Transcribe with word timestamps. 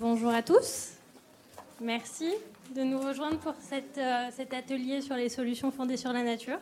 Bonjour 0.00 0.30
à 0.30 0.42
tous. 0.42 0.92
Merci 1.78 2.32
de 2.74 2.80
nous 2.80 2.98
rejoindre 2.98 3.36
pour 3.36 3.52
euh, 3.52 4.28
cet 4.30 4.54
atelier 4.54 5.02
sur 5.02 5.14
les 5.14 5.28
solutions 5.28 5.70
fondées 5.70 5.98
sur 5.98 6.10
la 6.14 6.22
nature. 6.22 6.58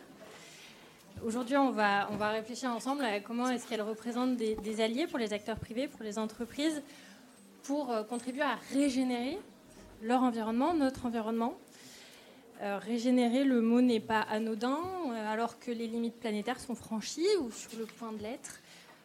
Aujourd'hui, 1.25 1.57
on 1.57 1.71
va, 1.71 2.09
réfléchir 2.33 2.73
ensemble 2.73 3.05
à 3.05 3.21
comment 3.21 3.49
est-ce 3.49 3.69
qu'elles 3.69 3.83
représentent 3.83 4.35
des, 4.35 4.81
alliés 4.81 5.07
pour 5.07 5.21
les 5.21 5.33
acteurs 5.33 5.57
privés, 5.57 5.87
pour 5.87 6.03
les 6.03 6.19
entreprises, 6.19 6.83
pour 7.63 7.93
euh, 7.93 8.03
contribuer 8.03 8.43
à 8.43 8.59
régénérer 8.73 9.39
leur 10.03 10.25
environnement, 10.25 10.75
notre 10.75 11.07
environnement. 11.07 11.55
Euh, 12.61 12.79
régénérer, 12.79 13.45
le 13.45 13.61
mot 13.61 13.81
n'est 13.81 14.01
pas 14.01 14.23
anodin, 14.23 14.81
alors 15.29 15.61
que 15.61 15.71
les 15.71 15.87
limites 15.87 16.19
planétaires 16.19 16.59
sont 16.59 16.75
franchies 16.75 17.37
ou 17.41 17.53
sur 17.53 17.79
le 17.79 17.87
point 17.87 18.11
de 18.11 18.21
l'être. 18.21 18.59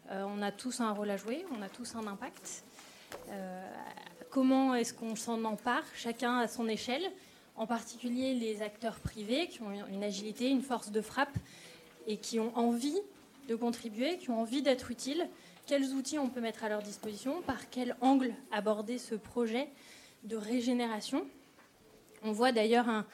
on 0.10 0.42
a 0.42 0.52
tous 0.52 0.80
un 0.80 0.90
rôle 0.92 1.12
à 1.12 1.18
jouer, 1.18 1.46
on 1.56 1.62
a 1.62 1.70
tous 1.70 1.96
un 1.96 2.08
impact. 2.08 2.64
Comment 4.34 4.74
est-ce 4.74 4.96
qu'on 4.96 5.16
s'en 5.16 5.44
empare, 5.44 5.84
chacun 5.94 6.40
à 6.40 6.48
son 6.48 6.68
échelle, 6.68 7.04
en 7.56 7.68
particulier 7.68 8.34
les 8.34 8.64
acteurs 8.64 9.00
privés 9.00 9.48
qui 9.48 9.62
ont 9.62 9.72
une 9.92 10.04
agilité, 10.04 10.50
une 10.50 10.64
force 10.64 10.90
de 10.90 11.02
frappe 11.02 11.38
et 12.08 12.18
qui 12.18 12.40
ont 12.40 12.52
envie 12.58 12.98
de 13.48 13.56
contribuer, 13.56 14.18
qui 14.18 14.32
ont 14.32 14.42
envie 14.42 14.64
d'être 14.64 14.90
utiles, 14.90 15.30
quels 15.68 15.94
outils 15.94 16.18
on 16.18 16.30
peut 16.30 16.42
mettre 16.42 16.64
à 16.64 16.70
leur 16.70 16.82
disposition, 16.82 17.44
par 17.44 17.70
quel 17.70 17.96
angle 18.02 18.34
aborder 18.52 18.98
ce 18.98 19.14
projet 19.14 19.68
de 20.24 20.36
régénération? 20.36 21.28
On 22.24 22.32
voit 22.32 22.52
d'ailleurs 22.52 22.90
un, 22.90 23.06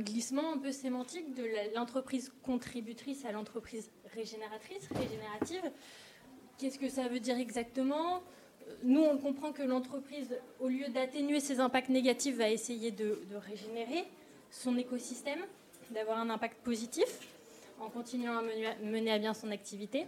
glissement 0.00 0.52
un 0.52 0.58
peu 0.58 0.70
sémantique 0.70 1.34
de 1.34 1.46
l'entreprise 1.74 2.30
contributrice 2.42 3.24
à 3.24 3.32
l'entreprise 3.32 3.90
régénératrice, 4.12 4.86
régénérative. 4.90 5.62
Qu'est-ce 6.58 6.78
que 6.78 6.90
ça 6.90 7.08
veut 7.08 7.20
dire 7.20 7.38
exactement? 7.38 8.20
Nous, 8.82 9.00
on 9.00 9.18
comprend 9.18 9.52
que 9.52 9.62
l'entreprise, 9.62 10.36
au 10.60 10.68
lieu 10.68 10.88
d'atténuer 10.88 11.40
ses 11.40 11.60
impacts 11.60 11.88
négatifs, 11.88 12.36
va 12.36 12.50
essayer 12.50 12.90
de 12.90 13.18
régénérer 13.48 14.04
son 14.50 14.76
écosystème, 14.78 15.40
d'avoir 15.90 16.18
un 16.18 16.30
impact 16.30 16.58
positif 16.62 17.06
en 17.80 17.88
continuant 17.90 18.38
à 18.38 18.42
mener 18.82 19.12
à 19.12 19.18
bien 19.18 19.34
son 19.34 19.50
activité. 19.50 20.06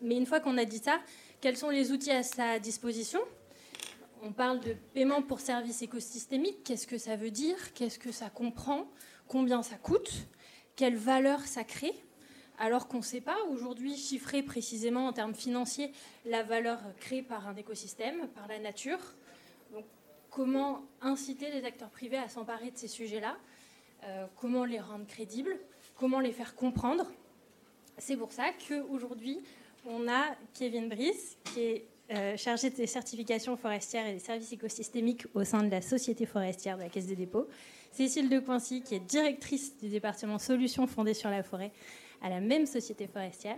Mais 0.00 0.16
une 0.16 0.26
fois 0.26 0.40
qu'on 0.40 0.58
a 0.58 0.64
dit 0.64 0.78
ça, 0.78 1.00
quels 1.40 1.56
sont 1.56 1.70
les 1.70 1.92
outils 1.92 2.10
à 2.10 2.22
sa 2.22 2.58
disposition? 2.58 3.20
On 4.22 4.32
parle 4.32 4.60
de 4.60 4.74
paiement 4.94 5.22
pour 5.22 5.40
services 5.40 5.82
écosystémiques. 5.82 6.64
Qu'est-ce 6.64 6.86
que 6.86 6.98
ça 6.98 7.16
veut 7.16 7.30
dire? 7.30 7.56
Qu'est-ce 7.74 7.98
que 7.98 8.12
ça 8.12 8.30
comprend? 8.30 8.86
Combien 9.28 9.62
ça 9.62 9.76
coûte? 9.76 10.10
Quelle 10.76 10.96
valeur 10.96 11.40
ça 11.40 11.64
crée? 11.64 11.94
Alors 12.58 12.88
qu'on 12.88 12.98
ne 12.98 13.02
sait 13.02 13.20
pas 13.20 13.36
aujourd'hui 13.50 13.96
chiffrer 13.96 14.42
précisément 14.42 15.06
en 15.06 15.12
termes 15.12 15.34
financiers 15.34 15.92
la 16.24 16.42
valeur 16.42 16.80
créée 17.00 17.22
par 17.22 17.48
un 17.48 17.56
écosystème, 17.56 18.28
par 18.28 18.46
la 18.48 18.58
nature. 18.58 18.98
Donc, 19.72 19.84
comment 20.30 20.82
inciter 21.00 21.50
les 21.50 21.64
acteurs 21.64 21.90
privés 21.90 22.18
à 22.18 22.28
s'emparer 22.28 22.70
de 22.70 22.78
ces 22.78 22.88
sujets-là 22.88 23.36
euh, 24.04 24.26
Comment 24.36 24.64
les 24.64 24.80
rendre 24.80 25.06
crédibles 25.06 25.58
comment 25.96 26.20
les 26.20 26.32
faire 26.32 26.54
comprendre. 26.54 27.06
C'est 27.98 28.16
pour 28.16 28.32
ça 28.32 28.46
qu'aujourd'hui, 28.68 29.40
on 29.86 30.08
a 30.08 30.36
Kevin 30.54 30.88
Brice, 30.88 31.36
qui 31.44 31.60
est 31.60 31.86
euh, 32.12 32.36
chargé 32.36 32.70
des 32.70 32.86
certifications 32.86 33.56
forestières 33.56 34.06
et 34.06 34.14
des 34.14 34.18
services 34.18 34.52
écosystémiques 34.52 35.26
au 35.34 35.44
sein 35.44 35.62
de 35.62 35.70
la 35.70 35.80
Société 35.80 36.26
forestière 36.26 36.76
de 36.76 36.82
la 36.82 36.88
Caisse 36.88 37.06
des 37.06 37.16
dépôts. 37.16 37.46
Cécile 37.92 38.28
de 38.28 38.40
Coincy, 38.40 38.82
qui 38.82 38.96
est 38.96 39.00
directrice 39.00 39.78
du 39.78 39.88
département 39.88 40.38
Solutions 40.38 40.86
fondées 40.86 41.14
sur 41.14 41.30
la 41.30 41.42
forêt 41.42 41.70
à 42.22 42.28
la 42.28 42.40
même 42.40 42.66
Société 42.66 43.06
forestière. 43.06 43.56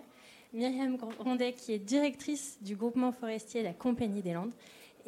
Myriam 0.53 0.97
Grandet, 0.97 1.53
qui 1.53 1.73
est 1.73 1.79
directrice 1.79 2.59
du 2.61 2.77
groupement 2.77 3.13
forestier 3.13 3.63
La 3.63 3.73
Compagnie 3.73 4.23
des 4.23 4.33
Landes. 4.33 4.55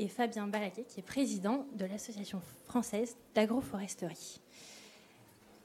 Et 0.01 0.07
Fabien 0.07 0.47
Balaquet, 0.47 0.85
qui 0.85 1.01
est 1.01 1.03
président 1.03 1.67
de 1.75 1.85
l'Association 1.85 2.41
française 2.67 3.17
d'agroforesterie. 3.35 4.41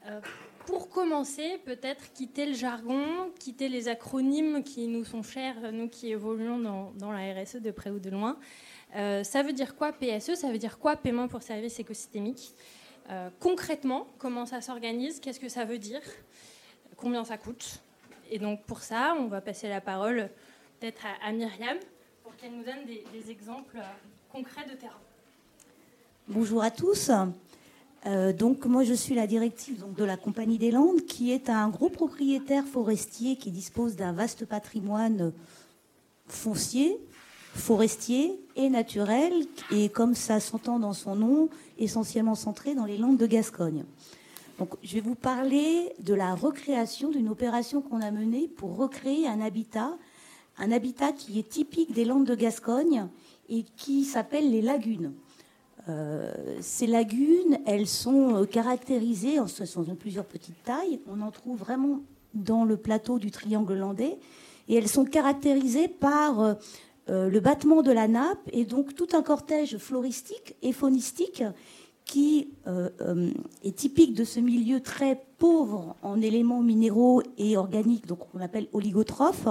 Euh, 0.06 0.20
pour 0.66 0.88
commencer, 0.88 1.58
peut-être 1.64 2.12
quitter 2.12 2.46
le 2.46 2.54
jargon, 2.54 3.30
quitter 3.38 3.68
les 3.68 3.88
acronymes 3.88 4.62
qui 4.62 4.88
nous 4.88 5.04
sont 5.04 5.22
chers, 5.22 5.72
nous 5.72 5.88
qui 5.88 6.10
évoluons 6.10 6.58
dans, 6.94 7.12
la 7.12 7.32
RSE 7.34 7.56
de 7.56 7.70
près 7.70 7.90
ou 7.90 7.98
de 7.98 8.10
loin. 8.10 8.38
Euh, 8.96 9.22
ça 9.24 9.42
veut 9.42 9.52
dire 9.52 9.76
quoi 9.76 9.92
PSE 9.92 10.34
Ça 10.34 10.50
veut 10.50 10.58
dire 10.58 10.78
quoi 10.78 10.96
paiement 10.96 11.28
pour 11.28 11.42
services 11.42 11.78
écosystémiques? 11.78 12.54
Euh, 13.10 13.28
Concrètement, 13.40 14.06
comment 14.18 14.46
ça 14.46 14.60
s'organise? 14.60 15.20
Qu'est-ce 15.20 15.40
que 15.40 15.48
ça 15.48 15.64
veut 15.64 15.78
dire? 15.78 16.02
Combien 16.96 17.24
ça 17.24 17.38
coûte 17.38 17.80
Et 18.30 18.38
donc 18.38 18.62
pour 18.64 18.80
ça, 18.80 19.14
on 19.18 19.26
va 19.26 19.40
passer 19.40 19.68
la 19.68 19.80
parole 19.80 20.28
peut-être 20.80 21.02
à, 21.22 21.32
Myriam 21.32 21.78
pour 22.22 22.36
qu'elle 22.36 22.52
nous 22.52 22.64
donne 22.64 22.84
des, 22.86 23.30
exemples 23.30 23.78
concrets 24.30 24.64
de 24.64 24.74
terrain. 24.74 25.00
Bonjour 26.28 26.62
à 26.62 26.70
tous. 26.70 27.10
Euh, 28.06 28.32
donc 28.32 28.66
moi 28.66 28.84
je 28.84 28.92
suis 28.92 29.14
la 29.14 29.26
directive 29.26 29.84
de 29.96 30.04
la 30.04 30.16
Compagnie 30.16 30.58
des 30.58 30.70
Landes, 30.70 31.02
qui 31.06 31.32
est 31.32 31.48
un 31.48 31.68
gros 31.68 31.88
propriétaire 31.88 32.64
forestier 32.64 33.36
qui 33.36 33.50
dispose 33.50 33.96
d'un 33.96 34.12
vaste 34.12 34.44
patrimoine 34.44 35.32
foncier, 36.26 36.98
forestier 37.54 38.38
et 38.56 38.68
naturel, 38.68 39.32
et 39.70 39.88
comme 39.88 40.14
ça 40.14 40.40
s'entend 40.40 40.78
dans 40.78 40.92
son 40.92 41.16
nom, 41.16 41.48
essentiellement 41.78 42.34
centré 42.34 42.74
dans 42.74 42.84
les 42.84 42.98
Landes 42.98 43.18
de 43.18 43.26
Gascogne. 43.26 43.84
Donc 44.58 44.70
je 44.82 44.94
vais 44.94 45.00
vous 45.00 45.14
parler 45.16 45.92
de 46.00 46.14
la 46.14 46.34
recréation 46.34 47.10
d'une 47.10 47.28
opération 47.28 47.82
qu'on 47.82 48.00
a 48.00 48.10
menée 48.10 48.48
pour 48.48 48.76
recréer 48.76 49.26
un 49.26 49.40
habitat, 49.40 49.96
un 50.58 50.70
habitat 50.70 51.12
qui 51.12 51.38
est 51.38 51.48
typique 51.48 51.92
des 51.92 52.04
Landes 52.04 52.26
de 52.26 52.34
Gascogne 52.34 53.08
et 53.48 53.64
qui 53.76 54.04
s'appelle 54.04 54.50
les 54.50 54.62
lagunes. 54.62 55.12
Euh, 55.88 56.32
ces 56.60 56.86
lagunes, 56.86 57.58
elles 57.66 57.88
sont 57.88 58.36
euh, 58.36 58.44
caractérisées, 58.46 59.38
en, 59.38 59.46
ce 59.46 59.64
plusieurs 59.92 60.24
petites 60.24 60.62
tailles, 60.64 61.00
on 61.06 61.20
en 61.20 61.30
trouve 61.30 61.58
vraiment 61.58 62.00
dans 62.32 62.64
le 62.64 62.78
plateau 62.78 63.18
du 63.18 63.30
triangle 63.30 63.74
landais, 63.74 64.16
et 64.68 64.76
elles 64.76 64.88
sont 64.88 65.04
caractérisées 65.04 65.88
par 65.88 66.40
euh, 66.40 67.28
le 67.28 67.40
battement 67.40 67.82
de 67.82 67.92
la 67.92 68.08
nappe 68.08 68.48
et 68.50 68.64
donc 68.64 68.94
tout 68.94 69.08
un 69.12 69.22
cortège 69.22 69.76
floristique 69.76 70.56
et 70.62 70.72
faunistique 70.72 71.42
qui 72.04 72.48
est 73.64 73.76
typique 73.76 74.14
de 74.14 74.24
ce 74.24 74.38
milieu 74.38 74.80
très 74.80 75.22
pauvre 75.38 75.96
en 76.02 76.20
éléments 76.20 76.60
minéraux 76.60 77.22
et 77.38 77.56
organiques, 77.56 78.06
donc 78.06 78.20
on 78.34 78.40
appelle 78.40 78.68
oligotrophe, 78.72 79.48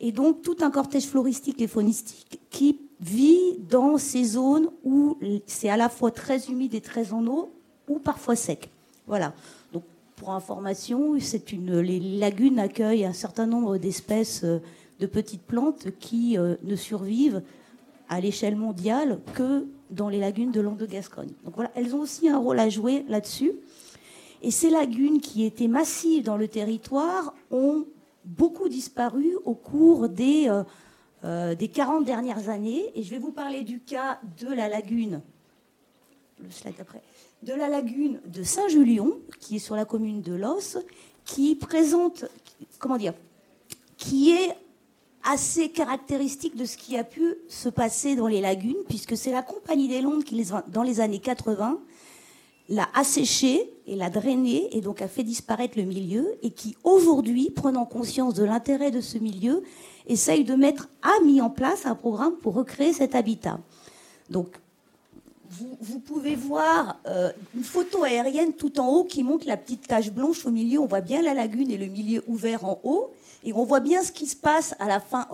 et 0.00 0.12
donc 0.12 0.42
tout 0.42 0.56
un 0.60 0.70
cortège 0.70 1.06
floristique 1.06 1.60
et 1.60 1.66
faunistique 1.66 2.40
qui 2.50 2.78
vit 3.00 3.58
dans 3.68 3.98
ces 3.98 4.24
zones 4.24 4.68
où 4.82 5.18
c'est 5.46 5.68
à 5.68 5.76
la 5.76 5.88
fois 5.88 6.10
très 6.10 6.46
humide 6.46 6.74
et 6.74 6.80
très 6.80 7.12
en 7.12 7.26
eau, 7.26 7.52
ou 7.88 7.98
parfois 7.98 8.36
sec. 8.36 8.70
Voilà. 9.06 9.34
Donc, 9.72 9.84
pour 10.16 10.30
information, 10.32 11.18
c'est 11.20 11.52
une, 11.52 11.80
les 11.80 12.00
lagunes 12.00 12.58
accueillent 12.58 13.04
un 13.04 13.12
certain 13.12 13.46
nombre 13.46 13.76
d'espèces 13.78 14.42
euh, 14.44 14.60
de 15.00 15.06
petites 15.06 15.42
plantes 15.42 15.88
qui 15.98 16.38
euh, 16.38 16.54
ne 16.62 16.76
survivent 16.76 17.42
à 18.08 18.20
l'échelle 18.20 18.56
mondiale 18.56 19.18
que 19.34 19.66
dans 19.90 20.08
les 20.08 20.18
lagunes 20.18 20.50
de 20.50 20.60
Landes 20.60 20.78
de 20.78 20.86
Gascogne. 20.86 21.32
Donc 21.44 21.54
voilà, 21.54 21.70
elles 21.74 21.94
ont 21.94 22.00
aussi 22.00 22.28
un 22.28 22.38
rôle 22.38 22.58
à 22.58 22.68
jouer 22.68 23.04
là-dessus. 23.08 23.52
Et 24.42 24.50
ces 24.50 24.70
lagunes 24.70 25.20
qui 25.20 25.44
étaient 25.44 25.68
massives 25.68 26.24
dans 26.24 26.36
le 26.36 26.48
territoire 26.48 27.34
ont 27.50 27.86
beaucoup 28.24 28.68
disparu 28.68 29.36
au 29.44 29.54
cours 29.54 30.08
des 30.08 30.48
euh, 30.48 30.62
euh, 31.24 31.54
des 31.54 31.68
40 31.68 32.04
dernières 32.04 32.50
années. 32.50 32.90
Et 32.94 33.02
je 33.02 33.10
vais 33.10 33.18
vous 33.18 33.32
parler 33.32 33.62
du 33.62 33.80
cas 33.80 34.20
de 34.38 34.48
la 34.48 34.68
lagune, 34.68 35.22
le 36.42 36.50
slide 36.50 36.74
après, 36.78 37.00
de 37.42 37.54
la 37.54 37.68
lagune 37.68 38.20
de 38.26 38.42
Saint-Julion, 38.42 39.18
qui 39.40 39.56
est 39.56 39.60
sur 39.60 39.74
la 39.74 39.86
commune 39.86 40.20
de 40.20 40.34
Los, 40.34 40.76
qui 41.24 41.54
présente, 41.54 42.26
comment 42.78 42.98
dire, 42.98 43.14
qui 43.96 44.32
est 44.32 44.54
assez 45.24 45.70
caractéristique 45.70 46.56
de 46.56 46.64
ce 46.64 46.76
qui 46.76 46.96
a 46.96 47.04
pu 47.04 47.34
se 47.48 47.68
passer 47.68 48.16
dans 48.16 48.26
les 48.26 48.40
lagunes, 48.40 48.82
puisque 48.88 49.16
c'est 49.16 49.32
la 49.32 49.42
Compagnie 49.42 49.88
des 49.88 50.00
Landes 50.00 50.24
qui, 50.24 50.46
dans 50.68 50.82
les 50.82 51.00
années 51.00 51.18
80, 51.18 51.80
l'a 52.68 52.88
asséché 52.94 53.70
et 53.86 53.96
l'a 53.96 54.10
drainé 54.10 54.74
et 54.76 54.80
donc 54.80 55.02
a 55.02 55.08
fait 55.08 55.22
disparaître 55.22 55.78
le 55.78 55.84
milieu 55.84 56.34
et 56.42 56.50
qui 56.50 56.76
aujourd'hui, 56.84 57.50
prenant 57.50 57.84
conscience 57.84 58.34
de 58.34 58.44
l'intérêt 58.44 58.90
de 58.90 59.00
ce 59.00 59.18
milieu, 59.18 59.62
essaye 60.06 60.44
de 60.44 60.54
mettre, 60.54 60.88
a 61.02 61.24
mis 61.24 61.40
en 61.40 61.50
place 61.50 61.86
un 61.86 61.94
programme 61.94 62.36
pour 62.36 62.54
recréer 62.54 62.92
cet 62.92 63.14
habitat. 63.14 63.60
Donc, 64.30 64.56
vous, 65.50 66.00
pouvez 66.00 66.34
voir 66.34 67.00
euh, 67.06 67.30
une 67.54 67.64
photo 67.64 68.02
aérienne 68.02 68.52
tout 68.52 68.80
en 68.80 68.88
haut 68.88 69.04
qui 69.04 69.22
montre 69.22 69.46
la 69.46 69.56
petite 69.56 69.86
tache 69.86 70.10
blanche 70.10 70.46
au 70.46 70.50
milieu. 70.50 70.80
On 70.80 70.86
voit 70.86 71.00
bien 71.00 71.22
la 71.22 71.34
lagune 71.34 71.70
et 71.70 71.76
le 71.76 71.86
milieu 71.86 72.22
ouvert 72.26 72.64
en 72.64 72.80
haut. 72.82 73.10
Et 73.44 73.52
on 73.52 73.64
voit 73.64 73.80
bien 73.80 74.02
ce 74.02 74.10
qui 74.10 74.26
se 74.26 74.36
passe 74.36 74.74
à 74.78 74.86
la 74.86 75.00
fin, 75.00 75.28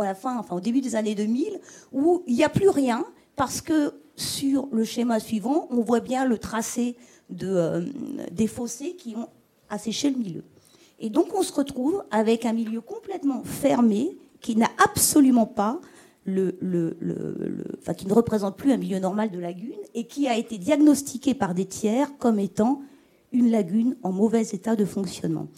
au 0.51 0.61
début 0.61 0.81
des 0.81 0.97
années 0.97 1.15
2000, 1.15 1.61
où 1.93 2.23
il 2.27 2.35
n'y 2.35 2.45
a 2.45 2.49
plus 2.49 2.69
rien 2.69 3.05
parce 3.37 3.61
que 3.61 3.95
sur 4.17 4.69
le 4.73 4.85
schéma 4.85 5.21
suivant, 5.21 5.69
on 5.71 5.81
voit 5.81 6.01
bien 6.01 6.25
le 6.25 6.37
tracé 6.39 6.97
euh, 7.43 7.87
des 8.33 8.49
fossés 8.49 8.97
qui 8.97 9.15
ont 9.17 9.29
asséché 9.69 10.11
le 10.11 10.19
milieu. 10.19 10.45
Et 10.99 11.09
donc 11.09 11.29
on 11.35 11.43
se 11.43 11.53
retrouve 11.53 12.05
avec 12.11 12.45
un 12.45 12.53
milieu 12.53 12.81
complètement 12.81 13.43
fermé 13.45 14.19
qui 14.41 14.57
n'a 14.57 14.69
absolument 14.83 15.47
pas 15.47 15.81
qui 17.97 18.06
ne 18.06 18.12
représente 18.12 18.56
plus 18.56 18.73
un 18.73 18.77
milieu 18.77 18.99
normal 18.99 19.31
de 19.31 19.38
lagune 19.38 19.79
et 19.94 20.06
qui 20.06 20.29
a 20.29 20.37
été 20.37 20.59
diagnostiqué 20.59 21.35
par 21.35 21.55
des 21.55 21.67
tiers 21.67 22.17
comme 22.19 22.38
étant 22.38 22.82
une 23.32 23.50
lagune 23.50 23.97
en 24.03 24.12
mauvais 24.12 24.43
état 24.43 24.77
de 24.77 24.85
fonctionnement. 24.85 25.49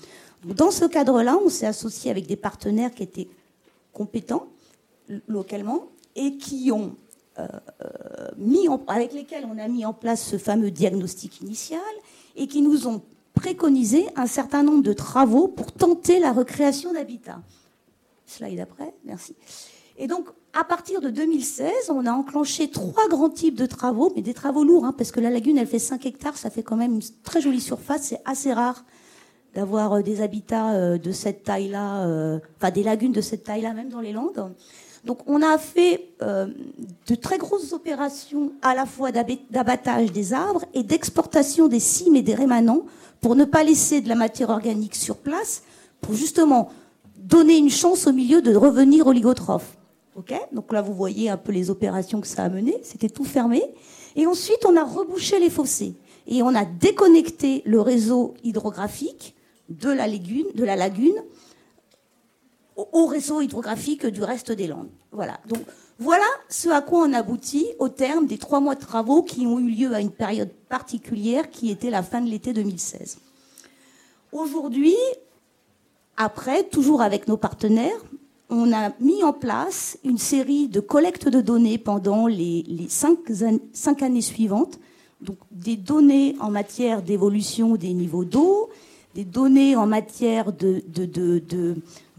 Dans 0.45 0.71
ce 0.71 0.85
cadre-là, 0.85 1.39
on 1.45 1.49
s'est 1.49 1.67
associé 1.67 2.11
avec 2.11 2.27
des 2.27 2.37
partenaires 2.37 2.93
qui 2.93 3.03
étaient 3.03 3.29
compétents 3.93 4.49
localement 5.29 5.89
et 6.17 6.37
qui 6.37 6.71
ont 6.73 6.97
euh, 7.39 7.47
euh, 7.83 8.29
mis 8.37 8.69
avec 8.89 9.13
lesquels 9.13 9.47
on 9.51 9.59
a 9.59 9.69
mis 9.69 9.87
en 9.87 9.93
place 9.93 10.23
ce 10.23 10.37
fameux 10.37 10.71
diagnostic 10.71 11.41
initial 11.41 11.81
et 12.37 12.47
qui 12.47 12.63
nous 12.63 12.87
ont 12.87 13.03
préconisé 13.35 14.07
un 14.17 14.27
certain 14.27 14.63
nombre 14.63 14.83
de 14.83 14.93
travaux 14.93 15.49
pour 15.49 15.73
tenter 15.73 16.19
la 16.19 16.33
recréation 16.33 16.93
d'habitat. 16.93 17.41
Slide 18.27 18.61
après, 18.61 18.95
merci. 19.05 19.35
Et 19.97 20.07
donc, 20.07 20.29
à 20.55 20.65
partir 20.65 21.01
de 21.01 21.09
2016, 21.09 21.89
on 21.89 22.05
a 22.05 22.13
enclenché 22.13 22.69
trois 22.69 23.09
grands 23.09 23.31
types 23.31 23.55
de 23.55 23.65
travaux, 23.65 24.13
mais 24.15 24.21
des 24.23 24.35
travaux 24.35 24.65
lourds, 24.65 24.85
hein, 24.85 24.95
parce 24.97 25.11
que 25.11 25.21
la 25.21 25.31
lagune, 25.31 25.57
elle 25.57 25.67
fait 25.67 25.79
5 25.79 26.05
hectares, 26.05 26.37
ça 26.37 26.51
fait 26.51 26.63
quand 26.63 26.77
même 26.77 26.95
une 26.95 27.03
très 27.23 27.41
jolie 27.41 27.61
surface. 27.61 28.03
C'est 28.03 28.21
assez 28.27 28.53
rare 28.53 28.85
d'avoir 29.55 29.95
euh, 29.95 30.03
des 30.03 30.21
habitats 30.21 30.73
euh, 30.73 30.99
de 30.99 31.11
cette 31.11 31.45
taille-là, 31.45 32.07
euh, 32.07 32.39
enfin 32.59 32.71
des 32.71 32.83
lagunes 32.83 33.13
de 33.13 33.23
cette 33.23 33.45
taille-là, 33.45 33.73
même 33.73 33.89
dans 33.89 34.01
les 34.01 34.13
Landes. 34.13 34.53
Donc, 35.05 35.19
on 35.27 35.43
a 35.43 35.59
fait 35.59 36.11
de 36.21 37.15
très 37.17 37.37
grosses 37.37 37.73
opérations 37.73 38.53
à 38.63 38.73
la 38.73 38.87
fois 38.87 39.11
d'abattage 39.11 40.13
des 40.13 40.33
arbres 40.33 40.65
et 40.75 40.85
d'exportation 40.85 41.67
des 41.67 41.81
cimes 41.81 42.15
et 42.15 42.23
des 42.23 42.37
rémanents 42.37 42.83
pour 43.21 43.35
ne 43.35 43.45
pas 43.45 43.65
laisser 43.65 44.01
de 44.01 44.09
la 44.09 44.15
matière 44.15 44.51
organique 44.51 44.95
sur 44.95 45.17
place, 45.17 45.65
pour 46.01 46.15
justement 46.15 46.71
donner 47.17 47.57
une 47.57 47.69
chance 47.69 48.07
au 48.07 48.13
milieu 48.13 48.43
de 48.43 48.55
revenir 48.55 49.09
oligotrophe. 49.09 49.77
Ok 50.17 50.35
Donc 50.53 50.73
là, 50.73 50.83
vous 50.83 50.95
voyez 50.95 51.31
un 51.31 51.37
peu 51.37 51.53
les 51.53 51.71
opérations 51.71 52.21
que 52.21 52.27
ça 52.27 52.45
a 52.45 52.49
menées. 52.49 52.79
C'était 52.83 53.09
tout 53.09 53.25
fermé. 53.25 53.63
Et 54.17 54.27
ensuite, 54.27 54.65
on 54.67 54.77
a 54.77 54.85
rebouché 54.85 55.39
les 55.39 55.51
fossés. 55.51 55.95
Et 56.27 56.43
on 56.43 56.55
a 56.55 56.65
déconnecté 56.65 57.63
le 57.65 57.81
réseau 57.81 58.35
hydrographique 58.45 59.35
de 59.69 59.91
la, 59.91 60.07
lagune, 60.07 60.47
de 60.55 60.65
la 60.65 60.77
lagune 60.77 61.23
au 62.77 63.07
réseau 63.07 63.41
hydrographique 63.41 64.07
du 64.07 64.23
reste 64.23 64.53
des 64.53 64.67
Landes. 64.67 64.91
Voilà. 65.13 65.39
Donc, 65.47 65.63
voilà 65.99 66.25
ce 66.49 66.69
à 66.69 66.81
quoi 66.81 67.05
on 67.07 67.13
aboutit 67.13 67.67
au 67.79 67.89
terme 67.89 68.27
des 68.27 68.39
trois 68.39 68.61
mois 68.61 68.75
de 68.75 68.81
travaux 68.81 69.23
qui 69.23 69.47
ont 69.47 69.59
eu 69.59 69.71
lieu 69.71 69.95
à 69.95 70.01
une 70.01 70.11
période 70.11 70.51
particulière 70.69 71.51
qui 71.51 71.71
était 71.71 71.91
la 71.91 72.03
fin 72.03 72.21
de 72.21 72.29
l'été 72.29 72.53
2016. 72.53 73.19
Aujourd'hui, 74.33 74.97
après, 76.17 76.65
toujours 76.65 77.03
avec 77.03 77.29
nos 77.29 77.37
partenaires, 77.37 78.03
on 78.53 78.71
a 78.73 78.93
mis 79.01 79.25
en 79.25 79.33
place 79.33 79.99
une 80.05 80.19
série 80.19 80.69
de 80.69 80.81
collectes 80.81 81.27
de 81.27 81.41
données 81.41 81.79
pendant 81.79 82.27
les, 82.27 82.87
cinq, 82.89 84.03
années 84.03 84.21
suivantes. 84.21 84.79
Donc, 85.23 85.39
des 85.51 85.77
données 85.77 86.37
en 86.39 86.51
matière 86.51 87.03
d'évolution 87.03 87.77
des 87.77 87.95
niveaux 87.95 88.25
d'eau, 88.25 88.69
des 89.15 89.25
données 89.25 89.75
en 89.75 89.87
matière 89.87 90.53
de, 90.53 90.83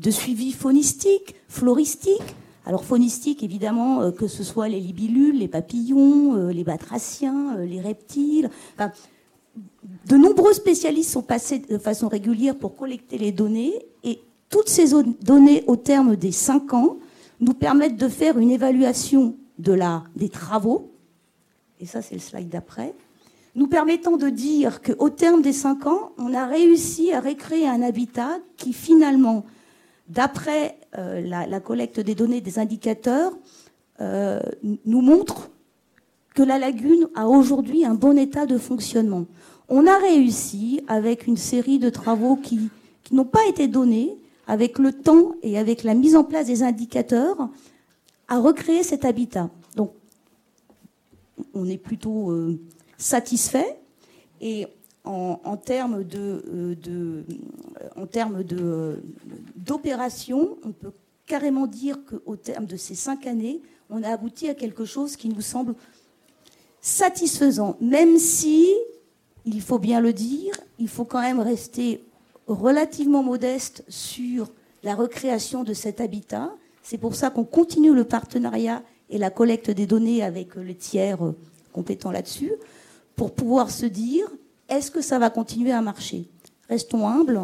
suivi 0.10 0.52
faunistique, 0.54 1.36
floristique. 1.48 2.36
Alors 2.66 2.84
phonistique, 2.84 3.44
évidemment, 3.44 4.02
euh, 4.02 4.12
que 4.12 4.28
ce 4.28 4.42
soit 4.42 4.70
les 4.70 4.80
libellules, 4.80 5.38
les 5.38 5.50
papillons, 5.50 6.36
euh, 6.36 6.54
les 6.54 6.64
batraciens, 6.64 7.58
euh, 7.58 7.66
les 7.66 7.82
reptiles. 7.82 8.50
de 8.80 10.16
nombreux 10.16 10.54
spécialistes 10.54 11.12
sont 11.12 11.22
passés 11.22 11.60
de 11.60 11.78
façon 11.78 12.08
régulière 12.08 12.56
pour 12.56 12.78
collecter 12.78 13.18
les 13.18 13.34
données 13.34 13.74
et 14.06 14.22
toutes 14.54 14.70
ces 14.70 14.94
données 15.24 15.64
au 15.66 15.76
terme 15.76 16.16
des 16.16 16.32
cinq 16.32 16.76
ans 16.76 16.98
nous 17.40 17.56
permettent 17.56 17.98
de 17.98 18.08
faire 18.08 18.38
une 18.38 18.52
évaluation 18.52 19.36
des 19.58 20.30
travaux, 20.30 20.92
et 21.80 21.88
ça 21.88 22.04
c'est 22.04 22.14
le 22.14 22.22
slide 22.22 22.50
d'après, 22.50 22.94
nous 23.56 23.66
permettant 23.66 24.16
de 24.16 24.30
dire 24.30 24.84
qu'au 24.84 25.10
terme 25.10 25.42
des 25.42 25.54
cinq 25.54 25.88
ans, 25.88 26.12
on 26.20 26.36
a 26.36 26.46
réussi 26.46 27.12
à 27.14 27.20
recréer 27.20 27.68
un 27.68 27.82
habitat 27.82 28.38
qui 28.56 28.74
finalement, 28.74 29.44
d'après 30.08 30.78
euh, 31.00 31.22
la, 31.22 31.60
collecte 31.60 32.00
des 32.00 32.14
données 32.14 32.42
des 32.42 32.60
indicateurs, 32.60 33.32
euh, 34.02 34.40
nous 34.86 35.02
montre 35.02 35.50
que 36.36 36.44
la 36.44 36.60
lagune 36.60 37.08
a 37.16 37.28
aujourd'hui 37.28 37.86
un 37.86 37.96
bon 37.96 38.20
état 38.20 38.46
de 38.46 38.60
fonctionnement. 38.60 39.26
On 39.68 39.88
a 39.88 39.98
réussi, 39.98 40.82
avec 40.88 41.26
une 41.26 41.38
série 41.38 41.80
de 41.80 41.90
travaux 41.90 42.36
qui 42.36 42.70
n'ont 43.12 43.26
pas 43.26 43.48
été 43.48 43.68
donnés, 43.68 44.16
avec 44.48 44.80
le 44.80 44.94
temps 44.94 45.36
et 45.42 45.58
avec 45.58 45.84
la 45.84 45.94
mise 45.94 46.16
en 46.16 46.24
place 46.24 46.48
des 46.48 46.64
indicateurs, 46.64 47.50
à 48.28 48.40
recréer 48.40 48.84
cet 48.84 49.06
habitat. 49.06 49.50
Donc, 49.76 49.94
on 51.54 51.68
est 51.68 51.78
plutôt 51.78 52.32
euh, 52.32 52.60
satisfait. 52.98 53.80
Et 54.42 54.68
en, 55.06 55.58
termes 55.58 56.04
de, 56.04 56.44
euh, 56.48 56.76
de 56.76 57.26
d'opération, 59.56 60.58
on 60.64 60.72
peut 60.72 60.92
carrément 61.26 61.68
dire 61.68 61.98
qu'au 62.06 62.36
terme 62.36 62.66
de 62.66 62.78
ces 62.78 62.96
cinq 62.96 63.28
années, 63.28 63.62
on 63.90 64.04
a 64.04 64.10
abouti 64.10 64.50
à 64.50 64.56
quelque 64.56 64.86
chose 64.86 65.16
qui 65.16 65.30
nous 65.30 65.42
semble 65.42 65.76
satisfaisant, 66.82 67.78
même 67.80 68.18
si, 68.18 68.74
il 69.46 69.62
faut 69.62 69.80
bien 69.80 70.02
le 70.02 70.14
dire, 70.14 70.54
il 70.80 70.90
faut 70.90 71.06
quand 71.06 71.22
même 71.22 71.40
rester 71.40 72.04
relativement 72.48 73.24
modeste 73.24 73.84
sur 73.88 74.50
la 74.84 74.96
recréation 74.96 75.64
de 75.64 75.74
cet 75.74 76.02
habitat. 76.02 76.52
C'est 76.82 76.98
pour 76.98 77.16
ça 77.16 77.30
qu'on 77.30 77.46
continue 77.46 77.94
le 77.94 78.04
partenariat 78.04 78.84
et 79.10 79.18
la 79.18 79.30
collecte 79.30 79.72
des 79.72 79.86
données 79.86 80.24
avec 80.24 80.56
les 80.56 80.76
tiers 80.76 81.20
compétents 81.72 82.12
là-dessus, 82.12 82.54
pour 83.16 83.34
pouvoir 83.34 83.70
se 83.72 83.86
dire, 83.86 84.28
est-ce 84.70 84.92
que 84.92 85.02
ça 85.02 85.20
va 85.20 85.30
continuer 85.30 85.72
à 85.72 85.82
marcher? 85.82 86.26
Restons 86.70 87.08
humbles, 87.08 87.40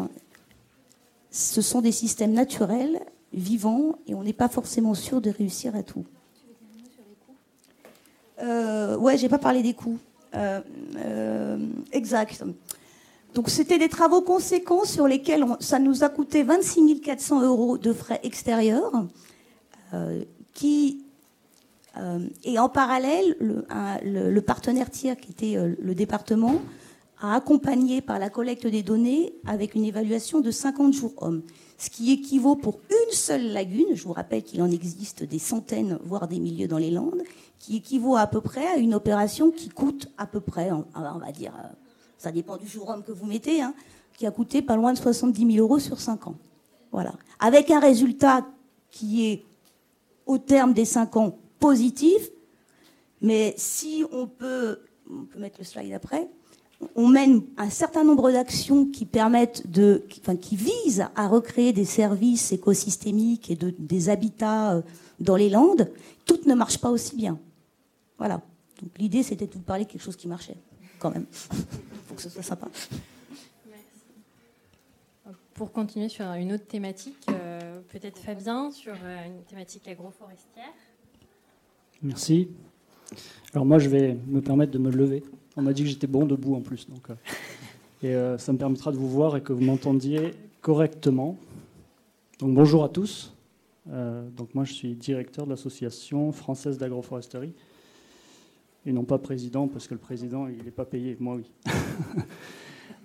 ce 1.30 1.62
sont 1.62 1.80
des 1.80 1.92
systèmes 1.92 2.32
naturels, 2.32 3.00
vivants, 3.32 3.96
et 4.06 4.14
on 4.14 4.22
n'est 4.22 4.32
pas 4.32 4.48
forcément 4.48 4.94
sûr 4.94 5.20
de 5.20 5.30
réussir 5.30 5.76
à 5.76 5.82
tout. 5.82 6.04
Euh, 8.42 8.96
ouais, 8.96 9.18
j'ai 9.18 9.28
pas 9.28 9.38
parlé 9.38 9.62
des 9.62 9.74
coûts. 9.74 9.98
Euh, 10.34 10.60
euh, 10.96 11.66
exact. 11.92 12.42
Donc 13.34 13.48
c'était 13.48 13.78
des 13.78 13.88
travaux 13.88 14.22
conséquents 14.22 14.84
sur 14.84 15.06
lesquels 15.06 15.44
ça 15.60 15.78
nous 15.78 16.02
a 16.02 16.08
coûté 16.08 16.42
26 16.42 17.00
400 17.00 17.42
euros 17.42 17.78
de 17.78 17.92
frais 17.92 18.20
extérieurs, 18.24 19.06
euh, 19.94 20.24
qui 20.52 21.04
euh, 21.96 22.20
et 22.44 22.58
en 22.58 22.68
parallèle 22.68 23.36
le, 24.02 24.40
partenaire 24.40 24.90
tiers 24.90 25.16
qui 25.16 25.32
était 25.32 25.56
euh, 25.56 25.74
le 25.80 25.94
département 25.94 26.60
a 27.20 27.34
accompagné 27.34 28.00
par 28.00 28.18
la 28.18 28.30
collecte 28.30 28.66
des 28.66 28.82
données 28.82 29.34
avec 29.46 29.74
une 29.74 29.84
évaluation 29.84 30.40
de 30.40 30.50
50 30.50 30.92
jours 30.94 31.12
hommes, 31.18 31.42
ce 31.78 31.90
qui 31.90 32.12
équivaut 32.12 32.56
pour 32.56 32.80
une 32.88 33.12
seule 33.12 33.52
lagune, 33.52 33.94
je 33.94 34.04
vous 34.04 34.12
rappelle 34.12 34.42
qu'il 34.42 34.62
en 34.62 34.70
existe 34.70 35.24
des 35.24 35.38
centaines, 35.38 35.98
voire 36.04 36.28
des 36.28 36.38
milliers 36.40 36.68
dans 36.68 36.78
les 36.78 36.90
Landes, 36.90 37.22
qui 37.58 37.76
équivaut 37.76 38.16
à 38.16 38.26
peu 38.26 38.40
près 38.40 38.66
à 38.66 38.76
une 38.76 38.94
opération 38.94 39.50
qui 39.50 39.68
coûte 39.68 40.08
à 40.16 40.26
peu 40.26 40.40
près, 40.40 40.70
on 40.70 40.84
va 40.94 41.32
dire 41.32 41.52
ça 42.20 42.30
dépend 42.30 42.58
du 42.58 42.66
homme 42.86 43.02
que 43.02 43.12
vous 43.12 43.24
mettez, 43.24 43.62
hein, 43.62 43.72
qui 44.18 44.26
a 44.26 44.30
coûté 44.30 44.60
pas 44.60 44.76
loin 44.76 44.92
de 44.92 44.98
70 44.98 45.54
000 45.54 45.66
euros 45.66 45.78
sur 45.78 45.98
5 45.98 46.26
ans. 46.26 46.36
Voilà. 46.92 47.14
Avec 47.38 47.70
un 47.70 47.80
résultat 47.80 48.46
qui 48.90 49.26
est, 49.26 49.42
au 50.26 50.36
terme 50.36 50.74
des 50.74 50.84
5 50.84 51.16
ans, 51.16 51.38
positif, 51.58 52.28
mais 53.22 53.54
si 53.56 54.04
on 54.12 54.26
peut, 54.26 54.80
on 55.10 55.24
peut 55.24 55.38
mettre 55.38 55.56
le 55.60 55.64
slide 55.64 55.94
après, 55.94 56.28
on 56.94 57.08
mène 57.08 57.42
un 57.56 57.70
certain 57.70 58.04
nombre 58.04 58.30
d'actions 58.30 58.84
qui 58.84 59.06
permettent 59.06 59.70
de, 59.70 60.04
enfin, 60.20 60.36
qui 60.36 60.56
visent 60.56 61.06
à 61.16 61.26
recréer 61.26 61.72
des 61.72 61.86
services 61.86 62.52
écosystémiques 62.52 63.50
et 63.50 63.56
de, 63.56 63.74
des 63.78 64.10
habitats 64.10 64.74
euh, 64.74 64.82
dans 65.20 65.36
les 65.36 65.48
Landes, 65.48 65.90
toutes 66.26 66.44
ne 66.44 66.54
marchent 66.54 66.78
pas 66.78 66.90
aussi 66.90 67.16
bien. 67.16 67.38
Voilà. 68.18 68.42
Donc 68.82 68.90
l'idée, 68.98 69.22
c'était 69.22 69.46
de 69.46 69.54
vous 69.54 69.60
parler 69.60 69.84
de 69.86 69.90
quelque 69.90 70.02
chose 70.02 70.16
qui 70.16 70.28
marchait, 70.28 70.56
quand 71.00 71.10
même. 71.10 71.26
pour 72.06 72.16
que 72.16 72.22
ce 72.22 72.28
soit 72.28 72.42
sympa. 72.42 72.68
Pour 75.54 75.72
continuer 75.72 76.08
sur 76.08 76.24
une 76.32 76.54
autre 76.54 76.66
thématique, 76.66 77.26
euh, 77.28 77.80
peut-être 77.92 78.18
Fabien, 78.18 78.70
sur 78.70 78.94
euh, 78.94 79.26
une 79.26 79.42
thématique 79.42 79.86
agroforestière. 79.88 80.72
Merci. 82.02 82.48
Alors 83.52 83.66
moi, 83.66 83.78
je 83.78 83.90
vais 83.90 84.16
me 84.26 84.40
permettre 84.40 84.72
de 84.72 84.78
me 84.78 84.90
lever. 84.90 85.22
On 85.56 85.62
m'a 85.62 85.74
dit 85.74 85.82
que 85.82 85.88
j'étais 85.88 86.06
bon 86.06 86.24
debout 86.24 86.54
en 86.54 86.62
plus. 86.62 86.88
Donc, 86.88 87.10
euh, 87.10 88.36
et 88.36 88.38
ça 88.38 88.54
me 88.54 88.58
permettra 88.58 88.90
de 88.90 88.96
vous 88.96 89.10
voir 89.10 89.36
et 89.36 89.42
que 89.42 89.52
vous 89.52 89.60
m'entendiez 89.60 90.30
correctement. 90.62 91.36
Donc 92.38 92.54
bonjour 92.54 92.82
à 92.82 92.88
tous. 92.88 93.34
donc 93.84 94.54
moi, 94.54 94.64
je 94.64 94.72
suis 94.72 94.94
directeur 94.94 95.44
de 95.44 95.50
l'association 95.50 96.32
française 96.32 96.78
d'agroforesterie 96.78 97.52
et 98.86 98.92
non 98.92 99.04
pas 99.04 99.18
président, 99.18 99.68
parce 99.68 99.86
que 99.86 99.94
le 99.94 100.00
président, 100.00 100.46
il 100.48 100.64
n'est 100.64 100.70
pas 100.70 100.84
payé, 100.84 101.16
moi 101.20 101.36
oui. 101.36 101.50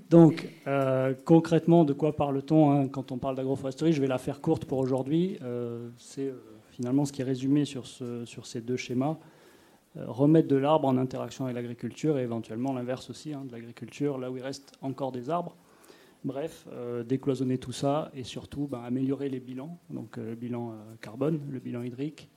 Donc, 0.10 0.48
euh, 0.68 1.14
concrètement, 1.26 1.84
de 1.84 1.94
quoi 1.94 2.16
parle-t-on 2.16 2.72
hein, 2.72 2.88
quand 2.88 3.12
on 3.12 3.18
parle 3.18 3.36
d'agroforesterie? 3.36 3.92
Je 3.92 4.02
vais 4.02 4.08
la 4.08 4.20
faire 4.20 4.40
courte 4.40 4.66
pour 4.66 4.78
aujourd'hui. 4.78 5.38
Euh, 5.42 5.90
c'est 5.98 6.28
euh, 6.28 6.36
finalement, 6.72 7.06
ce 7.06 7.12
qui 7.12 7.22
est 7.22 7.26
résumé 7.26 7.66
sur, 7.66 7.86
ces 7.88 8.62
deux 8.62 8.78
schémas, 8.78 9.18
remettre 9.96 10.48
de 10.48 10.58
l'arbre 10.58 10.88
en 10.88 10.98
interaction 10.98 11.46
avec 11.46 11.56
l'agriculture 11.56 12.20
et 12.20 12.22
éventuellement 12.22 12.74
l'inverse 12.74 13.10
aussi, 13.10 13.34
hein, 13.34 13.46
de 13.48 13.52
l'agriculture, 13.52 14.18
là 14.18 14.30
où 14.30 14.38
il 14.38 14.44
reste 14.44 14.74
encore 14.82 15.12
des 15.12 15.30
arbres. 15.30 15.56
Bref, 16.26 16.68
décloisonner 17.08 17.60
tout 17.60 17.72
ça 17.72 18.12
et 18.16 18.24
surtout 18.24 18.68
ben, 18.68 18.82
améliorer 18.84 19.30
les 19.30 19.40
bilans, 19.40 19.78
donc 19.92 20.18
le 20.18 20.34
bilan 20.34 20.74
carbone, 21.00 21.40
le 21.50 21.60
bilan 21.60 21.84
hydrique, 21.84 22.30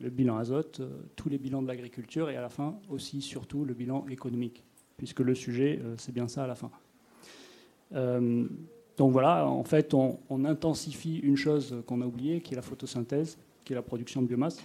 le 0.00 0.10
bilan 0.10 0.38
azote, 0.38 0.80
tous 1.16 1.28
les 1.28 1.38
bilans 1.38 1.62
de 1.62 1.68
l'agriculture 1.68 2.30
et 2.30 2.36
à 2.36 2.40
la 2.40 2.48
fin 2.48 2.78
aussi, 2.88 3.20
surtout, 3.20 3.64
le 3.64 3.74
bilan 3.74 4.06
économique, 4.08 4.64
puisque 4.96 5.20
le 5.20 5.34
sujet, 5.34 5.80
c'est 5.96 6.12
bien 6.12 6.26
ça 6.26 6.44
à 6.44 6.46
la 6.46 6.54
fin. 6.54 6.70
Euh, 7.94 8.46
donc 8.96 9.12
voilà, 9.12 9.46
en 9.46 9.64
fait, 9.64 9.94
on, 9.94 10.18
intensifie 10.44 11.18
une 11.18 11.36
chose 11.36 11.82
qu'on 11.86 12.00
a 12.02 12.06
oubliée, 12.06 12.40
qui 12.40 12.52
est 12.52 12.56
la 12.56 12.62
photosynthèse, 12.62 13.38
qui 13.64 13.72
est 13.72 13.76
la 13.76 13.82
production 13.82 14.20
de 14.22 14.26
biomasse. 14.26 14.62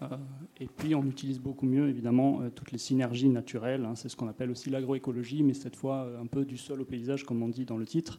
Euh, 0.00 0.06
et 0.58 0.66
puis 0.66 0.94
on 0.94 1.04
utilise 1.04 1.38
beaucoup 1.38 1.66
mieux, 1.66 1.88
évidemment, 1.88 2.40
euh, 2.40 2.50
toutes 2.50 2.72
les 2.72 2.78
synergies 2.78 3.28
naturelles. 3.28 3.84
Hein. 3.84 3.94
c'est 3.94 4.08
ce 4.08 4.16
qu'on 4.16 4.28
appelle 4.28 4.50
aussi 4.50 4.70
l'agroécologie, 4.70 5.42
mais 5.42 5.54
cette 5.54 5.76
fois 5.76 6.08
un 6.20 6.26
peu 6.26 6.44
du 6.44 6.56
sol 6.56 6.80
au 6.80 6.84
paysage, 6.84 7.24
comme 7.24 7.42
on 7.42 7.48
dit 7.48 7.64
dans 7.64 7.76
le 7.76 7.86
titre. 7.86 8.18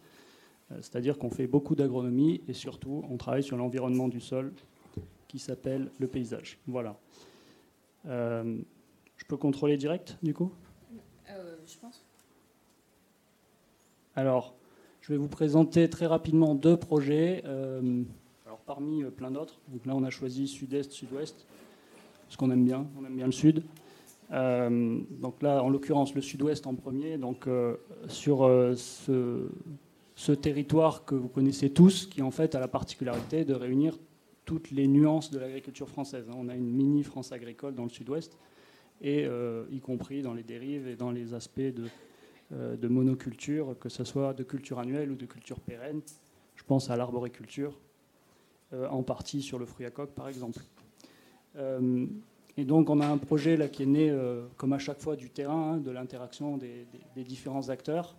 C'est-à-dire 0.75 1.19
qu'on 1.19 1.29
fait 1.29 1.45
beaucoup 1.45 1.75
d'agronomie 1.75 2.41
et 2.47 2.53
surtout 2.53 3.03
on 3.07 3.17
travaille 3.17 3.43
sur 3.43 3.57
l'environnement 3.57 4.07
du 4.07 4.19
sol 4.19 4.53
qui 5.33 5.39
s'appelle 5.39 5.89
le 5.97 6.07
paysage. 6.07 6.59
Voilà. 6.67 6.95
je 8.05 9.25
peux 9.27 9.37
contrôler 9.37 9.77
direct, 9.77 10.15
du 10.21 10.31
coup? 10.31 10.51
Je 11.65 11.77
pense. 11.79 12.05
Alors, 14.15 14.53
je 15.01 15.11
vais 15.11 15.17
vous 15.17 15.27
présenter 15.27 15.89
très 15.89 16.05
rapidement 16.05 16.53
deux 16.53 16.77
projets, 16.77 17.41
euh, 17.45 18.03
alors 18.45 18.59
parmi 18.59 19.01
euh, 19.01 19.09
plein 19.09 19.31
d'autres. 19.31 19.59
Donc 19.69 19.87
là, 19.87 19.95
on 19.95 20.03
a 20.03 20.11
choisi 20.11 20.47
sud-est, 20.47 20.91
sud-ouest, 20.91 21.47
parce 22.27 22.37
qu'on 22.37 22.51
aime 22.51 22.63
bien, 22.63 22.85
on 22.99 23.05
aime 23.05 23.15
bien 23.15 23.25
le 23.25 23.31
sud. 23.31 23.63
Euh, 24.31 24.99
donc 25.19 25.41
là, 25.41 25.63
en 25.63 25.69
l'occurrence, 25.69 26.13
le 26.13 26.21
sud-ouest 26.21 26.67
en 26.67 26.75
premier, 26.75 27.17
donc 27.17 27.47
sur 28.07 28.39
ce, 28.75 29.49
ce, 30.15 30.31
territoire 30.31 31.05
que 31.05 31.15
vous 31.15 31.27
connaissez 31.27 31.71
tous, 31.71 32.05
qui 32.05 32.21
en 32.21 32.31
fait 32.31 32.53
a 32.53 32.59
la 32.59 32.67
particularité 32.67 33.45
de 33.45 33.53
réunir 33.55 33.97
toutes 34.45 34.71
les 34.71 34.87
nuances 34.87 35.31
de 35.31 35.39
l'agriculture 35.39 35.89
française. 35.89 36.25
On 36.35 36.49
a 36.49 36.55
une 36.55 36.69
mini 36.69 37.03
France 37.03 37.31
agricole 37.31 37.75
dans 37.75 37.83
le 37.83 37.89
sud-ouest, 37.89 38.37
et 39.01 39.27
y 39.71 39.79
compris 39.79 40.21
dans 40.21 40.33
les 40.33 40.43
dérives 40.43 40.87
et 40.87 40.95
dans 40.95 41.11
les 41.11 41.33
aspects 41.33 41.59
de 41.59 41.87
euh, 42.53 42.75
de 42.75 42.87
monoculture, 42.87 43.75
que 43.79 43.89
ce 43.89 44.03
soit 44.03 44.33
de 44.33 44.43
culture 44.43 44.77
annuelle 44.77 45.11
ou 45.11 45.15
de 45.15 45.25
culture 45.25 45.59
pérenne. 45.59 46.01
Je 46.55 46.63
pense 46.63 46.89
à 46.89 46.97
l'arboriculture, 46.97 47.79
euh, 48.73 48.87
en 48.89 49.01
partie 49.01 49.41
sur 49.41 49.57
le 49.57 49.65
fruit 49.65 49.85
à 49.85 49.91
coque 49.91 50.11
par 50.11 50.27
exemple. 50.27 50.61
Euh, 51.55 52.05
et 52.57 52.65
donc 52.65 52.89
on 52.89 52.99
a 52.99 53.07
un 53.07 53.17
projet 53.17 53.57
là 53.57 53.69
qui 53.69 53.83
est 53.83 53.87
né, 53.87 54.15
comme 54.57 54.73
à 54.73 54.77
chaque 54.77 54.99
fois, 54.99 55.15
du 55.15 55.31
terrain, 55.31 55.73
hein, 55.73 55.77
de 55.77 55.89
l'interaction 55.89 56.57
des, 56.57 56.85
différents 57.23 57.69
acteurs, 57.69 58.15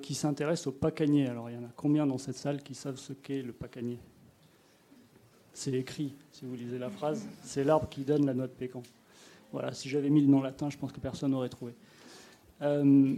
qui 0.00 0.14
s'intéresse 0.14 0.68
au 0.68 0.72
pacanier. 0.72 1.26
Alors 1.26 1.50
il 1.50 1.56
y 1.56 1.58
en 1.58 1.64
a 1.64 1.72
combien 1.74 2.06
dans 2.06 2.18
cette 2.18 2.36
salle 2.36 2.62
qui 2.62 2.74
savent 2.74 2.96
ce 2.96 3.12
qu'est 3.12 3.42
le 3.42 3.52
pacanier? 3.52 3.98
C'est 5.58 5.72
écrit, 5.72 6.14
si 6.30 6.44
vous 6.44 6.54
lisez 6.54 6.78
la 6.78 6.88
phrase, 6.88 7.28
c'est 7.42 7.64
l'arbre 7.64 7.88
qui 7.88 8.04
donne 8.04 8.24
la 8.24 8.32
noix 8.32 8.46
de 8.46 8.52
pécan. 8.52 8.80
Voilà, 9.50 9.72
si 9.72 9.88
j'avais 9.88 10.08
mis 10.08 10.20
le 10.20 10.28
nom 10.28 10.40
latin, 10.40 10.70
je 10.70 10.78
pense 10.78 10.92
que 10.92 11.00
personne 11.00 11.32
n'aurait 11.32 11.48
trouvé. 11.48 11.72
Euh, 12.62 13.16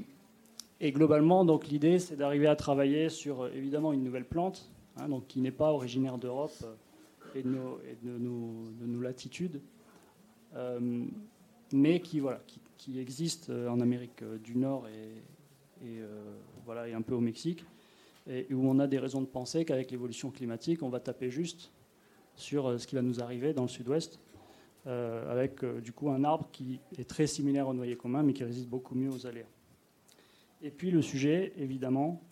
et 0.81 0.91
globalement, 0.91 1.45
donc 1.45 1.69
l'idée, 1.69 1.99
c'est 1.99 2.17
d'arriver 2.17 2.47
à 2.47 2.57
travailler 2.57 3.11
sur 3.11 3.43
euh, 3.43 3.51
évidemment 3.55 3.93
une 3.93 4.03
nouvelle 4.03 4.25
plante, 4.25 4.71
hein, 4.97 5.07
qui 5.29 5.43
n'est 5.43 5.51
pas 5.51 5.71
originaire 5.71 6.17
d'Europe 6.17 6.55
euh, 6.65 7.35
et, 7.35 7.43
de 7.43 8.19
nos, 8.19 9.03
latitudes, 9.03 9.61
mais 11.73 12.01
qui 12.01 12.21
voilà, 12.21 12.41
existe 12.97 13.51
en 13.51 13.81
Amérique 13.81 14.25
du 14.43 14.57
Nord 14.57 14.89
et, 14.89 16.01
voilà, 16.65 16.89
et 16.89 16.95
un 16.95 17.03
peu 17.03 17.13
au 17.13 17.21
Mexique, 17.21 17.67
et 18.27 18.47
où 18.51 18.67
on 18.67 18.79
a 18.79 18.87
des 18.87 18.99
raisons 18.99 19.21
de 19.21 19.27
penser 19.27 19.67
qu'avec 19.67 19.91
l'évolution 19.91 20.31
climatique, 20.31 20.83
on 20.83 20.89
va 20.89 21.01
taper 21.01 21.29
juste 21.29 21.71
sur 22.37 22.81
ce 22.81 22.87
qui 22.87 22.95
va 22.95 23.03
nous 23.03 23.21
arriver 23.23 23.53
dans 23.53 23.63
le 23.63 23.69
Sud-Ouest 23.69 24.19
euh, 24.87 25.31
avec 25.31 25.63
euh, 25.63 25.79
du 25.83 25.93
coup 25.93 26.09
un 26.09 26.25
arbre 26.25 26.49
qui 26.53 26.81
est 26.97 27.09
très 27.09 27.27
similaire 27.27 27.69
au 27.69 27.75
noyer 27.75 27.97
commun, 27.97 28.23
mais 28.23 28.33
qui 28.33 28.45
résiste 28.45 28.69
beaucoup 28.69 28.95
mieux 28.95 29.11
aux 29.11 29.27
aléas. 29.27 29.45
Et 30.63 30.71
puis 30.71 30.91
le 30.91 31.03
sujet, 31.03 31.53
évidemment, 31.59 32.23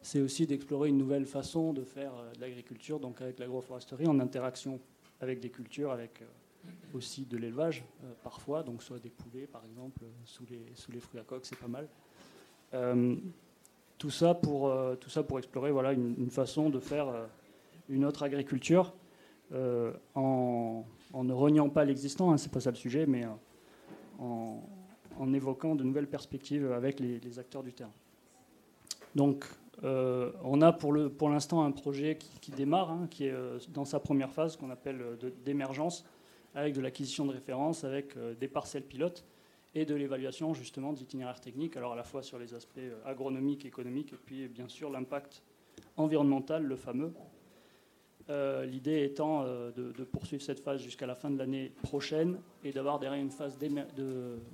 c'est 0.00 0.20
aussi 0.20 0.46
d'explorer 0.46 0.88
une 0.88 0.96
nouvelle 0.96 1.26
façon 1.26 1.74
de 1.74 1.84
faire 1.84 2.12
euh, 2.14 2.32
de 2.32 2.40
l'agriculture, 2.40 2.98
donc 2.98 3.20
avec 3.20 3.38
l'agroforesterie, 3.38 4.06
en 4.06 4.20
interaction 4.20 4.80
avec 5.20 5.38
des 5.40 5.50
cultures, 5.50 5.90
avec 5.90 6.22
aussi 6.94 7.26
de 7.26 7.36
l'élevage 7.36 7.84
parfois, 8.22 8.62
donc 8.62 8.82
soit 8.82 8.98
des 8.98 9.10
poulets 9.10 9.46
par 9.46 9.64
exemple, 9.64 10.00
sous 10.24 10.44
les, 10.48 11.00
fruits 11.00 11.20
à 11.20 11.24
coque, 11.24 11.44
c'est 11.44 11.58
pas 11.58 11.66
mal. 11.66 11.88
tout, 13.96 14.10
ça 14.10 14.34
pour, 14.34 14.72
tout 15.00 15.10
ça 15.10 15.22
pour 15.22 15.38
explorer 15.38 15.72
voilà, 15.72 15.92
une 15.92 16.30
façon 16.30 16.70
de 16.70 16.78
faire 16.78 17.28
une 17.88 18.04
autre 18.04 18.22
agriculture 18.22 18.92
en 20.14 20.84
en 21.12 21.24
ne 21.24 21.32
reniant 21.32 21.68
pas 21.68 21.84
l'existant, 21.84 22.32
hein, 22.32 22.36
c'est 22.36 22.52
pas 22.52 22.60
ça 22.60 22.70
le 22.70 22.76
sujet, 22.76 23.06
mais 23.06 23.24
euh, 23.24 24.22
en, 25.18 25.32
évoquant 25.32 25.74
de 25.74 25.84
nouvelles 25.84 26.08
perspectives 26.08 26.70
avec 26.72 27.00
les, 27.00 27.38
acteurs 27.38 27.62
du 27.62 27.72
terrain. 27.72 27.92
Donc, 29.14 29.44
euh, 29.84 30.32
on 30.42 30.60
a 30.60 30.72
pour, 30.72 30.92
l'instant 31.28 31.64
un 31.64 31.70
projet 31.70 32.18
qui, 32.40 32.50
démarre, 32.50 32.90
hein, 32.90 33.06
qui 33.10 33.26
est 33.26 33.32
euh, 33.32 33.58
dans 33.70 33.84
sa 33.84 34.00
première 34.00 34.32
phase, 34.32 34.56
qu'on 34.56 34.70
appelle 34.70 35.00
d'émergence, 35.44 36.04
avec 36.54 36.74
de 36.74 36.80
l'acquisition 36.80 37.26
de 37.26 37.32
références, 37.32 37.84
avec 37.84 38.16
des 38.38 38.48
parcelles 38.48 38.82
pilotes 38.82 39.24
et 39.74 39.84
de 39.84 39.94
l'évaluation 39.94 40.54
justement 40.54 40.92
d'itinéraires 40.92 41.40
techniques, 41.40 41.76
alors 41.76 41.92
à 41.92 41.96
la 41.96 42.02
fois 42.02 42.22
sur 42.22 42.38
les 42.38 42.54
aspects 42.54 42.80
agronomiques, 43.04 43.66
économiques, 43.66 44.12
et 44.12 44.16
puis 44.16 44.48
bien 44.48 44.66
sûr 44.66 44.90
l'impact 44.90 45.42
environnemental, 45.96 46.64
le 46.64 46.74
fameux, 46.74 47.12
euh, 48.30 48.66
l'idée 48.66 49.04
étant 49.04 49.44
euh, 49.44 49.70
de, 49.70 50.04
poursuivre 50.04 50.42
cette 50.42 50.60
phase 50.60 50.82
jusqu'à 50.82 51.06
la 51.06 51.14
fin 51.14 51.30
de 51.30 51.38
l'année 51.38 51.72
prochaine 51.82 52.38
et 52.62 52.72
d'avoir 52.72 52.98
derrière 52.98 53.22
une 53.22 53.30
phase 53.30 53.56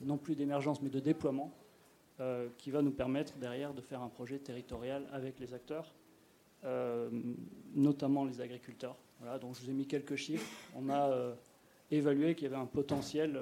non 0.04 0.16
plus 0.16 0.36
d'émergence 0.36 0.80
mais 0.80 0.90
de 0.90 1.00
déploiement 1.00 1.52
euh, 2.20 2.48
qui 2.56 2.70
va 2.70 2.82
nous 2.82 2.92
permettre 2.92 3.36
derrière 3.38 3.74
de 3.74 3.80
faire 3.80 4.00
un 4.00 4.08
projet 4.08 4.38
territorial 4.38 5.08
avec 5.12 5.40
les 5.40 5.54
acteurs, 5.54 5.92
notamment 7.74 8.24
les 8.24 8.40
agriculteurs. 8.40 8.96
Voilà, 9.18 9.38
donc 9.38 9.56
je 9.56 9.62
vous 9.62 9.70
ai 9.70 9.74
mis 9.74 9.86
quelques 9.86 10.16
chiffres. 10.16 10.46
On 10.76 10.88
a 10.88 11.34
évalué 11.90 12.34
qu'il 12.34 12.44
y 12.44 12.46
avait 12.46 12.62
un 12.62 12.66
potentiel. 12.66 13.38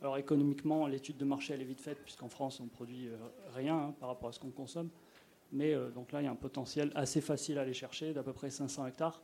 alors 0.00 0.16
économiquement, 0.16 0.86
l'étude 0.86 1.18
de 1.18 1.24
marché 1.24 1.52
elle 1.54 1.60
est 1.60 1.66
vite 1.66 1.82
faite 1.82 1.98
puisqu'en 2.02 2.28
France 2.28 2.60
on 2.60 2.66
produit 2.66 3.08
rien 3.54 3.76
hein, 3.76 3.94
par 4.00 4.08
rapport 4.08 4.30
à 4.30 4.32
ce 4.32 4.40
qu'on 4.40 4.50
consomme. 4.50 4.88
Mais 5.52 5.76
donc 5.94 6.10
là, 6.10 6.22
il 6.22 6.24
y 6.24 6.28
a 6.28 6.32
un 6.32 6.34
potentiel 6.34 6.90
assez 6.96 7.20
facile 7.20 7.58
à 7.58 7.60
aller 7.60 7.74
chercher, 7.74 8.14
d'à 8.14 8.24
peu 8.24 8.32
près 8.32 8.50
500 8.50 8.86
hectares 8.86 9.22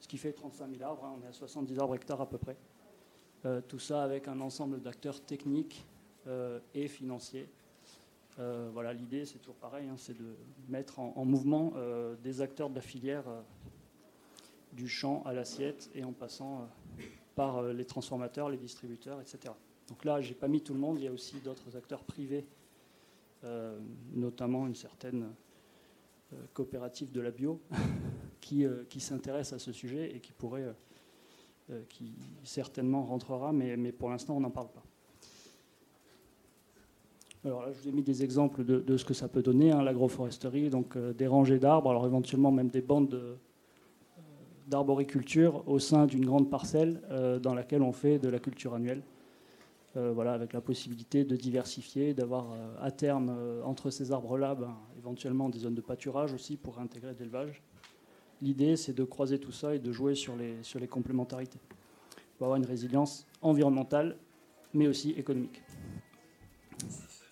ce 0.00 0.08
qui 0.08 0.18
fait 0.18 0.32
35 0.32 0.70
000 0.70 0.82
arbres. 0.82 1.04
Hein, 1.04 1.16
on 1.18 1.24
est 1.24 1.28
à 1.28 1.32
70 1.32 1.78
arbres 1.78 1.94
hectares 1.94 2.20
à 2.20 2.28
peu 2.28 2.38
près. 2.38 2.56
Euh, 3.46 3.60
tout 3.60 3.78
ça 3.78 4.02
avec 4.02 4.26
un 4.28 4.40
ensemble 4.40 4.80
d'acteurs 4.80 5.20
techniques 5.20 5.86
euh, 6.26 6.58
et 6.74 6.88
financiers. 6.88 7.48
Euh, 8.38 8.70
voilà, 8.72 8.92
l'idée, 8.92 9.24
c'est 9.24 9.38
toujours 9.38 9.56
pareil, 9.56 9.88
hein, 9.88 9.94
c'est 9.96 10.18
de 10.18 10.34
mettre 10.68 10.98
en, 10.98 11.24
mouvement 11.24 11.72
des 12.22 12.40
acteurs 12.40 12.70
de 12.70 12.74
la 12.74 12.80
filière 12.80 13.24
du 14.72 14.88
champ 14.88 15.22
à 15.24 15.32
l'assiette 15.32 15.90
et 15.94 16.04
en 16.04 16.12
passant 16.12 16.68
par 17.34 17.62
les 17.62 17.84
transformateurs, 17.84 18.50
les 18.50 18.58
distributeurs, 18.58 19.20
etc. 19.20 19.54
Donc 19.88 20.04
là, 20.04 20.20
j'ai 20.20 20.34
pas 20.34 20.48
mis 20.48 20.60
tout 20.60 20.74
le 20.74 20.80
monde. 20.80 20.98
Il 20.98 21.04
y 21.04 21.08
a 21.08 21.12
aussi 21.12 21.40
d'autres 21.40 21.76
acteurs 21.76 22.04
privés, 22.04 22.44
notamment 24.12 24.66
une 24.66 24.74
certaine 24.74 25.32
coopérative 26.52 27.12
de 27.12 27.20
la 27.20 27.30
bio, 27.30 27.60
Euh, 28.52 28.84
qui, 28.88 29.00
s'intéresse 29.00 29.52
à 29.52 29.58
ce 29.58 29.72
sujet 29.72 30.14
et 30.14 30.20
qui 30.20 30.32
pourrait, 30.32 30.62
euh, 30.62 30.72
euh, 31.70 31.82
qui 31.88 32.14
certainement 32.44 33.02
rentrera, 33.02 33.52
mais, 33.52 33.76
mais 33.76 33.90
pour 33.92 34.10
l'instant 34.10 34.36
on 34.36 34.40
n'en 34.40 34.50
parle 34.50 34.68
pas. 34.68 34.82
Alors 37.44 37.62
là, 37.62 37.72
je 37.72 37.80
vous 37.80 37.88
ai 37.88 37.92
mis 37.92 38.02
des 38.02 38.22
exemples 38.24 38.64
de, 38.64 38.96
ce 38.96 39.04
que 39.04 39.14
ça 39.14 39.28
peut 39.28 39.42
donner, 39.42 39.70
hein, 39.70 39.82
l'agroforesterie, 39.82 40.68
donc 40.68 40.98
des 40.98 41.26
rangées 41.26 41.58
d'arbres, 41.58 41.90
alors 41.90 42.06
éventuellement 42.06 42.50
même 42.50 42.68
des 42.68 42.80
bandes 42.80 43.38
d'arboriculture 44.66 45.62
au 45.68 45.78
sein 45.78 46.06
d'une 46.06 46.24
grande 46.24 46.50
parcelle 46.50 47.00
dans 47.40 47.54
laquelle 47.54 47.82
on 47.82 47.92
fait 47.92 48.18
de 48.18 48.28
la 48.28 48.40
culture 48.40 48.74
annuelle. 48.74 49.00
voilà, 49.94 50.32
avec 50.32 50.54
la 50.54 50.60
possibilité 50.60 51.22
de 51.22 51.36
diversifier, 51.36 52.14
d'avoir 52.14 52.46
à 52.80 52.90
terme 52.90 53.32
entre 53.62 53.90
ces 53.90 54.10
arbres-là 54.10 54.56
ben, 54.56 54.76
éventuellement 54.98 55.48
des 55.48 55.60
zones 55.60 55.76
de 55.76 55.80
pâturage 55.80 56.32
aussi 56.32 56.56
pour 56.56 56.80
intégrer 56.80 57.14
de 57.14 57.20
l'élevage. 57.20 57.62
L'idée, 58.42 58.76
c'est 58.76 58.92
de 58.92 59.04
croiser 59.04 59.38
tout 59.38 59.52
ça 59.52 59.74
et 59.74 59.78
de 59.78 59.92
jouer 59.92 60.14
sur 60.14 60.36
les, 60.36 60.62
sur 60.62 60.78
les 60.78 60.88
complémentarités 60.88 61.58
pour 62.36 62.46
avoir 62.46 62.58
une 62.58 62.66
résilience 62.66 63.26
environnementale, 63.40 64.16
mais 64.74 64.86
aussi 64.86 65.12
économique. 65.12 65.62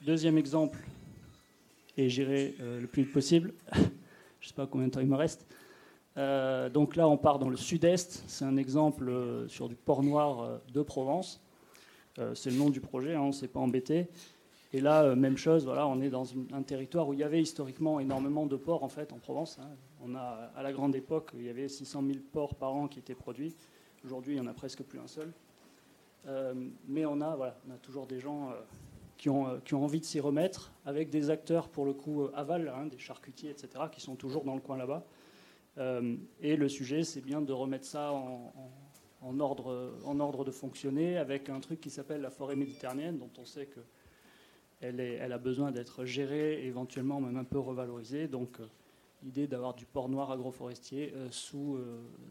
Deuxième 0.01 0.39
exemple, 0.39 0.79
et 1.97 2.09
j'irai 2.09 2.55
euh, 2.61 2.81
le 2.81 2.87
plus 2.87 3.03
vite 3.03 3.13
possible, 3.13 3.53
je 3.75 3.81
ne 3.81 4.49
sais 4.49 4.55
pas 4.55 4.67
combien 4.67 4.87
de 4.87 4.93
temps 4.93 5.01
il 5.01 5.09
me 5.09 5.17
reste, 5.17 5.47
donc 6.17 6.95
là, 6.95 7.09
on 7.09 7.17
part 7.17 7.41
dans 7.41 7.49
le 7.49 7.57
sud-est. 7.57 8.23
C'est 8.29 8.45
un 8.45 8.57
exemple 8.57 9.13
sur 9.49 9.69
du 9.69 9.75
port 9.75 10.05
noir 10.05 10.61
de 10.73 10.83
Provence. 10.83 11.43
c'est 12.35 12.51
le 12.51 12.57
nom 12.57 12.71
du 12.71 12.81
projet, 12.81 13.15
hein, 13.15 13.21
on 13.21 13.29
ne 13.29 13.33
s'est 13.33 13.49
pas 13.49 13.59
embêté. 13.59 14.07
Et 14.73 14.81
là, 14.81 15.15
même 15.15 15.37
chose, 15.37 15.65
voilà, 15.65 15.87
on 15.87 16.01
est 16.01 16.11
dans 16.11 16.27
un 16.53 16.63
territoire 16.63 17.09
où 17.09 17.13
il 17.13 17.21
y 17.21 17.23
avait 17.23 17.41
historiquement 17.41 18.01
énormément 18.01 18.47
de 18.47 18.57
ports 18.57 18.83
en 18.83 18.89
fait 18.89 19.13
en 19.13 19.19
Provence. 19.19 19.59
Hein. 19.61 19.69
On 20.05 20.15
a, 20.15 20.51
à 20.55 20.63
la 20.63 20.73
grande 20.73 20.95
époque, 20.95 21.31
il 21.35 21.45
y 21.45 21.49
avait 21.49 21.69
600 21.69 22.03
000 22.07 22.19
porcs 22.33 22.55
par 22.55 22.75
an 22.75 22.89
qui 22.89 22.99
étaient 22.99 23.15
produits. 23.15 23.55
Aujourd'hui, 24.05 24.35
il 24.35 24.41
n'y 24.41 24.47
en 24.47 24.51
a 24.51 24.55
presque 24.55 24.83
plus 24.83 24.99
un 24.99 25.07
seul. 25.07 25.33
mais 26.87 27.07
on 27.07 27.21
a, 27.21 27.37
voilà, 27.37 27.57
on 27.69 27.75
a 27.75 27.79
toujours 27.79 28.07
des 28.07 28.21
gens 28.21 28.51
euh, 29.27 29.59
qui 29.65 29.75
ont, 29.75 29.85
envie 29.85 30.01
de 30.01 30.05
s'y 30.05 30.21
remettre, 30.21 30.73
avec 30.85 31.09
des 31.09 31.31
acteurs, 31.31 31.69
pour 31.69 31.87
le 31.87 31.95
coup, 31.95 32.23
euh, 32.23 32.33
aval, 32.35 32.69
hein, 32.69 32.87
des 32.87 32.99
charcutiers, 32.99 33.51
etc., 33.51 33.69
qui 33.91 34.01
sont 34.01 34.17
toujours 34.17 34.45
dans 34.45 34.55
le 34.55 34.61
coin 34.61 34.77
là-bas. 34.77 35.07
Euh, 35.79 36.17
et 36.41 36.57
le 36.57 36.69
sujet, 36.69 37.05
c'est 37.05 37.23
bien 37.23 37.41
de 37.41 37.53
remettre 37.53 37.87
ça 37.87 38.13
en, 38.13 39.41
ordre, 39.41 39.95
en 40.05 40.21
ordre 40.21 40.45
de 40.45 40.51
fonctionner, 40.51 41.17
avec 41.17 41.49
un 41.49 41.61
truc 41.61 41.81
qui 41.81 41.91
s'appelle 41.91 42.21
la 42.21 42.31
forêt 42.31 42.57
méditerranéenne, 42.57 43.19
dont 43.19 43.31
on 43.39 43.45
sait 43.45 43.67
qu'elle 43.67 45.01
elle 45.01 45.33
a 45.33 45.39
besoin 45.39 45.71
d'être 45.71 46.05
gérée, 46.05 46.67
éventuellement 46.67 47.21
même 47.21 47.39
un 47.39 47.45
peu 47.45 47.59
revalorisée. 47.59 48.29
Donc, 48.29 48.61
l'idée 49.25 49.47
d'avoir 49.47 49.75
du 49.75 49.87
port 49.87 50.09
noir 50.09 50.31
agroforestier 50.31 51.13
sous, 51.31 51.79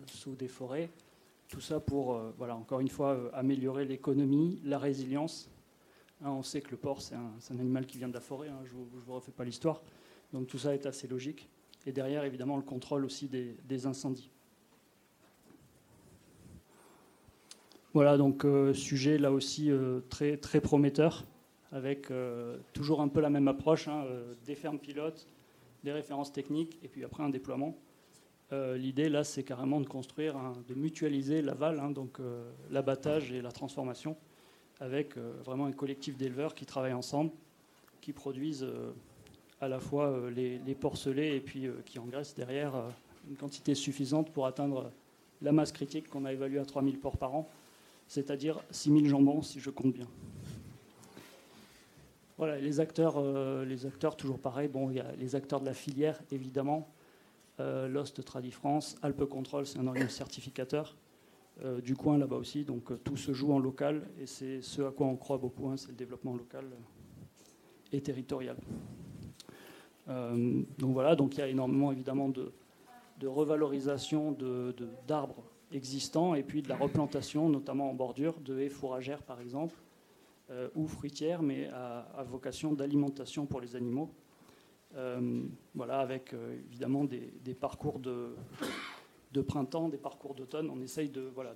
sous 0.06 0.36
des 0.36 0.48
forêts. 0.48 0.90
Tout 1.50 1.60
ça 1.60 1.80
pour, 1.80 2.20
voilà, 2.38 2.56
encore 2.56 2.80
une 2.80 2.90
fois, 2.90 3.30
améliorer 3.34 3.86
l'économie, 3.86 4.62
la 4.64 4.78
résilience 4.78 5.50
Hein, 6.24 6.32
on 6.32 6.44
sait 6.44 6.62
que 6.62 6.72
le 6.72 6.78
porc, 6.78 7.02
c'est 7.02 7.16
un, 7.16 7.60
animal 7.60 7.86
qui 7.86 7.98
vient 7.98 8.08
de 8.08 8.14
la 8.14 8.22
forêt, 8.22 8.48
hein, 8.48 8.60
je 8.64 8.74
ne 8.76 8.84
vous, 9.06 9.14
refais 9.14 9.32
pas 9.32 9.44
l'histoire. 9.44 9.82
Donc 10.32 10.48
tout 10.48 10.58
ça 10.58 10.74
est 10.74 10.86
assez 10.86 11.08
logique. 11.08 11.50
Et 11.86 11.92
derrière, 11.92 12.24
évidemment, 12.24 12.56
le 12.56 12.64
contrôle 12.64 13.04
aussi 13.04 13.28
des, 13.28 13.86
incendies. 13.86 14.30
Voilà, 17.94 18.18
donc 18.18 18.46
euh, 18.46 18.74
sujet 18.74 19.18
là 19.18 19.32
aussi 19.32 19.70
euh, 19.70 20.00
très, 20.10 20.38
très 20.38 20.62
prometteur, 20.62 21.26
avec 21.72 22.10
euh, 22.10 22.58
toujours 22.72 23.02
un 23.02 23.10
peu 23.10 23.20
la 23.20 23.30
même 23.30 23.50
approche, 23.50 23.90
hein, 23.90 24.06
des 24.46 24.56
fermes 24.56 24.80
pilotes, 24.80 25.28
des 25.84 25.92
références 25.92 26.32
techniques, 26.32 26.78
et 26.84 26.88
puis 26.88 27.04
après 27.04 27.24
un 27.24 27.30
déploiement. 27.30 27.76
L'idée 28.52 29.10
là, 29.10 29.24
c'est 29.24 29.42
carrément 29.42 29.82
de 29.82 29.88
construire, 29.88 30.36
de 30.68 30.76
mutualiser 30.76 31.42
l'aval, 31.42 31.92
donc 31.92 32.20
l'abattage 32.70 33.32
et 33.32 33.42
la 33.42 33.52
transformation 33.52 34.16
avec 34.80 35.18
euh, 35.18 35.34
vraiment 35.46 35.66
un 35.66 35.72
collectif 35.72 36.18
d'éleveurs 36.18 36.54
qui 36.54 36.66
travaillent 36.66 36.94
ensemble, 36.94 37.32
qui 38.02 38.12
produisent 38.12 38.64
euh, 38.64 38.92
à 39.62 39.68
la 39.68 39.80
fois 39.80 40.08
euh, 40.08 40.30
les, 40.30 40.76
porcelets 40.76 41.38
et 41.38 41.40
puis 41.40 41.68
qui 41.86 42.00
engraissent 42.00 42.36
derrière 42.36 42.74
une 43.30 43.38
quantité 43.38 43.76
suffisante 43.76 44.32
pour 44.32 44.46
atteindre 44.46 44.92
la 45.42 45.52
masse 45.52 45.72
critique 45.72 46.10
qu'on 46.10 46.26
a 46.26 46.34
évaluée 46.34 46.60
à 46.60 46.66
3000 46.66 47.00
porcs 47.00 47.18
par 47.18 47.34
an, 47.36 47.50
c'est-à-dire 48.08 48.62
6000 48.72 49.08
jambons 49.08 49.42
si 49.42 49.60
je 49.60 49.70
compte 49.70 49.94
bien. 49.94 50.08
Voilà, 52.38 52.60
les 52.60 52.80
acteurs, 52.80 53.22
les 53.64 53.86
acteurs 53.86 54.16
toujours 54.16 54.40
pareil. 54.40 54.68
Bon, 54.68 54.90
il 54.90 54.98
y 54.98 55.00
a 55.00 55.12
les 55.14 55.36
acteurs 55.36 55.62
de 55.62 55.66
la 55.66 55.74
filière, 55.74 56.20
évidemment. 56.32 56.90
Lost 57.60 58.26
Tradifrance, 58.26 58.96
Alpe 59.04 59.26
Control, 59.26 59.68
c'est 59.68 59.78
un 59.78 59.86
organisme 59.86 60.10
certificateur. 60.10 60.96
Euh, 61.64 61.82
du 61.82 61.96
coin 61.96 62.18
là-bas 62.18 62.38
aussi. 62.38 62.64
Donc 62.64 62.92
euh, 62.92 63.00
tout 63.04 63.16
se 63.16 63.32
joue 63.32 63.54
en 63.54 63.60
local 63.60 64.08
et 64.20 64.26
c'est 64.26 64.62
ce 64.64 64.82
à 64.82 64.92
quoi 64.92 65.06
on 65.06 65.16
croit 65.16 65.38
beaucoup, 65.38 65.68
hein, 65.68 65.78
c'est 65.78 65.90
le 65.90 65.96
développement 65.96 66.34
local 66.34 66.66
et 67.92 68.02
territorial. 68.02 68.58
Euh, 70.10 70.64
donc 70.80 70.94
voilà, 70.94 71.16
donc 71.16 71.36
il 71.36 71.40
y 71.40 71.44
a 71.44 71.48
énormément 71.48 71.92
évidemment 71.92 72.30
de, 72.30 72.52
revalorisation 73.24 74.36
d'arbres 75.08 75.44
existants 75.72 76.36
et 76.36 76.44
puis 76.44 76.62
de 76.62 76.68
la 76.68 76.76
replantation, 76.76 77.48
notamment 77.48 77.90
en 77.90 77.94
bordure, 77.94 78.38
de 78.42 78.60
haies 78.60 78.68
fourragères 78.68 79.24
par 79.24 79.40
exemple, 79.40 79.78
ou 80.76 80.88
fruitières, 80.88 81.42
mais 81.42 81.68
à, 81.70 82.24
vocation 82.30 82.74
d'alimentation 82.74 83.46
pour 83.46 83.62
les 83.62 83.76
animaux. 83.76 84.14
voilà, 85.74 86.00
avec 86.00 86.34
évidemment 86.68 87.06
des 87.06 87.54
parcours 87.54 88.00
de, 88.00 88.36
printemps, 89.42 89.90
des 89.90 89.98
parcours 89.98 90.36
d'automne. 90.36 90.70
On 90.70 90.82
essaye 90.82 91.10
de, 91.10 91.22
voilà, 91.22 91.56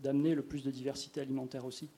d'amener 0.00 0.34
le 0.34 0.42
plus 0.42 0.64
de 0.64 0.70
diversité 0.70 1.20
alimentaire 1.20 1.64
aussi. 1.64 1.90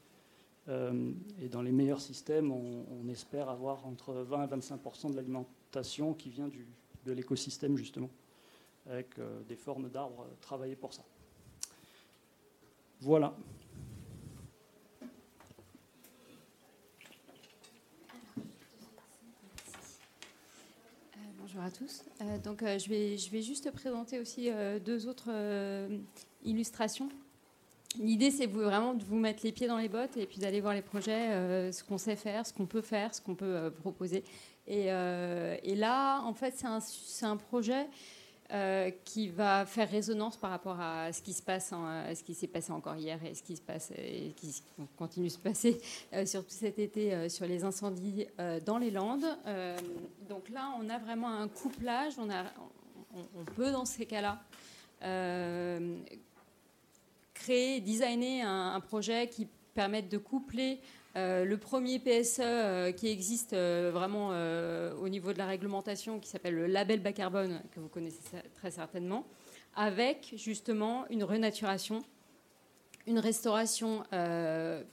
Euh, 0.68 1.12
et 1.40 1.48
dans 1.48 1.62
les 1.62 1.72
meilleurs 1.72 2.00
systèmes, 2.00 2.52
on, 2.52 3.08
espère 3.08 3.48
avoir 3.48 3.86
entre 3.86 4.12
20 4.12 4.44
et 4.44 4.56
25% 4.56 5.10
de 5.10 5.16
l'alimentation 5.16 6.12
qui 6.12 6.28
vient 6.28 6.48
de 7.06 7.12
l'écosystème, 7.12 7.76
justement, 7.76 8.10
avec 8.86 9.18
euh, 9.18 9.42
des 9.44 9.56
formes 9.56 9.88
d'arbres 9.88 10.26
travaillées 10.42 10.76
pour 10.76 10.92
ça. 10.92 11.02
Voilà. 13.00 13.34
Bonjour 21.48 21.62
à 21.62 21.70
tous. 21.70 22.02
Euh, 22.20 22.38
donc, 22.38 22.62
euh, 22.62 22.78
je, 22.78 22.90
vais, 22.90 23.16
je 23.16 23.30
vais 23.30 23.40
juste 23.40 23.70
présenter 23.70 24.18
aussi 24.18 24.50
euh, 24.50 24.78
deux 24.78 25.08
autres 25.08 25.30
illustrations. 26.44 27.08
L'idée, 27.98 28.30
c'est 28.30 28.46
vraiment 28.46 28.92
de 28.92 29.02
vous 29.02 29.16
mettre 29.16 29.40
les 29.44 29.52
pieds 29.52 29.66
dans 29.66 29.78
les 29.78 29.88
bottes 29.88 30.18
et 30.18 30.26
puis 30.26 30.40
d'aller 30.40 30.60
voir 30.60 30.74
les 30.74 30.82
projets, 30.82 31.72
ce 31.72 31.82
qu'on 31.82 31.96
sait 31.96 32.16
faire, 32.16 32.46
ce 32.46 32.52
qu'on 32.52 32.66
peut 32.66 32.82
faire, 32.82 33.14
ce 33.14 33.22
qu'on 33.22 33.34
peut 33.34 33.72
proposer. 33.80 34.24
Et, 34.66 34.88
et, 34.88 35.74
là, 35.74 36.20
en 36.20 36.34
fait, 36.34 36.52
c'est 36.54 36.66
un, 36.66 36.80
un, 37.22 37.36
projet 37.38 37.86
euh, 38.50 38.90
qui 39.04 39.28
va 39.28 39.66
faire 39.66 39.90
résonance 39.90 40.38
par 40.38 40.48
rapport 40.48 40.80
à 40.80 41.12
ce 41.12 41.20
qui 41.20 41.34
se 41.34 41.42
passe, 41.42 41.68
ce 41.68 42.22
qui 42.22 42.32
s'est 42.32 42.46
passé 42.46 42.72
encore 42.72 42.96
hier 42.96 43.22
et 43.22 43.34
ce 43.34 43.42
qui 43.42 43.54
se 43.54 43.60
passe 43.60 43.92
et 43.94 44.32
qui 44.36 44.62
continue 44.96 45.26
de 45.26 45.32
se 45.32 45.38
passer 45.38 45.78
euh, 46.14 46.24
surtout 46.24 46.54
cet 46.54 46.78
été 46.78 47.12
euh, 47.12 47.28
sur 47.28 47.44
les 47.44 47.62
incendies 47.62 48.26
dans 48.64 48.78
les 48.78 48.90
Landes. 48.90 49.26
donc 50.30 50.48
là, 50.48 50.72
on 50.80 50.88
a 50.88 50.96
vraiment 50.96 51.28
un 51.28 51.46
couplage. 51.46 52.14
On, 52.18 53.44
peut 53.54 53.70
dans 53.70 53.84
ces 53.84 54.06
cas-là 54.06 54.40
créer, 57.34 57.80
designer 57.80 58.44
un, 58.46 58.80
projet 58.80 59.28
qui 59.28 59.46
permette 59.74 60.08
de 60.08 60.16
coupler 60.16 60.80
euh, 61.16 61.44
le 61.44 61.56
premier 61.56 61.98
PSE 61.98 62.40
euh, 62.40 62.92
qui 62.92 63.08
existe 63.08 63.52
euh, 63.52 63.90
vraiment 63.92 64.28
au 65.00 65.08
niveau 65.08 65.32
de 65.32 65.38
la 65.38 65.46
réglementation, 65.46 66.20
qui 66.20 66.28
s'appelle 66.28 66.54
le 66.54 66.66
label 66.66 67.00
bas 67.00 67.12
carbone, 67.12 67.60
que 67.72 67.80
vous 67.80 67.88
connaissez 67.88 68.20
très 68.54 68.70
certainement, 68.70 69.26
avec 69.74 70.34
justement 70.36 71.06
une 71.08 71.24
renaturation, 71.24 72.02
une 73.06 73.18
restauration 73.18 74.02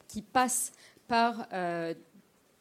qui 0.08 0.22
passe 0.22 0.72
par 1.08 1.48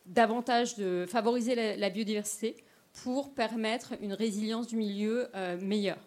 davantage 0.06 0.76
de 0.76 1.06
favoriser 1.08 1.76
la, 1.76 1.90
biodiversité 1.90 2.56
pour 3.04 3.34
permettre 3.34 3.94
une 4.00 4.14
résilience 4.14 4.66
du 4.66 4.76
milieu 4.76 5.28
meilleure. 5.60 6.06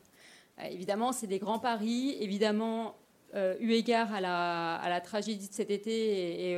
évidemment, 0.69 1.11
c'est 1.11 1.27
des 1.27 1.39
grands 1.39 1.59
paris. 1.59 2.17
Évidemment, 2.19 2.95
euh, 3.35 3.55
eu 3.59 3.71
égard 3.73 4.13
à 4.13 4.21
la, 4.21 5.01
tragédie 5.01 5.49
de 5.49 5.53
cet 5.53 5.69
été 5.69 6.51
et, 6.51 6.57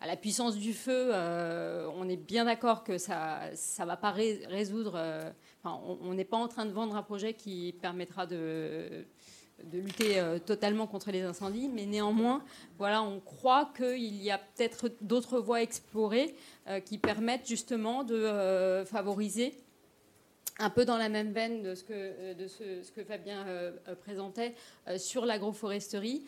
à 0.00 0.06
la 0.06 0.16
puissance 0.16 0.56
du 0.56 0.72
feu, 0.72 1.10
euh, 1.12 1.88
on 1.96 2.08
est 2.08 2.16
bien 2.16 2.46
d'accord 2.46 2.82
que 2.82 2.96
ça 2.98 3.50
ne 3.50 3.84
va 3.84 3.96
pas 3.96 4.10
résoudre. 4.10 4.94
Euh, 4.96 5.30
on 5.64 6.14
n'est 6.14 6.24
pas 6.24 6.36
en 6.36 6.48
train 6.48 6.66
de 6.66 6.72
vendre 6.72 6.96
un 6.96 7.02
projet 7.02 7.34
qui 7.34 7.74
permettra 7.80 8.26
de, 8.26 9.04
lutter 9.72 10.22
totalement 10.44 10.86
contre 10.86 11.10
les 11.10 11.22
incendies, 11.22 11.68
mais 11.68 11.86
néanmoins, 11.86 12.42
voilà, 12.76 13.02
on 13.02 13.20
croit 13.20 13.70
qu'il 13.76 14.16
y 14.16 14.30
a 14.30 14.38
peut-être 14.38 14.90
d'autres 15.00 15.40
voies 15.40 15.62
explorées 15.62 16.34
qui 16.84 16.98
permettent 16.98 17.46
justement 17.46 18.02
de 18.02 18.84
favoriser 18.84 19.54
un 20.58 20.70
peu 20.70 20.84
dans 20.84 20.96
la 20.96 21.08
même 21.08 21.32
veine 21.32 21.62
de 21.62 21.74
ce 21.74 21.84
que, 21.84 21.92
euh, 21.92 23.04
Fabien 23.06 23.46
euh, 23.46 23.72
euh, 23.88 23.94
présentait 23.94 24.54
sur 24.96 25.26
l'agroforesterie, 25.26 26.24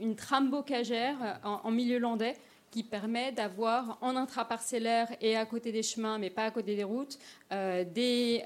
une 0.00 0.16
trame 0.16 0.50
bocagère 0.50 1.40
en, 1.42 1.70
milieu 1.70 1.98
landais 1.98 2.36
qui 2.76 2.82
permet 2.82 3.32
d'avoir 3.32 3.96
en 4.02 4.16
intraparcellaire 4.16 5.08
et 5.22 5.34
à 5.34 5.46
côté 5.46 5.72
des 5.72 5.82
chemins, 5.82 6.18
mais 6.18 6.28
pas 6.28 6.44
à 6.44 6.50
côté 6.50 6.76
des 6.76 6.84
routes, 6.84 7.18
des, 7.50 8.42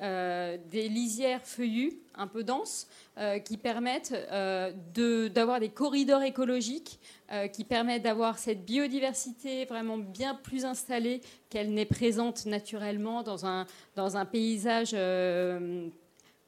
des, 0.71 0.88
lisières 0.88 1.43
feuillues 1.43 1.99
un 2.14 2.29
peu 2.29 2.45
denses 2.45 2.87
qui 3.45 3.57
permettent 3.57 4.14
d'avoir 5.33 5.59
des 5.59 5.71
corridors 5.71 6.23
écologiques 6.23 7.01
euh, 7.33 7.47
qui 7.47 7.62
permet 7.62 8.01
d'avoir 8.01 8.40
cette 8.40 8.64
biodiversité 8.64 9.64
vraiment 9.64 9.99
bien 9.99 10.35
plus 10.35 10.64
installée 10.64 11.21
qu'elle 11.49 11.73
n'est 11.73 11.87
présente 11.87 12.45
naturellement 12.45 13.23
dans 13.23 13.47
un, 13.47 13.69
dans 13.95 14.16
un 14.16 14.25
paysage 14.25 14.90
euh, 14.95 15.87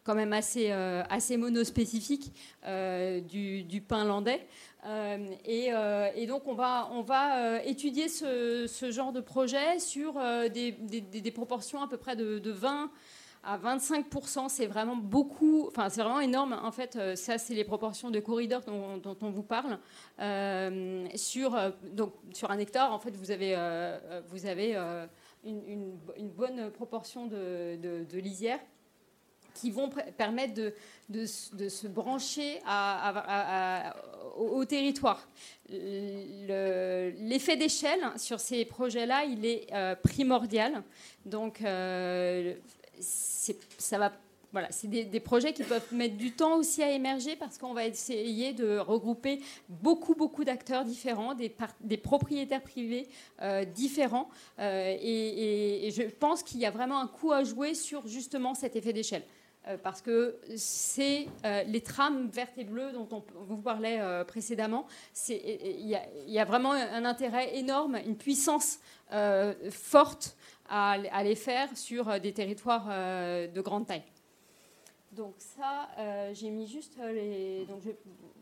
quand 0.03 0.17
même 0.17 0.33
assez, 0.33 0.73
euh, 0.73 1.05
assez 1.09 1.37
monospécifique 1.37 2.33
du, 3.29 3.63
du 3.63 3.81
pin 3.81 4.05
landais. 4.05 4.45
Et, 5.45 5.71
et, 6.17 6.27
donc 6.27 6.49
on 6.49 6.55
va, 6.55 6.89
on 6.93 7.03
va 7.03 7.63
étudier 7.63 8.09
ce, 8.09 8.67
ce, 8.67 8.91
genre 8.91 9.13
de 9.13 9.21
projet 9.21 9.79
sur 9.79 10.15
des, 10.53 10.73
des, 10.73 11.31
proportions 11.31 11.83
à 11.83 11.89
peu 11.89 11.97
près 11.97 12.17
de, 12.17 12.41
de 12.41 12.51
20 12.51 12.91
à 13.45 13.59
25%, 13.59 14.49
c'est 14.49 14.67
vraiment 14.67 14.97
beaucoup, 14.97 15.67
enfin 15.67 15.89
c'est 15.89 16.03
vraiment 16.03 16.21
énorme. 16.21 16.59
En 16.63 16.71
fait, 16.71 16.97
euh, 16.97 17.17
ça 17.17 17.39
c'est 17.39 17.55
les 17.55 17.65
proportions 17.65 18.11
de 18.11 18.21
corridors 18.21 18.63
dont, 18.63 19.17
on 19.21 19.31
vous 19.31 19.43
parle. 19.43 19.79
Euh, 20.21 21.07
sur, 21.17 21.55
euh, 21.57 21.71
donc, 21.93 22.13
sur 22.33 22.51
un 22.51 22.59
hectare, 22.59 22.93
en 22.93 22.99
fait, 22.99 23.17
vous 23.17 23.31
avez, 23.31 23.57
vous 24.29 24.47
avez 24.47 24.77
une, 25.45 25.99
bonne 26.37 26.71
proportion 26.71 27.27
de, 27.27 27.77
de, 27.77 28.19
lisières 28.19 28.61
qui 29.55 29.71
vont 29.71 29.91
permettre 30.17 30.55
de, 31.09 31.27
se 31.27 31.87
brancher 31.87 32.61
au, 34.37 34.65
territoire. 34.65 35.29
L'effet 35.69 37.57
d'échelle 37.57 38.01
sur 38.17 38.41
ces 38.41 38.65
projets-là, 38.65 39.25
il 39.25 39.45
est 39.45 39.67
primordial. 40.03 40.83
Donc, 41.25 41.63
ça 43.01 43.99
va 43.99 44.13
voilà, 44.53 44.71
c'est 44.71 44.87
des, 44.87 45.21
projets 45.21 45.55
qui 45.55 45.65
peuvent 45.65 45.93
mettre 45.93 46.17
du 46.17 46.33
temps 46.33 46.57
aussi 46.57 46.83
à 46.83 46.91
émerger 46.93 47.37
parce 47.37 47.57
qu'on 47.57 47.73
va 47.73 47.87
essayer 47.87 48.53
de 48.53 48.77
regrouper 48.79 49.41
beaucoup, 49.69 50.15
beaucoup 50.15 50.45
d'acteurs 50.45 50.85
différents, 50.85 51.35
des, 51.35 51.97
propriétaires 51.97 52.61
privés 52.61 53.09
euh, 53.41 53.65
différents. 53.65 54.29
Euh, 54.59 54.95
et, 55.01 55.91
je 55.97 56.03
pense 56.03 56.43
qu'il 56.43 56.61
y 56.61 56.67
a 56.67 56.71
vraiment 56.71 57.01
un 57.01 57.07
coup 57.07 57.33
à 57.33 57.45
jouer 57.45 57.73
sur 57.73 58.07
justement 58.07 58.55
cet 58.55 58.77
effet 58.77 58.93
d'échelle. 58.93 59.23
Euh, 59.69 59.77
parce 59.81 60.03
que 60.03 60.37
c'est 60.57 61.29
les 61.67 61.81
trames 61.81 62.29
vertes 62.29 62.59
et 62.59 62.65
bleues 62.65 62.93
dont 62.93 63.09
on 63.13 63.23
vous 63.45 63.63
parlait 63.63 64.01
précédemment. 64.27 64.87
Il 65.29 65.99
y, 66.27 66.39
a 66.39 66.45
vraiment 66.45 66.73
un 66.73 67.05
intérêt 67.05 67.57
énorme, 67.57 67.99
une 68.05 68.17
puissance 68.17 68.79
forte 69.71 70.37
à, 70.73 71.23
les 71.23 71.35
faire 71.35 71.69
sur 71.77 72.09
euh, 72.09 72.19
des 72.19 72.33
territoires 72.33 72.87
euh, 72.89 73.47
de 73.47 73.61
grande 73.61 73.87
taille. 73.87 74.03
Donc 75.13 75.35
ça, 75.39 75.89
euh, 75.99 76.31
j'ai 76.35 76.51
mis 76.51 76.67
juste 76.67 76.97
les. 77.13 77.67
Donc 77.67 77.83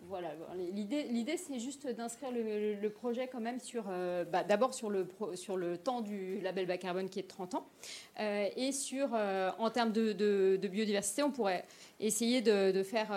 voilà, 0.09 0.30
l'idée, 0.72 1.04
l'idée 1.04 1.37
c'est 1.37 1.59
juste 1.59 1.87
d'inscrire 1.87 2.30
le, 2.33 2.88
projet 2.88 3.28
quand 3.28 3.40
même 3.40 3.61
sur, 3.61 3.85
bah, 4.33 4.42
d'abord 4.42 4.74
sur 4.74 4.90
le 4.90 5.06
sur 5.35 5.56
le 5.56 5.78
temps 5.78 6.00
du 6.00 6.40
label 6.40 6.66
bas 6.66 6.78
carbone 6.78 7.09
qui 7.09 7.20
est 7.20 7.22
de 7.22 7.28
30 7.28 7.54
ans, 7.54 7.66
et 8.18 8.72
sur 8.72 9.14
en 9.14 9.70
termes 9.70 9.92
de, 9.92 10.59
biodiversité, 10.66 11.22
on 11.22 11.30
pourrait 11.30 11.64
essayer 12.00 12.42
de 12.42 12.83
faire 12.83 13.12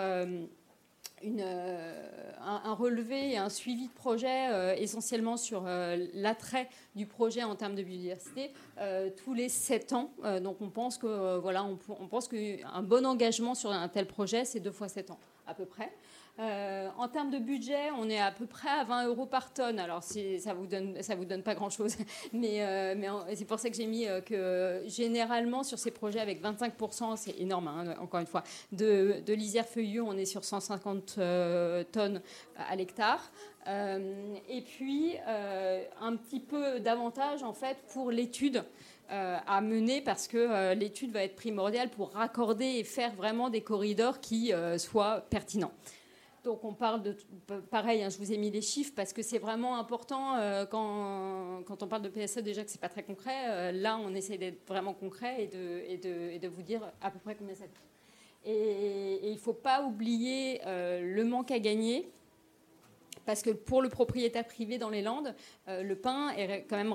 euh, 1.40 2.30
un, 2.40 2.74
relevé 2.74 3.32
et 3.32 3.38
un 3.38 3.48
suivi 3.48 3.88
de 3.88 3.92
projet 3.92 4.48
euh, 4.50 4.74
essentiellement 4.76 5.36
sur 5.36 5.64
euh, 5.66 6.06
l'attrait 6.12 6.68
du 6.94 7.06
projet 7.06 7.42
en 7.42 7.54
termes 7.54 7.74
de 7.74 7.82
biodiversité 7.82 8.52
tous 9.24 9.34
les 9.34 9.48
7 9.48 9.92
ans. 9.92 10.10
donc 10.42 10.60
on 10.60 10.68
pense 10.68 10.98
que 10.98 11.38
voilà, 11.38 11.64
on 11.64 12.06
pense 12.08 12.28
qu'un 12.28 12.82
bon 12.82 13.06
engagement 13.06 13.54
sur 13.54 13.70
un 13.70 13.88
tel 13.88 14.06
projet, 14.06 14.44
c'est 14.44 14.60
deux 14.60 14.72
fois 14.72 14.88
7 14.88 15.10
ans 15.12 15.18
à 15.46 15.54
peu 15.54 15.64
près. 15.64 15.92
Euh, 16.40 16.88
en 16.98 17.06
termes 17.06 17.30
de 17.30 17.38
budget, 17.38 17.92
on 17.96 18.10
est 18.10 18.18
à 18.18 18.32
peu 18.32 18.46
près 18.46 18.68
à 18.68 18.82
20 18.82 19.06
euros 19.06 19.26
par 19.26 19.52
tonne. 19.52 19.78
Alors, 19.78 20.02
ça 20.02 20.20
ça 20.40 20.54
vous 21.14 21.24
donne 21.24 21.42
pas 21.42 21.54
grand-chose, 21.54 21.96
mais, 22.32 22.64
euh, 22.64 23.34
c'est 23.34 23.44
pour 23.44 23.60
ça 23.60 23.70
que 23.70 23.76
j'ai 23.76 23.86
mis 23.86 24.08
euh, 24.08 24.20
que 24.20 24.82
généralement 24.88 25.62
sur 25.62 25.78
ces 25.78 25.92
projets 25.92 26.18
avec 26.18 26.42
25%, 26.42 27.16
c'est 27.16 27.38
énorme. 27.38 27.68
Hein, 27.68 27.94
encore 28.00 28.18
une 28.18 28.26
fois, 28.26 28.42
de, 28.72 29.22
de 29.24 29.32
lisière 29.32 29.66
feuillue, 29.66 30.00
on 30.00 30.14
est 30.14 30.24
sur 30.24 30.44
150 30.44 31.20
tonnes 31.92 32.20
à 32.56 32.76
l'hectare. 32.76 33.30
et 33.66 34.62
puis 34.62 35.14
un 35.26 36.16
petit 36.16 36.40
peu 36.40 36.80
d'avantage 36.80 37.42
en 37.42 37.52
fait 37.52 37.76
pour 37.92 38.10
l'étude. 38.10 38.64
à 39.08 39.60
mener 39.60 40.00
parce 40.00 40.26
que 40.26 40.74
l'étude 40.74 41.12
va 41.12 41.22
être 41.22 41.36
primordiale 41.36 41.90
pour 41.90 42.12
raccorder 42.12 42.66
et 42.78 42.84
faire 42.84 43.14
vraiment 43.14 43.50
des 43.50 43.60
corridors 43.60 44.20
qui 44.20 44.52
soient 44.78 45.20
pertinents. 45.30 45.72
Donc 46.44 46.62
on 46.62 46.74
parle 46.74 47.02
de, 47.02 47.16
pareil, 47.70 48.02
hein, 48.02 48.10
je 48.10 48.18
vous 48.18 48.30
ai 48.30 48.36
mis 48.36 48.50
les 48.50 48.60
chiffres 48.60 48.92
parce 48.94 49.14
que 49.14 49.22
c'est 49.22 49.38
vraiment 49.38 49.78
important 49.78 50.36
euh, 50.36 50.66
quand, 50.66 51.82
on 51.82 51.86
parle 51.86 52.02
de 52.02 52.10
PSE 52.10 52.38
déjà 52.38 52.62
que 52.62 52.70
c'est 52.70 52.80
pas 52.80 52.90
très 52.90 53.02
concret. 53.02 53.48
Euh, 53.48 53.72
là, 53.72 53.96
on 53.96 54.14
essaie 54.14 54.36
d'être 54.36 54.68
vraiment 54.68 54.92
concret 54.92 55.48
et 55.88 55.96
de, 55.96 56.48
vous 56.48 56.62
dire 56.62 56.82
à 57.00 57.10
peu 57.10 57.18
près 57.18 57.34
combien 57.34 57.54
ça 57.54 57.64
coûte. 57.64 57.88
Et, 58.44 59.26
il 59.26 59.32
ne 59.32 59.38
faut 59.38 59.54
pas 59.54 59.82
oublier 59.84 60.60
euh, 60.66 61.00
le 61.14 61.24
manque 61.24 61.50
à 61.50 61.58
gagner 61.58 62.10
parce 63.24 63.40
que 63.40 63.50
pour 63.50 63.80
le 63.80 63.88
propriétaire 63.88 64.44
privé 64.44 64.76
dans 64.76 64.90
les 64.90 65.00
Landes, 65.00 65.34
le 65.66 65.94
pain 65.94 66.28
est 66.36 66.66
quand 66.68 66.76
même 66.76 66.92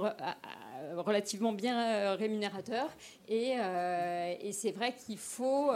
relativement 0.97 1.53
bien 1.53 1.79
euh, 1.79 2.15
rémunérateur. 2.15 2.89
Et, 3.27 3.53
euh, 3.57 4.33
et 4.41 4.51
c'est 4.51 4.71
vrai 4.71 4.95
qu'il 4.95 5.17
faut. 5.17 5.71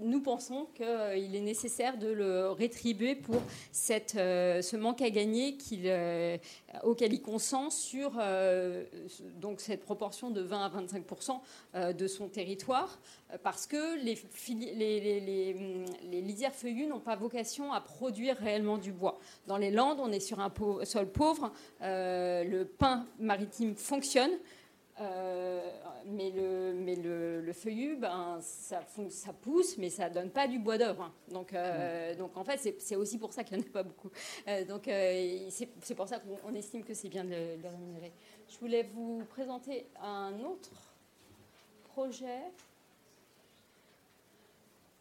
nous 0.00 0.20
pensons 0.20 0.68
qu'il 0.74 1.36
est 1.36 1.40
nécessaire 1.40 1.98
de 1.98 2.08
le 2.08 2.50
rétribuer 2.50 3.14
pour 3.14 3.42
cette, 3.72 4.12
ce 4.12 4.76
manque 4.76 5.02
à 5.02 5.10
gagner 5.10 5.56
qu'il, 5.56 5.92
auquel 6.82 7.12
il 7.12 7.20
consent 7.20 7.70
sur 7.70 8.12
donc 9.40 9.60
cette 9.60 9.84
proportion 9.84 10.30
de 10.30 10.40
20 10.40 10.64
à 10.64 10.70
25% 10.70 11.92
de 11.92 12.06
son 12.06 12.28
territoire, 12.28 12.98
parce 13.42 13.66
que 13.66 14.02
les, 14.02 14.16
lisières 16.22 16.54
feuillues 16.54 16.86
n'ont 16.86 17.00
pas 17.00 17.16
vocation 17.16 17.72
à 17.72 17.82
produire 17.82 18.36
réellement 18.38 18.78
du 18.78 18.92
bois. 18.92 19.18
Dans 19.46 19.58
les 19.58 19.70
Landes, 19.70 19.98
on 20.00 20.10
est 20.10 20.20
sur 20.20 20.40
un 20.40 20.52
sol 20.84 21.10
pauvre. 21.10 21.52
le 21.82 22.64
pain 22.64 23.06
maritime 23.18 23.76
fonctionne. 23.76 24.32
Euh, 24.98 25.60
mais 26.06 26.30
le, 26.30 26.72
mais 26.72 26.96
le, 26.96 27.42
le 27.42 27.52
feuillu, 27.52 27.96
ben, 27.96 28.38
ça, 28.40 28.80
ça, 29.10 29.32
pousse, 29.34 29.76
mais 29.76 29.90
ça 29.90 30.08
donne 30.08 30.30
pas 30.30 30.48
du 30.48 30.58
bois 30.58 30.78
d'œuvre. 30.78 31.02
Hein. 31.02 31.12
Donc, 31.28 31.52
euh, 31.52 32.14
donc 32.14 32.34
en 32.36 32.44
fait, 32.44 32.76
c'est 32.78 32.96
aussi 32.96 33.18
pour 33.18 33.32
ça 33.32 33.44
qu'il 33.44 33.58
n'y 33.58 33.64
en 33.64 33.66
a 33.66 33.70
pas 33.70 33.82
beaucoup. 33.82 34.10
Euh, 34.48 34.64
donc 34.64 34.84
c'est 34.86 35.94
pour 35.94 36.08
ça 36.08 36.18
qu'on 36.20 36.54
estime 36.54 36.82
que 36.82 36.94
c'est 36.94 37.10
bien 37.10 37.24
de 37.24 37.30
le, 37.30 37.68
rémunérer. 37.68 38.12
Je 38.48 38.58
voulais 38.58 38.84
vous 38.84 39.22
présenter 39.28 39.86
un 40.00 40.32
autre 40.40 40.70
projet 41.84 42.42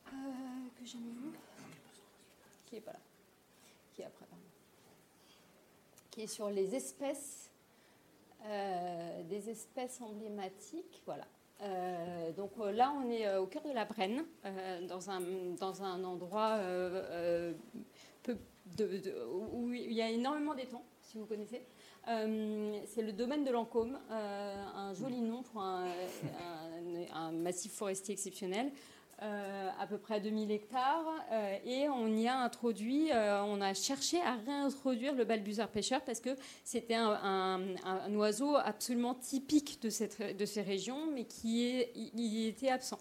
que 0.06 0.86
j'ai 0.86 0.98
mis 0.98 1.32
qui 2.66 2.78
est 2.78 2.82
pas 2.82 2.94
là, 2.94 3.00
qui 3.94 4.02
est 4.02 4.06
après, 4.06 4.26
qui 6.12 6.22
est 6.22 6.28
sur 6.28 6.50
les 6.50 6.76
espèces 6.76 7.52
euh, 8.46 9.24
des 9.24 9.50
espèces 9.50 10.02
emblématiques. 10.02 11.02
Voilà. 11.06 11.26
Euh, 11.62 12.32
donc 12.34 12.52
euh, 12.60 12.72
là, 12.72 12.94
on 12.96 13.10
est 13.10 13.38
au 13.38 13.48
cœur 13.48 13.64
de 13.64 13.72
la 13.72 13.86
Brenne, 13.86 14.24
dans, 14.88 15.10
un, 15.10 15.22
dans 15.58 15.82
un 15.82 16.04
endroit 16.04 16.60
peu 18.22 18.38
où 19.52 19.72
il 19.72 19.94
y 19.94 20.02
a 20.02 20.10
énormément 20.10 20.54
d'étangs, 20.54 20.84
si 21.02 21.18
vous 21.18 21.26
connaissez. 21.26 21.66
c'est 22.06 23.02
le 23.02 23.14
domaine 23.14 23.44
de 23.44 23.52
l'Encôme, 23.52 23.98
un 24.10 24.94
joli 24.94 25.22
nom 25.22 25.44
pour 25.44 25.62
un, 25.62 25.88
massif 27.32 27.74
forestier 27.74 28.14
exceptionnel. 28.14 28.72
Euh, 29.22 29.70
à 29.80 29.88
peu 29.88 29.98
près 29.98 30.20
2000 30.20 30.52
hectares, 30.52 31.06
euh, 31.32 31.58
et 31.66 31.88
on 31.88 32.10
y 32.18 32.28
a 32.28 32.38
introduit, 32.38 33.14
euh, 33.14 33.42
on 33.44 33.62
a 33.62 33.74
cherché 33.74 34.20
à 34.20 34.36
réintroduire 34.46 35.16
le 35.16 35.24
balbuzard 35.24 35.70
pêcheur 35.70 36.02
parce 36.02 36.20
que 36.20 36.32
c'était 36.66 36.96
un, 36.96 37.62
oiseau 38.14 38.58
absolument 38.58 39.14
typique 39.14 39.82
de, 39.82 39.90
cette, 39.90 40.36
de 40.36 40.46
ces 40.46 40.62
régions, 40.62 41.08
mais 41.14 41.24
qui 41.24 41.64
est, 41.64 41.94
il 41.96 42.46
était 42.48 42.68
absent. 42.68 43.00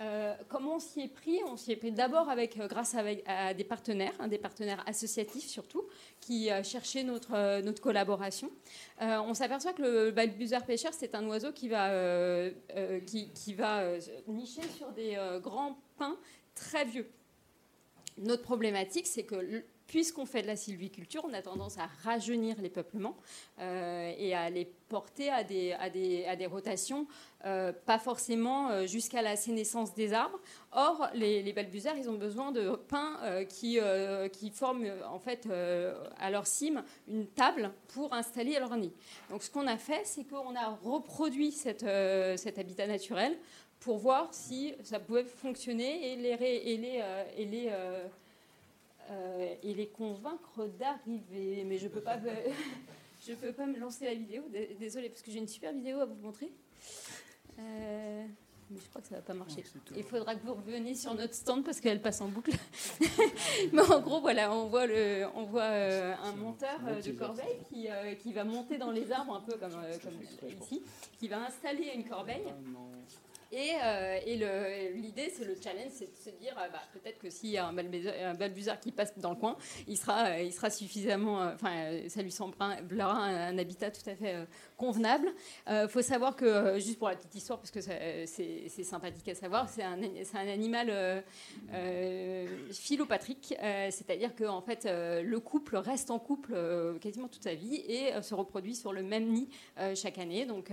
Euh, 0.00 0.34
comment 0.48 0.76
on 0.76 0.78
s'y 0.78 1.02
est 1.02 1.08
pris? 1.08 1.40
On 1.46 1.56
s'y 1.56 1.72
est 1.72 1.76
pris 1.76 1.92
d'abord 1.92 2.28
euh, 2.28 2.68
grâce 2.68 2.94
à, 3.26 3.54
des 3.54 3.64
partenaires, 3.64 4.12
hein, 4.18 4.28
des 4.28 4.38
partenaires 4.38 4.82
associatifs 4.86 5.46
surtout, 5.46 5.84
qui 6.20 6.50
euh, 6.50 6.62
cherchaient 6.62 7.02
notre, 7.02 7.60
notre 7.62 7.80
collaboration. 7.80 8.50
on 9.00 9.34
s'aperçoit 9.34 9.72
que 9.72 9.82
le 9.82 10.10
balbuzard 10.10 10.64
pêcheur, 10.64 10.92
c'est 10.92 11.14
un 11.14 11.26
oiseau 11.26 11.52
qui 11.52 11.68
va, 11.68 11.90
qui, 13.06 13.54
va 13.54 13.98
nicher 14.26 14.62
sur 14.76 14.92
des 14.92 15.16
grands 15.42 15.78
pins 15.98 16.16
très 16.54 16.84
vieux. 16.84 17.08
Notre 18.18 18.42
problématique, 18.42 19.06
c'est 19.06 19.24
que 19.24 19.64
puisqu'on 19.86 20.26
fait 20.26 20.42
de 20.42 20.46
la 20.46 20.56
sylviculture, 20.56 21.22
on 21.28 21.32
a 21.32 21.42
tendance 21.42 21.78
à 21.78 21.86
rajeunir 22.02 22.60
les 22.60 22.70
peuplements 22.70 23.16
euh, 23.60 24.12
et 24.18 24.34
à 24.34 24.50
les 24.50 24.64
porter 24.88 25.30
à 25.30 25.44
des, 25.44 26.46
rotations, 26.50 27.06
euh, 27.44 27.72
pas 27.72 27.98
forcément 27.98 28.70
euh, 28.70 28.86
jusqu'à 28.86 29.22
la 29.22 29.36
sénescence 29.36 29.94
des 29.94 30.12
arbres. 30.12 30.38
Or, 30.72 31.08
les, 31.14 31.42
les 31.42 31.52
balbuzards, 31.52 31.96
ils 31.96 32.10
ont 32.10 32.18
besoin 32.18 32.52
de 32.52 32.70
pins 32.88 33.18
qui, 33.48 33.78
forment 34.52 34.90
en 35.08 35.18
fait 35.18 35.48
à 36.18 36.30
leur 36.30 36.46
cime 36.46 36.82
une 37.08 37.26
table 37.26 37.72
pour 37.88 38.12
installer 38.12 38.58
leur 38.58 38.76
nid. 38.76 38.92
Donc, 39.30 39.42
ce 39.42 39.50
qu'on 39.50 39.66
a 39.66 39.76
fait, 39.76 40.02
c'est 40.04 40.24
qu'on 40.24 40.54
a 40.54 40.78
reproduit 40.82 41.52
cet 41.52 41.84
habitat 41.84 42.86
naturel 42.86 43.36
pour 43.80 43.98
voir 43.98 44.32
si 44.32 44.74
ça 44.82 44.98
pouvait 44.98 45.24
fonctionner 45.24 46.12
et 46.12 46.16
les 46.16 47.70
euh, 49.10 49.54
et 49.62 49.74
les 49.74 49.88
convaincre 49.88 50.66
d'arriver. 50.78 51.64
Mais 51.64 51.78
je 51.78 51.88
peux 51.88 52.00
pas, 52.00 52.18
je 53.26 53.32
peux 53.34 53.52
pas 53.52 53.66
me 53.66 53.78
lancer 53.78 54.04
la 54.04 54.14
vidéo. 54.14 54.42
Désolée, 54.78 55.08
parce 55.08 55.22
que 55.22 55.30
j'ai 55.30 55.38
une 55.38 55.48
super 55.48 55.72
vidéo 55.72 56.00
à 56.00 56.06
vous 56.06 56.16
montrer. 56.16 56.52
Euh, 57.58 58.26
Mais 58.70 58.80
je 58.80 58.88
crois 58.88 59.00
que 59.00 59.08
ça 59.08 59.16
va 59.16 59.22
pas 59.22 59.34
marcher. 59.34 59.62
Il 59.96 60.02
faudra 60.02 60.34
que 60.34 60.44
vous 60.44 60.54
reveniez 60.54 60.94
sur 60.94 61.14
notre 61.14 61.34
stand 61.34 61.64
parce 61.64 61.80
qu'elle 61.80 62.02
passe 62.02 62.20
en 62.20 62.28
boucle. 62.28 62.52
Mais 63.72 63.82
en 63.82 64.00
gros, 64.00 64.20
voilà, 64.20 64.52
on 64.52 64.66
voit, 64.66 64.86
le, 64.86 65.26
on 65.34 65.44
voit 65.44 65.62
euh, 65.62 66.14
un 66.24 66.32
monteur 66.32 66.80
euh, 66.86 67.00
de 67.00 67.12
corbeille 67.12 67.58
qui, 67.68 67.88
euh, 67.88 68.14
qui, 68.14 68.32
va 68.32 68.44
monter 68.44 68.76
dans 68.76 68.90
les 68.90 69.12
arbres, 69.12 69.36
un 69.36 69.40
peu 69.40 69.56
comme, 69.56 69.70
comme 70.02 70.52
ici, 70.60 70.82
qui 71.18 71.28
va 71.28 71.44
installer 71.46 71.92
une 71.94 72.04
corbeille. 72.04 72.52
Et, 73.52 73.74
euh, 73.82 74.90
l'idée, 74.94 75.32
c'est 75.34 75.44
le 75.44 75.54
challenge, 75.62 75.90
c'est 75.90 76.10
de 76.10 76.16
se 76.16 76.30
dire, 76.36 76.54
euh, 76.58 76.68
bah, 76.72 76.82
peut-être 76.92 77.18
que 77.18 77.30
s'il 77.30 77.50
y 77.50 77.58
a 77.58 77.66
un, 77.66 78.34
balbuzard 78.34 78.80
qui 78.80 78.90
passe 78.90 79.16
dans 79.18 79.30
le 79.30 79.36
coin, 79.36 79.56
il 79.86 79.96
sera, 79.96 80.30
euh, 80.30 80.42
il 80.42 80.52
sera 80.52 80.68
suffisamment, 80.68 81.38
enfin, 81.54 82.00
ça 82.08 82.22
lui 82.22 82.32
semblera 82.32 82.74
un, 83.14 83.56
habitat 83.56 83.90
tout 83.92 84.08
à 84.10 84.16
fait 84.16 84.34
convenable. 84.76 85.28
Il 85.68 85.88
faut 85.88 86.02
savoir 86.02 86.36
que, 86.36 86.78
juste 86.78 86.98
pour 86.98 87.08
la 87.08 87.16
petite 87.16 87.34
histoire, 87.34 87.58
parce 87.58 87.70
que 87.70 87.80
c'est 87.80 88.84
sympathique 88.84 89.28
à 89.28 89.34
savoir, 89.34 89.68
c'est 89.68 89.82
un, 89.82 90.48
animal 90.48 91.24
philopatrique, 92.72 93.54
c'est-à-dire 93.58 94.34
que 94.34 94.44
fait, 94.66 94.86
le 94.86 95.38
couple 95.38 95.76
reste 95.76 96.10
en 96.10 96.18
couple 96.18 96.54
quasiment 97.00 97.28
toute 97.28 97.44
sa 97.44 97.54
vie 97.54 97.76
et 97.88 98.10
se 98.22 98.34
reproduit 98.34 98.74
sur 98.74 98.92
le 98.92 99.02
même 99.02 99.28
nid 99.28 99.48
chaque 99.94 100.18
année. 100.18 100.46
Donc, 100.46 100.70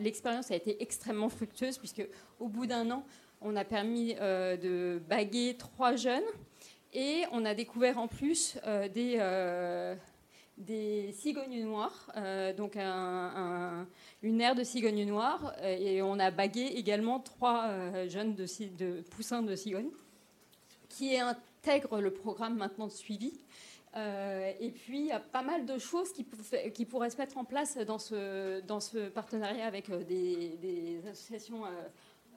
l'expérience 0.00 0.50
a 0.50 0.54
été 0.54 0.82
extrêmement 0.82 1.28
fructueuse 1.28 1.78
puisque 1.78 2.06
au 2.38 2.48
bout 2.48 2.66
d'un 2.66 2.90
an, 2.90 3.04
on 3.40 3.56
a 3.56 3.64
permis 3.64 4.16
euh, 4.20 4.56
de 4.56 5.00
baguer 5.08 5.56
trois 5.58 5.96
jeunes 5.96 6.24
et 6.92 7.24
on 7.32 7.44
a 7.44 7.54
découvert 7.54 7.98
en 7.98 8.08
plus 8.08 8.58
euh, 8.66 8.88
des, 8.88 9.16
euh, 9.18 9.94
des 10.56 11.12
cigognes 11.12 11.64
noires, 11.64 12.10
donc 12.56 12.76
une 12.76 14.40
aire 14.40 14.54
de 14.54 14.64
cigognes 14.64 15.04
noires, 15.04 15.54
et 15.62 16.00
on 16.02 16.18
a 16.18 16.30
bagué 16.30 16.62
également 16.62 17.20
trois 17.20 17.70
jeunes 18.08 18.34
de, 18.34 18.46
de, 18.76 19.02
poussins 19.02 19.42
de 19.42 19.54
cigognes 19.54 19.90
qui 20.88 21.18
intègrent 21.18 22.00
le 22.00 22.10
programme 22.10 22.56
maintenant 22.56 22.86
de 22.86 22.92
suivi. 22.92 23.32
et 23.94 24.72
puis, 24.74 25.00
il 25.00 25.06
y 25.06 25.12
a 25.12 25.20
pas 25.20 25.42
mal 25.42 25.66
de 25.66 25.76
choses 25.78 26.12
qui, 26.12 26.24
pourraient 26.86 27.10
se 27.10 27.18
mettre 27.18 27.36
en 27.36 27.44
place 27.44 27.76
dans 27.76 27.98
ce, 27.98 29.08
partenariat 29.10 29.66
avec 29.66 29.90
des, 30.06 31.00
associations 31.06 31.64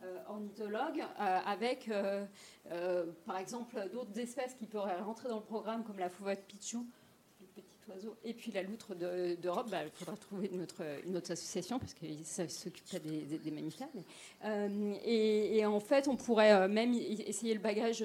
euh, 0.01 0.17
ornithologue, 0.29 1.01
euh, 1.19 1.39
avec 1.45 1.89
euh, 1.89 2.25
par 3.25 3.37
exemple 3.37 3.75
d'autres 3.91 4.17
espèces 4.17 4.53
qui 4.53 4.65
pourraient 4.65 5.01
rentrer 5.01 5.27
dans 5.27 5.37
le 5.37 5.43
programme, 5.43 5.83
comme 5.83 5.99
la 5.99 6.09
fauvette 6.09 6.45
pichou, 6.45 6.87
et 8.23 8.33
puis 8.33 8.51
la 8.51 8.63
loutre 8.63 8.95
d'Europe. 8.95 9.67
De, 9.67 9.71
bah, 9.71 9.83
il 9.83 9.91
faudra 9.91 10.15
trouver 10.15 10.49
une 10.53 10.61
autre, 11.15 11.31
association 11.31 11.79
parce 11.79 11.93
que 11.93 12.05
ça 12.23 12.47
s'occupe 12.47 12.89
pas 12.89 12.99
des, 12.99 13.51
mammifères. 13.51 13.87
et, 15.05 15.65
en 15.65 15.79
fait, 15.79 16.07
on 16.07 16.15
pourrait 16.15 16.67
même 16.67 16.93
essayer 16.93 17.53
le 17.53 17.59
bagage 17.59 18.03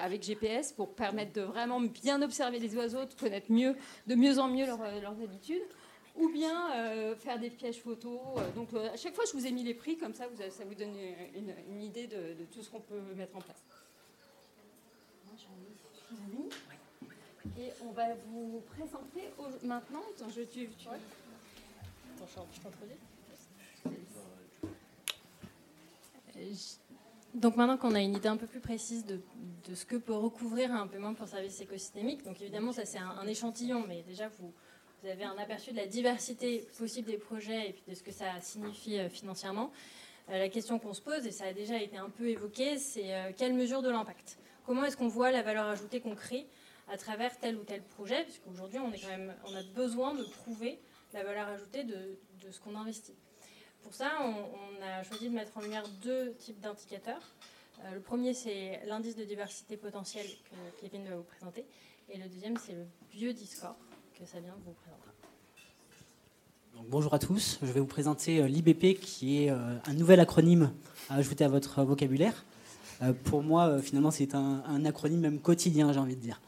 avec 0.00 0.22
GPS 0.22 0.72
pour 0.72 0.94
permettre 0.94 1.32
de 1.32 1.42
vraiment 1.42 1.80
bien 1.80 2.22
observer 2.22 2.58
les 2.58 2.76
oiseaux, 2.76 3.04
de 3.04 3.14
connaître 3.14 3.50
mieux, 3.50 3.74
de 4.06 4.14
mieux 4.14 4.38
en 4.38 4.48
mieux 4.48 4.66
leurs 4.66 4.82
habitudes 5.22 5.62
ou 6.18 6.28
bien 6.28 6.72
euh, 6.72 7.16
faire 7.16 7.38
des 7.38 7.50
pièges 7.50 7.80
photos. 7.80 8.18
Euh, 8.36 8.50
donc 8.52 8.74
euh, 8.74 8.92
à 8.92 8.96
chaque 8.96 9.14
fois, 9.14 9.24
je 9.24 9.36
vous 9.36 9.46
ai 9.46 9.52
mis 9.52 9.62
les 9.62 9.74
prix, 9.74 9.96
comme 9.96 10.14
ça, 10.14 10.26
vous, 10.26 10.36
ça 10.50 10.64
vous 10.64 10.74
donne 10.74 10.94
une, 11.34 11.82
idée 11.82 12.06
de, 12.06 12.44
tout 12.52 12.62
ce 12.62 12.70
qu'on 12.70 12.80
peut 12.80 13.00
mettre 13.16 13.36
en 13.36 13.40
place. 13.40 13.62
Et 17.56 17.70
on 17.84 17.92
va 17.92 18.14
vous 18.26 18.62
présenter 18.76 19.30
maintenant. 19.62 20.02
Attends, 20.14 20.28
je, 20.28 20.42
tu, 20.42 20.68
tu... 20.68 20.88
Attends, 20.88 22.46
Donc 27.34 27.56
maintenant 27.56 27.76
qu'on 27.76 27.94
a 27.94 28.00
une 28.00 28.16
idée 28.16 28.28
un 28.28 28.36
peu 28.36 28.46
plus 28.46 28.60
précise 28.60 29.04
de, 29.04 29.20
ce 29.74 29.84
que 29.84 29.96
peut 29.96 30.14
recouvrir 30.14 30.72
un 30.72 30.86
paiement 30.86 31.14
pour 31.14 31.28
service 31.28 31.60
écosystémique, 31.60 32.24
donc 32.24 32.40
évidemment 32.40 32.72
ça 32.72 32.84
c'est 32.84 32.98
un, 32.98 33.26
échantillon, 33.26 33.84
mais 33.86 34.02
déjà 34.02 34.28
vous, 34.28 34.52
vous 35.02 35.08
avez 35.08 35.24
un 35.24 35.36
aperçu 35.36 35.72
de 35.72 35.76
la 35.76 35.86
diversité 35.86 36.66
possible 36.78 37.06
des 37.06 37.18
projets 37.18 37.68
et 37.68 37.72
puis 37.72 37.82
de 37.86 37.94
ce 37.94 38.02
que 38.02 38.12
ça 38.12 38.40
signifie 38.40 38.98
euh, 38.98 39.08
financièrement. 39.08 39.70
Euh, 40.30 40.38
la 40.38 40.48
question 40.48 40.78
qu'on 40.78 40.94
se 40.94 41.02
pose, 41.02 41.26
et 41.26 41.30
ça 41.30 41.44
a 41.44 41.52
déjà 41.52 41.80
été 41.80 41.96
un 41.96 42.10
peu 42.10 42.28
évoqué, 42.28 42.78
c'est 42.78 43.14
euh, 43.14 43.30
quelle 43.36 43.54
mesure 43.54 43.82
de 43.82 43.90
l'impact? 43.90 44.38
Comment 44.64 44.84
est-ce 44.84 44.96
qu'on 44.96 45.08
voit 45.08 45.30
la 45.30 45.42
valeur 45.42 45.66
ajoutée 45.66 46.00
qu'on 46.00 46.14
crée 46.14 46.46
à 46.90 46.96
travers 46.96 47.38
tel 47.38 47.56
ou 47.56 47.64
tel 47.64 47.82
projet 47.82 48.24
Puisqu'aujourd'hui, 48.24 48.78
on, 48.78 48.90
on 48.90 49.54
a 49.54 49.62
besoin 49.74 50.14
de 50.14 50.24
prouver 50.24 50.78
la 51.12 51.24
valeur 51.24 51.48
ajoutée 51.48 51.84
de, 51.84 52.18
ce 52.50 52.60
qu'on 52.60 52.76
investit. 52.76 53.14
Pour 53.82 53.94
ça, 53.94 54.12
on, 54.22 54.82
a 54.82 55.02
choisi 55.02 55.28
de 55.28 55.34
mettre 55.34 55.56
en 55.56 55.60
lumière 55.60 55.84
deux 56.02 56.34
types 56.34 56.60
d'indicateurs. 56.60 57.22
le 57.92 58.00
premier, 58.00 58.34
c'est 58.34 58.80
l'indice 58.86 59.16
de 59.16 59.24
diversité 59.24 59.76
potentielle 59.76 60.26
que 60.26 60.80
Kevin 60.80 61.08
va 61.08 61.16
vous 61.16 61.22
présenter. 61.22 61.64
Et 62.10 62.18
le 62.18 62.28
deuxième, 62.28 62.56
c'est 62.58 62.72
le 62.72 62.86
biodiscore 63.10 63.76
ça 64.26 64.40
vient 64.40 64.54
vous 64.64 64.74
bonjour 66.88 67.14
à 67.14 67.18
tous, 67.18 67.58
je 67.62 67.72
vais 67.72 67.80
vous 67.80 67.86
présenter 67.86 68.40
euh, 68.40 68.48
l'IBP 68.48 69.00
qui 69.00 69.44
est 69.44 69.50
euh, 69.50 69.76
un 69.84 69.94
nouvel 69.94 70.20
acronyme 70.20 70.72
à 71.08 71.16
ajouter 71.16 71.44
à 71.44 71.48
votre 71.48 71.82
vocabulaire. 71.82 72.44
Euh, 73.02 73.12
pour 73.24 73.42
moi, 73.42 73.80
finalement, 73.80 74.10
c'est 74.10 74.34
un, 74.34 74.84
acronyme 74.84 75.20
même 75.20 75.40
quotidien, 75.40 75.92
j'ai 75.92 76.00
envie 76.00 76.16
de 76.16 76.20
dire. 76.20 76.40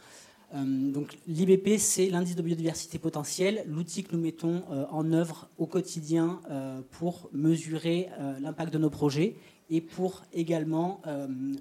Donc 0.53 1.17
l'IBP, 1.29 1.79
c'est 1.79 2.11
l'indice 2.11 2.35
de 2.35 2.43
biodiversité 2.43 2.99
potentielle, 2.99 3.65
l'outil 3.69 4.03
que 4.03 4.17
nous 4.17 4.23
mettons 4.23 4.63
en 4.91 5.13
œuvre 5.13 5.49
au 5.59 5.67
quotidien 5.67 6.41
pour 6.91 7.31
mesurer 7.33 8.09
l'impact 8.41 8.73
de 8.73 8.79
nos 8.79 8.91
projets 8.91 9.37
et 9.71 9.81
pour 9.81 10.23
également 10.33 11.03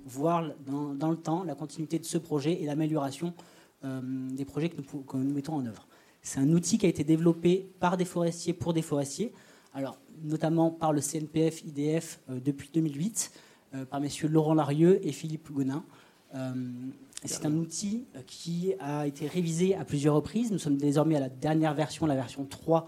voir 0.07 0.51
dans, 0.65 1.11
le 1.11 1.17
temps 1.17 1.43
la 1.43 1.53
continuité 1.53 1.99
de 1.99 2.05
ce 2.05 2.17
projet 2.17 2.63
et 2.63 2.65
l'amélioration 2.65 3.35
des 3.83 4.45
projets 4.45 4.69
que 4.69 4.77
nous 5.17 5.33
mettons 5.35 5.53
en 5.53 5.65
œuvre. 5.67 5.87
C'est 6.21 6.39
un 6.39 6.51
outil 6.51 6.77
qui 6.77 6.85
a 6.85 6.89
été 6.89 7.03
développé 7.03 7.71
par 7.79 7.97
des 7.97 8.05
forestiers 8.05 8.53
pour 8.53 8.73
des 8.73 8.81
forestiers, 8.81 9.33
alors 9.73 9.99
notamment 10.23 10.69
par 10.69 10.93
le 10.93 11.01
CNPF 11.01 11.63
IDF 11.63 12.19
euh, 12.29 12.39
depuis 12.43 12.69
2008, 12.73 13.31
euh, 13.73 13.85
par 13.85 14.01
messieurs 14.01 14.27
Laurent 14.27 14.53
Larieux 14.53 14.99
et 15.05 15.11
Philippe 15.11 15.51
Gonin. 15.51 15.83
Euh, 17.23 17.25
c'est 17.25 17.45
un 17.45 17.55
outil 17.55 18.05
qui 18.25 18.73
a 18.79 19.05
été 19.07 19.27
révisé 19.27 19.75
à 19.75 19.85
plusieurs 19.85 20.15
reprises. 20.15 20.51
Nous 20.51 20.59
sommes 20.59 20.77
désormais 20.77 21.15
à 21.15 21.19
la 21.19 21.29
dernière 21.29 21.73
version, 21.73 22.05
la 22.05 22.15
version 22.15 22.45
3, 22.45 22.85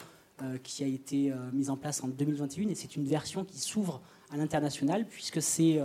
qui 0.63 0.83
a 0.83 0.87
été 0.87 1.31
mise 1.53 1.69
en 1.69 1.77
place 1.77 2.03
en 2.03 2.07
2021. 2.07 2.69
Et 2.69 2.73
c'est 2.73 2.95
une 2.95 3.05
version 3.05 3.45
qui 3.45 3.59
s'ouvre 3.59 4.01
à 4.31 4.37
l'international, 4.37 5.05
puisque 5.05 5.39
ces 5.39 5.79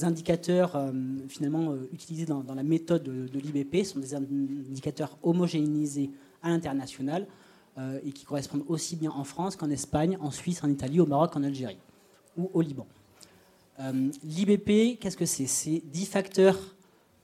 indicateurs 0.00 0.90
finalement 1.28 1.74
utilisés 1.92 2.24
dans, 2.24 2.42
la 2.54 2.62
méthode 2.62 3.02
de, 3.02 3.28
de 3.28 3.38
l'IBP 3.38 3.84
sont 3.84 3.98
des 3.98 4.14
indicateurs 4.14 5.18
homogénéisés 5.22 6.10
à 6.42 6.48
l'international 6.48 7.26
euh, 7.76 7.98
et 8.04 8.12
qui 8.12 8.24
correspondent 8.24 8.62
aussi 8.68 8.94
bien 8.94 9.10
en 9.10 9.24
France 9.24 9.56
qu'en 9.56 9.68
Espagne, 9.68 10.16
en 10.20 10.30
Suisse, 10.30 10.62
en 10.62 10.70
Italie, 10.70 11.00
au 11.00 11.06
Maroc, 11.06 11.34
en 11.34 11.42
Algérie 11.42 11.78
ou 12.36 12.48
au 12.54 12.60
Liban. 12.60 12.86
Euh, 13.80 14.10
L'IBP, 14.22 15.00
qu'est-ce 15.00 15.16
que 15.16 15.26
c'est? 15.26 15.46
C'est 15.46 15.82
10 15.84 16.06
facteurs 16.06 16.56
euh, 16.56 16.73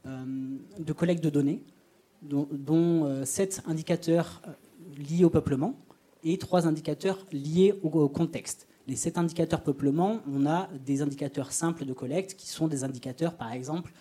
de 0.04 0.92
collecte 0.92 1.22
de 1.22 1.30
données, 1.30 1.62
dont, 2.22 2.48
dont 2.50 3.24
7 3.24 3.62
indicateurs 3.66 4.42
liés 4.96 5.24
au 5.24 5.30
peuplement 5.30 5.74
et 6.24 6.38
3 6.38 6.66
indicateurs 6.66 7.24
liés 7.32 7.74
au, 7.82 8.08
contexte. 8.08 8.66
Les 8.88 8.96
7 8.96 9.18
indicateurs 9.18 9.62
peuplement, 9.62 10.20
on 10.30 10.46
a 10.46 10.68
des 10.84 11.02
indicateurs 11.02 11.52
simples 11.52 11.84
de 11.84 11.92
collecte 11.92 12.34
qui 12.34 12.48
sont 12.48 12.66
des 12.66 12.82
indicateurs, 12.84 13.34
par 13.34 13.52
exemple, 13.52 13.92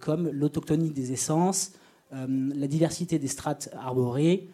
comme 0.00 0.28
l'autochtonie 0.30 0.90
des 0.90 1.12
essences, 1.12 1.72
euh, 2.14 2.50
la 2.54 2.66
diversité 2.66 3.18
des 3.18 3.28
strates 3.28 3.68
arborées, 3.78 4.48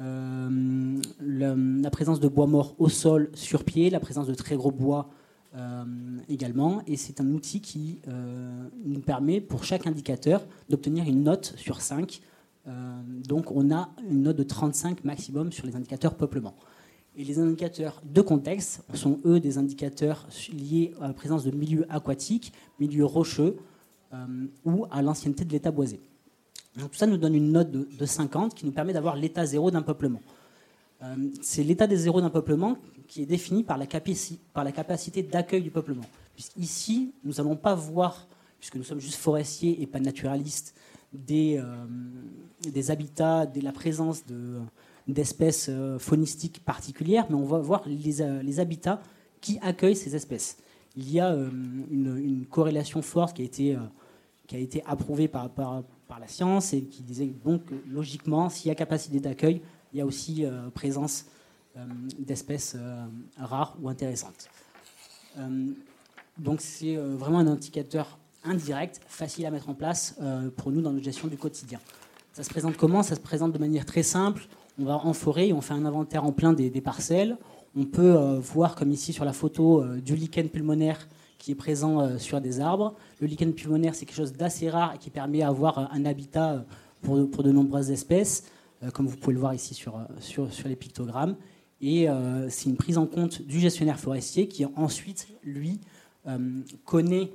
euh, 0.00 0.98
la, 1.20 1.90
présence 1.90 2.18
de 2.18 2.28
bois 2.28 2.46
mort 2.46 2.74
au 2.78 2.88
sol, 2.88 3.30
sur 3.34 3.62
pied, 3.64 3.90
la 3.90 4.00
présence 4.00 4.26
de 4.26 4.34
très 4.34 4.56
gros 4.56 4.70
bois 4.70 5.10
euh, 5.10 5.12
également. 6.28 6.82
Et 6.86 6.96
c'est 6.96 7.20
un 7.20 7.30
outil 7.30 7.60
qui 7.60 8.00
nous 8.84 9.00
permet, 9.00 9.40
pour 9.40 9.64
chaque 9.64 9.86
indicateur, 9.86 10.44
d'obtenir 10.68 11.04
une 11.04 11.22
note 11.22 11.54
sur 11.56 11.80
5. 11.80 12.20
donc 13.28 13.52
on 13.52 13.72
a 13.72 13.90
une 14.10 14.22
note 14.22 14.36
de 14.36 14.42
35 14.42 15.04
maximum 15.04 15.52
sur 15.52 15.66
les 15.66 15.76
indicateurs 15.76 16.14
peuplement. 16.14 16.54
Et 17.16 17.22
les 17.22 17.38
indicateurs 17.38 18.02
de 18.04 18.20
contexte 18.20 18.82
sont, 18.94 19.20
eux, 19.24 19.38
des 19.38 19.56
indicateurs 19.58 20.26
liés 20.52 20.92
à 21.00 21.06
la 21.06 21.14
présence 21.14 21.44
de 21.44 21.52
milieux 21.52 21.86
aquatiques, 21.88 22.52
milieux 22.80 23.04
rocheux 23.04 23.56
ou 24.64 24.86
à 24.90 25.02
l'ancienneté 25.02 25.44
de 25.44 25.52
l'état 25.52 25.70
boisé. 25.70 26.00
Donc 26.76 26.90
tout 26.90 26.98
ça 26.98 27.06
nous 27.06 27.16
donne 27.16 27.34
une 27.34 27.52
note 27.52 27.70
de, 27.70 28.06
50 28.06 28.54
qui 28.54 28.66
nous 28.66 28.72
permet 28.72 28.92
d'avoir 28.92 29.16
l'état 29.16 29.46
zéro 29.46 29.70
d'un 29.70 29.82
peuplement. 29.82 30.20
Euh, 31.02 31.14
c'est 31.40 31.62
l'état 31.62 31.86
des 31.86 31.96
zéros 31.96 32.20
d'un 32.20 32.30
peuplement 32.30 32.76
qui 33.06 33.22
est 33.22 33.26
défini 33.26 33.62
par 33.62 33.78
la, 33.78 33.86
capacité 33.86 35.22
d'accueil 35.22 35.62
du 35.62 35.70
peuplement. 35.70 36.04
Puisqu'ici, 36.34 37.12
nous 37.24 37.34
n'allons 37.34 37.56
pas 37.56 37.74
voir, 37.74 38.26
puisque 38.58 38.76
nous 38.76 38.84
sommes 38.84 39.00
juste 39.00 39.16
forestiers 39.16 39.80
et 39.82 39.86
pas 39.86 40.00
naturalistes, 40.00 40.74
des, 41.12 41.58
euh, 41.58 42.82
habitats, 42.88 43.46
de 43.46 43.60
la 43.60 43.72
présence 43.72 44.24
d'espèces 45.06 45.68
euh, 45.70 45.98
faunistiques 45.98 46.64
particulières, 46.64 47.26
mais 47.28 47.36
on 47.36 47.44
va 47.44 47.58
voir 47.58 47.82
les, 47.86 48.16
les, 48.42 48.60
habitats 48.60 49.00
qui 49.40 49.58
accueillent 49.60 49.96
ces 49.96 50.16
espèces. 50.16 50.56
il 50.96 51.12
y 51.12 51.20
a 51.20 51.30
une, 51.30 52.46
corrélation 52.50 53.02
forte 53.02 53.36
qui 53.36 53.42
a 53.42 53.44
été, 53.44 53.76
qui 54.46 54.56
a 54.56 54.58
été 54.58 54.82
approuvée 54.86 55.28
par, 55.28 55.50
par, 55.50 55.84
par, 56.08 56.18
la 56.18 56.26
science 56.26 56.72
et 56.72 56.82
qui 56.82 57.02
disait 57.02 57.32
donc 57.44 57.62
logiquement, 57.88 58.48
s'il 58.48 58.68
y 58.68 58.70
a 58.70 58.74
capacité 58.74 59.20
d'accueil, 59.20 59.60
il 59.92 59.98
y 59.98 60.00
a 60.00 60.06
aussi 60.06 60.44
présence 60.74 61.26
d'espèces 62.18 62.76
rares 63.36 63.76
ou 63.82 63.88
intéressantes. 63.88 64.48
donc 66.38 66.60
c'est 66.60 66.96
vraiment 66.96 67.38
un 67.38 67.46
indicateur 67.46 68.18
indirect, 68.44 69.00
facile 69.06 69.46
à 69.46 69.50
mettre 69.50 69.68
en 69.68 69.74
place 69.74 70.16
pour 70.56 70.70
nous 70.70 70.82
dans 70.82 70.92
notre 70.92 71.04
gestion 71.04 71.28
du 71.28 71.36
quotidien. 71.36 71.80
Ça 72.34 72.42
se 72.42 72.50
présente 72.50 72.76
comment? 72.76 73.04
Ça 73.04 73.14
se 73.14 73.20
présente 73.20 73.52
de 73.52 73.58
manière 73.58 73.86
très 73.86 74.02
simple. 74.02 74.48
On 74.80 74.84
va 74.84 74.96
en 74.96 75.12
forêt, 75.12 75.52
on 75.52 75.60
fait 75.60 75.74
un 75.74 75.84
inventaire 75.84 76.24
en 76.24 76.32
plein 76.32 76.52
des, 76.52 76.68
parcelles. 76.80 77.38
On 77.76 77.84
peut 77.84 78.16
euh, 78.16 78.40
voir, 78.40 78.74
comme 78.74 78.90
ici 78.90 79.12
sur 79.12 79.24
la 79.24 79.32
photo, 79.32 79.82
euh, 79.82 80.00
du 80.00 80.16
lichen 80.16 80.48
pulmonaire 80.48 81.06
qui 81.38 81.52
est 81.52 81.54
présent 81.54 82.00
euh, 82.00 82.18
sur 82.18 82.40
des 82.40 82.58
arbres. 82.58 82.96
Le 83.20 83.28
lichen 83.28 83.52
pulmonaire, 83.52 83.94
c'est 83.94 84.04
quelque 84.04 84.16
chose 84.16 84.32
d'assez 84.32 84.68
rare 84.68 84.94
et 84.96 84.98
qui 84.98 85.10
permet 85.10 85.38
d'avoir 85.38 85.92
un 85.92 86.04
habitat 86.04 86.64
pour, 87.02 87.18
de 87.18 87.52
nombreuses 87.52 87.92
espèces, 87.92 88.44
comme 88.94 89.06
vous 89.06 89.16
pouvez 89.16 89.34
le 89.34 89.40
voir 89.40 89.54
ici 89.54 89.74
sur 89.74 89.96
les 90.64 90.76
pictogrammes. 90.76 91.36
Et 91.80 92.06
c'est 92.48 92.70
une 92.70 92.76
prise 92.76 92.96
en 92.96 93.06
compte 93.06 93.42
du 93.42 93.60
gestionnaire 93.60 93.98
forestier 93.98 94.48
qui 94.48 94.64
ensuite, 94.64 95.28
lui, 95.42 95.80
connaît 96.84 97.30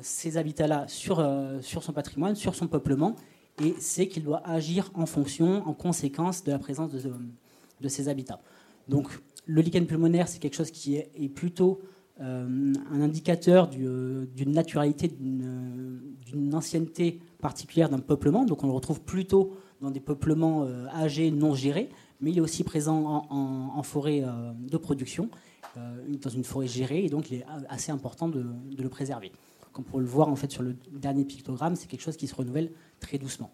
ces 0.00 0.36
habitats-là 0.38 0.86
sur, 0.88 1.22
sur 1.60 1.82
son 1.82 1.92
patrimoine, 1.92 2.36
sur 2.36 2.54
son 2.54 2.68
peuplement, 2.68 3.16
et 3.62 3.74
c'est 3.78 4.08
qu'il 4.08 4.24
doit 4.24 4.42
agir 4.46 4.90
en 4.94 5.06
fonction, 5.06 5.66
en 5.66 5.74
conséquence 5.74 6.42
de 6.44 6.50
la 6.50 6.58
présence 6.58 6.90
de, 6.92 7.88
ces 7.88 8.08
habitats. 8.08 8.40
Donc 8.88 9.08
le 9.46 9.60
lichen 9.60 9.86
pulmonaire, 9.86 10.28
c'est 10.28 10.38
quelque 10.38 10.56
chose 10.56 10.70
qui 10.70 10.96
est, 10.96 11.28
plutôt 11.34 11.80
euh, 12.20 12.72
un 12.90 13.00
indicateur 13.00 13.70
euh, 13.78 14.26
d'une 14.34 14.52
naturalité, 14.52 15.08
d'une 15.08 16.54
ancienneté 16.54 17.20
particulière 17.40 17.88
d'un 17.88 17.98
peuplement. 17.98 18.44
Donc 18.44 18.64
on 18.64 18.66
le 18.66 18.72
retrouve 18.72 19.00
plutôt 19.02 19.54
dans 19.80 19.90
des 19.90 20.00
peuplements 20.00 20.64
euh, 20.64 20.86
âgés, 20.88 21.30
non 21.30 21.54
gérés, 21.54 21.90
mais 22.20 22.30
il 22.30 22.38
est 22.38 22.40
aussi 22.40 22.64
présent 22.64 23.26
en, 23.30 23.82
forêt 23.82 24.24
de 24.58 24.76
production, 24.76 25.30
dans 25.76 26.30
une 26.30 26.44
forêt 26.44 26.66
gérée, 26.66 27.04
et 27.04 27.08
donc 27.08 27.30
il 27.30 27.38
est 27.38 27.46
assez 27.68 27.92
important 27.92 28.28
de, 28.28 28.44
le 28.78 28.88
préserver. 28.88 29.32
Comme 29.72 29.84
pour 29.84 30.00
le 30.00 30.06
voir 30.06 30.28
en 30.28 30.36
fait 30.36 30.50
sur 30.50 30.62
le 30.62 30.76
dernier 30.92 31.24
pictogramme, 31.24 31.76
c'est 31.76 31.86
quelque 31.86 32.02
chose 32.02 32.16
qui 32.16 32.26
se 32.26 32.34
renouvelle 32.34 32.70
très 32.98 33.18
doucement. 33.18 33.50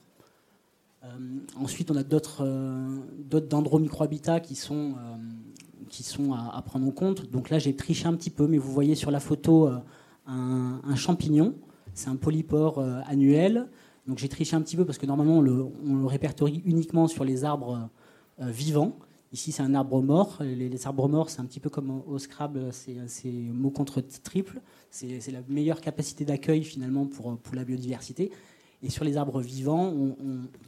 Euh, 1.06 1.08
ensuite, 1.56 1.90
on 1.90 1.96
a 1.96 2.02
d'autres 2.02 2.44
euh, 2.44 3.40
dendromicrohabitats 3.40 4.40
qui 4.40 4.54
sont, 4.54 4.94
euh, 4.94 5.16
qui 5.88 6.02
sont 6.02 6.32
à, 6.32 6.60
prendre 6.62 6.86
en 6.86 6.90
compte. 6.90 7.30
Donc 7.30 7.50
là, 7.50 7.58
j'ai 7.58 7.74
triché 7.74 8.06
un 8.06 8.14
petit 8.14 8.30
peu, 8.30 8.46
mais 8.46 8.58
vous 8.58 8.72
voyez 8.72 8.94
sur 8.94 9.10
la 9.10 9.20
photo 9.20 9.70
un, 10.26 10.96
champignon. 10.96 11.54
C'est 11.94 12.08
un 12.08 12.16
polypore 12.16 12.80
annuel. 13.06 13.68
Donc 14.06 14.18
j'ai 14.18 14.28
triché 14.28 14.54
un 14.54 14.62
petit 14.62 14.76
peu 14.76 14.84
parce 14.84 14.98
que 14.98 15.06
normalement, 15.06 15.38
on 15.38 15.40
le, 15.40 15.66
on 15.86 15.94
le 15.96 16.06
répertorie 16.06 16.62
uniquement 16.64 17.08
sur 17.08 17.24
les 17.24 17.44
arbres 17.44 17.88
vivants. 18.38 18.98
Ici, 19.32 19.52
c'est 19.52 19.62
un 19.62 19.74
arbre 19.74 20.02
mort. 20.02 20.38
Les, 20.40 20.86
arbres 20.86 21.08
morts, 21.08 21.30
c'est 21.30 21.40
un 21.40 21.44
petit 21.44 21.60
peu 21.60 21.68
comme 21.68 22.02
au 22.06 22.18
Scrabble, 22.18 22.68
c'est 22.72 23.24
mot 23.28 23.70
contre 23.70 24.00
triple. 24.00 24.60
C'est 24.90 25.30
la 25.32 25.40
meilleure 25.48 25.80
capacité 25.80 26.24
d'accueil 26.24 26.62
finalement 26.62 27.06
pour, 27.06 27.36
pour 27.38 27.54
la 27.54 27.64
biodiversité. 27.64 28.30
Et 28.82 28.90
sur 28.90 29.04
les 29.04 29.16
arbres 29.16 29.40
vivants, 29.40 29.92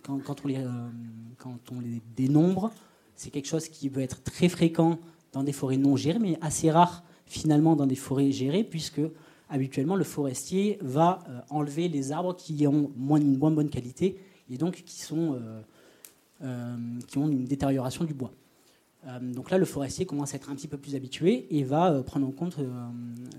quand, 0.02 0.44
on 0.44 0.48
les, 0.48 0.56
euh, 0.56 0.88
quand 1.36 1.58
on 1.72 1.80
les 1.80 2.00
dénombre, 2.16 2.72
c'est 3.14 3.30
quelque 3.30 3.48
chose 3.48 3.68
qui 3.68 3.90
peut 3.90 4.00
être 4.00 4.22
très 4.22 4.48
fréquent 4.48 4.98
dans 5.32 5.42
des 5.42 5.52
forêts 5.52 5.76
non 5.76 5.96
gérées, 5.96 6.18
mais 6.18 6.38
assez 6.40 6.70
rare 6.70 7.04
finalement 7.26 7.76
dans 7.76 7.86
des 7.86 7.96
forêts 7.96 8.32
gérées, 8.32 8.64
puisque 8.64 9.02
habituellement 9.50 9.96
le 9.96 10.04
forestier 10.04 10.78
va 10.80 11.20
euh, 11.28 11.40
enlever 11.50 11.88
les 11.88 12.12
arbres 12.12 12.34
qui 12.34 12.66
ont 12.66 12.90
moins, 12.96 13.20
une 13.20 13.36
moins 13.36 13.50
bonne 13.50 13.68
qualité 13.68 14.18
et 14.50 14.56
donc 14.56 14.82
qui, 14.84 15.00
sont, 15.00 15.34
euh, 15.34 15.60
qui 17.08 17.18
ont 17.18 17.28
une 17.28 17.44
détérioration 17.44 18.04
du 18.04 18.14
bois. 18.14 18.32
donc 19.20 19.50
là, 19.50 19.58
le 19.58 19.64
forestier 19.64 20.06
commence 20.06 20.34
à 20.34 20.36
être 20.36 20.50
un 20.50 20.54
petit 20.54 20.68
peu 20.68 20.76
plus 20.76 20.94
habitué 20.94 21.46
et 21.50 21.64
va 21.64 22.02
prendre 22.04 22.28
en 22.28 22.30
compte 22.30 22.56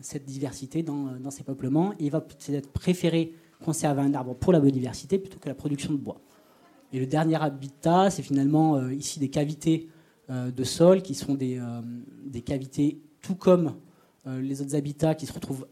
cette 0.01 0.25
diversité 0.25 0.83
dans, 0.83 1.31
ses 1.31 1.43
peuplements 1.43 1.93
et 1.97 2.09
va 2.09 2.19
peut-être 2.19 2.69
préférer 2.71 3.33
conserver 3.63 4.01
un 4.01 4.13
arbre 4.13 4.35
pour 4.35 4.53
la 4.53 4.59
biodiversité 4.59 5.17
plutôt 5.17 5.39
que 5.39 5.47
la 5.47 5.55
production 5.55 5.91
de 5.91 5.97
bois. 5.97 6.21
Et 6.91 6.99
le 6.99 7.05
dernier 7.05 7.35
habitat, 7.35 8.09
c'est 8.09 8.23
finalement 8.23 8.75
euh, 8.75 8.93
ici 8.93 9.19
des 9.19 9.29
cavités 9.29 9.89
euh, 10.29 10.51
de 10.51 10.63
sol 10.63 11.01
qui 11.01 11.13
sont 11.13 11.35
des, 11.35 11.59
euh, 11.59 11.81
des 12.25 12.41
cavités 12.41 13.01
tout 13.21 13.35
comme 13.35 13.75
les 14.25 14.62
autres 14.62 14.75
habitats 14.75 15.15
qui 15.15 15.25
se 15.25 15.33
retrouvent 15.33 15.65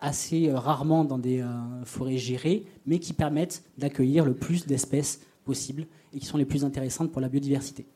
assez 0.00 0.52
rarement 0.52 1.04
dans 1.04 1.16
des 1.16 1.42
forêts 1.84 2.18
gérées, 2.18 2.66
mais 2.84 2.98
qui 2.98 3.14
permettent 3.14 3.64
d'accueillir 3.78 4.26
le 4.26 4.34
plus 4.34 4.66
d'espèces 4.66 5.20
possibles 5.52 5.86
et 6.12 6.18
qui 6.20 6.26
sont 6.26 6.38
les 6.38 6.44
plus 6.44 6.64
intéressantes 6.64 7.10
pour 7.10 7.20
la 7.20 7.28
biodiversité. 7.28 7.86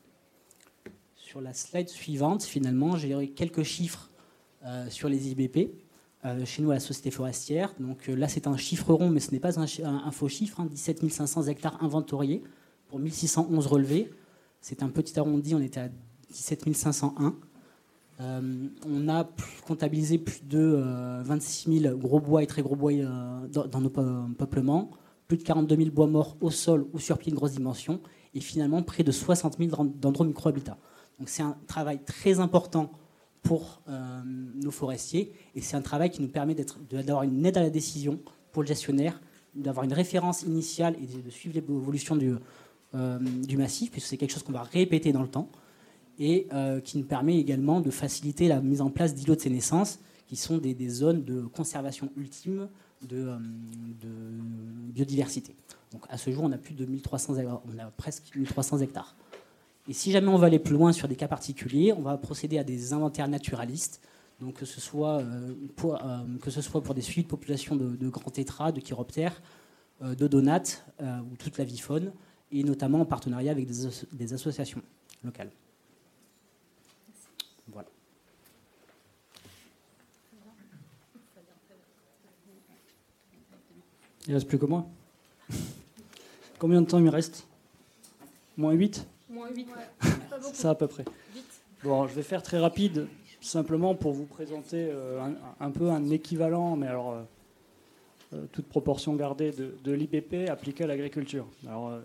Sur 1.15 1.39
la 1.39 1.53
slide 1.53 1.89
suivante, 1.89 2.43
finalement, 2.43 2.97
j'ai 2.97 3.29
quelques 3.29 3.63
chiffres 3.63 4.09
sur 4.89 5.09
les 5.09 5.29
IBP. 5.29 5.57
Euh, 6.25 6.45
chez 6.45 6.61
nous 6.61 6.71
à 6.71 6.75
la 6.75 6.79
Société 6.79 7.11
forestière. 7.11 7.73
Donc 7.81 8.07
euh, 8.07 8.15
là, 8.15 8.29
c'est 8.29 8.47
un 8.47 8.55
chiffre 8.55 8.93
rond, 8.93 9.09
mais 9.09 9.19
ce 9.19 9.31
n'est 9.31 9.41
pas 9.41 9.59
un, 9.59 10.11
faux 10.11 10.29
chiffre. 10.29 10.63
17 10.63 11.03
hein. 11.03 11.09
500 11.09 11.47
hectares 11.47 11.83
inventoriés 11.83 12.41
pour 12.87 12.97
1611 12.99 13.67
relevés. 13.67 14.09
C'est 14.61 14.83
un 14.83 14.87
petit 14.87 15.19
arrondi, 15.19 15.53
on 15.53 15.59
était 15.59 15.81
à 15.81 15.89
17 16.29 16.73
501. 16.73 17.35
Euh, 18.21 18.67
on 18.87 19.09
a 19.09 19.29
comptabilisé 19.67 20.17
plus 20.17 20.45
de 20.45 20.79
26 21.23 21.81
000 21.81 21.97
gros 21.97 22.21
bois 22.21 22.41
et 22.41 22.47
très 22.47 22.61
gros 22.61 22.77
bois 22.77 22.93
dans, 23.51 23.81
nos 23.81 23.89
peuplements, 23.89 24.91
plus 25.33 25.39
de 25.39 25.47
42 25.47 25.75
000 25.75 25.89
bois 25.89 26.05
morts 26.05 26.37
au 26.41 26.51
sol 26.51 26.85
ou 26.93 26.99
sur 26.99 27.17
pied 27.17 27.31
de 27.31 27.35
grosse 27.35 27.53
dimension, 27.53 27.99
et 28.35 28.39
finalement 28.39 28.83
près 28.83 29.03
de 29.03 29.11
60 29.11 29.57
000 29.57 29.83
dendros 29.95 30.25
micro-habitats. 30.25 30.77
Donc 31.17 31.27
c'est 31.27 31.41
un 31.41 31.57
travail 31.65 31.99
très 32.05 32.39
important 32.39 32.91
pour 33.41 33.81
euh, 33.89 34.21
nos 34.25 34.69
forestiers. 34.69 35.33
Et 35.55 35.61
c'est 35.61 35.75
un 35.75 35.81
travail 35.81 36.11
qui 36.11 36.21
nous 36.21 36.27
permet 36.27 36.55
d'avoir 36.91 37.23
une 37.23 37.43
aide 37.47 37.57
à 37.57 37.63
la 37.63 37.71
décision 37.71 38.19
pour 38.51 38.61
le 38.61 38.67
gestionnaire, 38.67 39.19
d'avoir 39.55 39.85
une 39.85 39.93
référence 39.93 40.43
initiale 40.43 40.95
et 41.01 41.21
de 41.21 41.29
suivre 41.31 41.55
l'évolution 41.55 42.15
du, 42.15 42.35
euh, 42.93 43.17
du 43.19 43.57
massif, 43.57 43.89
puisque 43.89 44.07
c'est 44.07 44.17
quelque 44.17 44.33
chose 44.33 44.43
qu'on 44.43 44.53
va 44.53 44.61
répéter 44.61 45.11
dans 45.11 45.23
le 45.23 45.27
temps, 45.27 45.49
et 46.19 46.47
euh, 46.53 46.79
qui 46.79 46.99
nous 46.99 47.05
permet 47.05 47.39
également 47.39 47.81
de 47.81 47.89
faciliter 47.89 48.47
la 48.47 48.61
mise 48.61 48.81
en 48.81 48.91
place 48.91 49.15
d'îlots 49.15 49.35
de 49.35 49.41
sénescence, 49.41 49.99
qui 50.27 50.35
sont 50.35 50.59
des, 50.59 50.89
zones 50.89 51.23
de 51.23 51.41
conservation 51.41 52.11
ultime 52.17 52.69
de, 53.07 53.33
de, 54.01 54.09
biodiversité. 54.93 55.55
Donc 55.91 56.03
à 56.09 56.17
ce 56.17 56.31
jour, 56.31 56.43
on 56.43 56.51
a 56.51 56.57
plus 56.57 56.73
de 56.73 56.85
1300, 56.85 57.35
on 57.43 57.79
a 57.79 57.85
presque 57.91 58.35
1300 58.35 58.79
hectares. 58.79 59.15
Et 59.87 59.93
si 59.93 60.11
jamais 60.11 60.29
on 60.29 60.37
va 60.37 60.47
aller 60.47 60.59
plus 60.59 60.75
loin 60.75 60.93
sur 60.93 61.07
des 61.07 61.15
cas 61.15 61.27
particuliers, 61.27 61.93
on 61.93 62.01
va 62.01 62.17
procéder 62.17 62.57
à 62.57 62.63
des 62.63 62.93
inventaires 62.93 63.27
naturalistes, 63.27 64.01
donc 64.39 64.55
que 64.55 64.65
ce 64.65 64.79
soit, 64.79 65.19
euh, 65.19 65.53
pour, 65.75 65.95
euh, 65.95 66.81
pour 66.83 66.93
des 66.93 67.01
suites 67.01 67.25
de 67.25 67.29
populations 67.29 67.75
de, 67.75 68.09
grands 68.09 68.31
tétras, 68.31 68.71
de 68.71 68.79
chiroptères, 68.79 69.41
euh, 70.01 70.15
de 70.15 70.27
donates 70.27 70.85
ou 71.01 71.35
toute 71.37 71.57
la 71.57 71.65
vie 71.65 71.77
faune, 71.77 72.11
et 72.51 72.63
notamment 72.63 73.01
en 73.01 73.05
partenariat 73.05 73.51
avec 73.51 73.67
des, 73.67 74.33
associations 74.33 74.81
locales. 75.23 75.51
Voilà. 77.67 77.89
Il 84.25 84.29
ne 84.29 84.35
reste 84.35 84.47
plus 84.47 84.57
que 84.57 84.65
moi. 84.65 84.85
Combien 86.57 86.81
de 86.81 86.87
temps 86.87 86.97
il 86.97 87.03
me 87.03 87.09
reste? 87.09 87.45
Moins 88.55 88.71
8 88.71 89.05
Moins 89.29 89.49
8, 89.49 89.67
Ça 90.53 90.69
à 90.69 90.75
peu 90.75 90.87
près. 90.87 91.03
Bon, 91.83 92.07
je 92.07 92.13
vais 92.13 92.23
faire 92.23 92.41
très 92.41 92.59
rapide, 92.59 93.07
simplement 93.41 93.95
pour 93.95 94.13
vous 94.13 94.25
présenter 94.25 94.87
euh, 94.89 95.27
un, 95.59 95.71
peu 95.71 95.89
un 95.89 96.09
équivalent, 96.09 96.77
mais 96.77 96.87
alors 96.87 97.11
euh, 97.11 97.21
euh, 98.33 98.45
toute 98.53 98.67
proportion 98.67 99.15
gardée, 99.15 99.51
de, 99.51 99.91
l'IBP 99.91 100.49
appliqué 100.49 100.85
à 100.85 100.87
l'agriculture. 100.87 101.45
Alors 101.67 101.99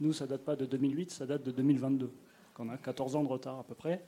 nous, 0.00 0.14
ça 0.14 0.26
date 0.26 0.42
pas 0.42 0.56
de 0.56 0.64
2008, 0.64 1.10
ça 1.10 1.26
date 1.26 1.42
de 1.42 1.50
2022. 1.50 2.10
On 2.58 2.70
a 2.70 2.78
14 2.78 3.16
ans 3.16 3.22
de 3.24 3.28
retard 3.28 3.58
à 3.58 3.64
peu 3.64 3.74
près. 3.74 4.02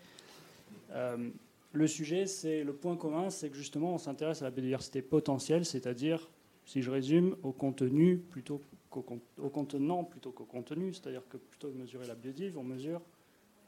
le 1.73 1.87
sujet, 1.87 2.27
c'est 2.27 2.65
le 2.65 2.73
point 2.73 2.97
commun, 2.97 3.29
c'est 3.29 3.51
que 3.51 3.57
justement, 3.57 3.95
on 3.95 3.99
s'intéresse 3.99 4.41
à 4.41 4.47
la 4.47 4.51
biodiversité 4.51 5.03
potentielle, 5.03 5.67
c'est-à-dire, 5.67 6.29
si 6.65 6.83
je 6.83 6.91
résume, 6.91 7.37
au 7.43 7.53
contenu 7.53 8.19
plutôt 8.19 8.61
au, 8.97 9.49
contenant 9.49 10.05
plutôt 10.05 10.31
qu'au 10.31 10.45
contenu, 10.45 10.93
c'est-à-dire 10.93 11.27
que 11.29 11.37
plutôt 11.37 11.69
que 11.69 11.75
de 11.75 11.79
mesurer 11.79 12.07
la 12.07 12.15
biodive, 12.15 12.59
on 12.59 12.63
mesure 12.63 13.01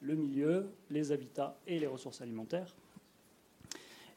le 0.01 0.15
milieu, 0.15 0.69
les 0.91 1.13
habitats 1.13 1.59
et 1.67 1.79
les 1.79 1.87
ressources 1.87 2.21
alimentaires. 2.21 2.75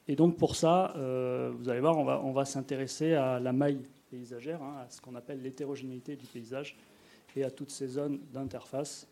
Et 0.07 0.15
donc 0.15 0.37
pour 0.37 0.55
ça, 0.55 0.93
euh, 0.97 1.51
vous 1.55 1.69
allez 1.69 1.79
voir, 1.79 1.97
on 1.97 2.31
va, 2.31 2.45
s'intéresser 2.45 3.13
à 3.13 3.39
la 3.39 3.53
maille 3.53 3.81
paysagère, 4.09 4.61
hein, 4.61 4.83
à 4.85 4.89
ce 4.89 5.01
qu'on 5.01 5.15
appelle 5.15 5.41
l'hétérogénéité 5.41 6.15
du 6.15 6.25
paysage 6.25 6.77
et 7.35 7.43
à 7.43 7.51
toutes 7.51 7.69
ces 7.69 7.87
zones 7.87 8.19
d'interface 8.33 9.07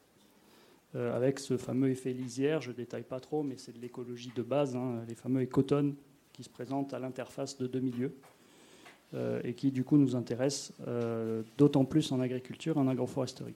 euh, 0.96 1.16
avec 1.16 1.40
ce 1.40 1.58
fameux 1.58 1.90
effet 1.90 2.14
lisière. 2.14 2.62
Je 2.62 2.72
ne 2.72 2.76
détaille 2.76 3.04
pas 3.04 3.20
trop, 3.20 3.44
mais 3.44 3.58
c'est 3.58 3.74
de 3.74 3.80
l'écologie 3.80 4.32
de 4.36 4.42
base, 4.42 4.76
hein, 4.76 5.04
les 5.08 5.16
fameux 5.16 5.42
écotones 5.42 5.96
qui 6.34 6.44
se 6.44 6.50
présente 6.50 6.94
à 6.94 7.00
l'interface 7.00 7.58
de 7.58 7.68
deux 7.68 7.80
milieux 7.80 8.16
et 9.14 9.54
qui 9.54 9.72
du 9.72 9.84
coup 9.84 9.98
nous 9.98 10.16
intéresse 10.16 10.74
d'autant 11.58 11.86
plus 11.86 12.12
en 12.12 12.20
agriculture 12.20 12.78
en 12.78 12.88
agroforesterie. 12.88 13.56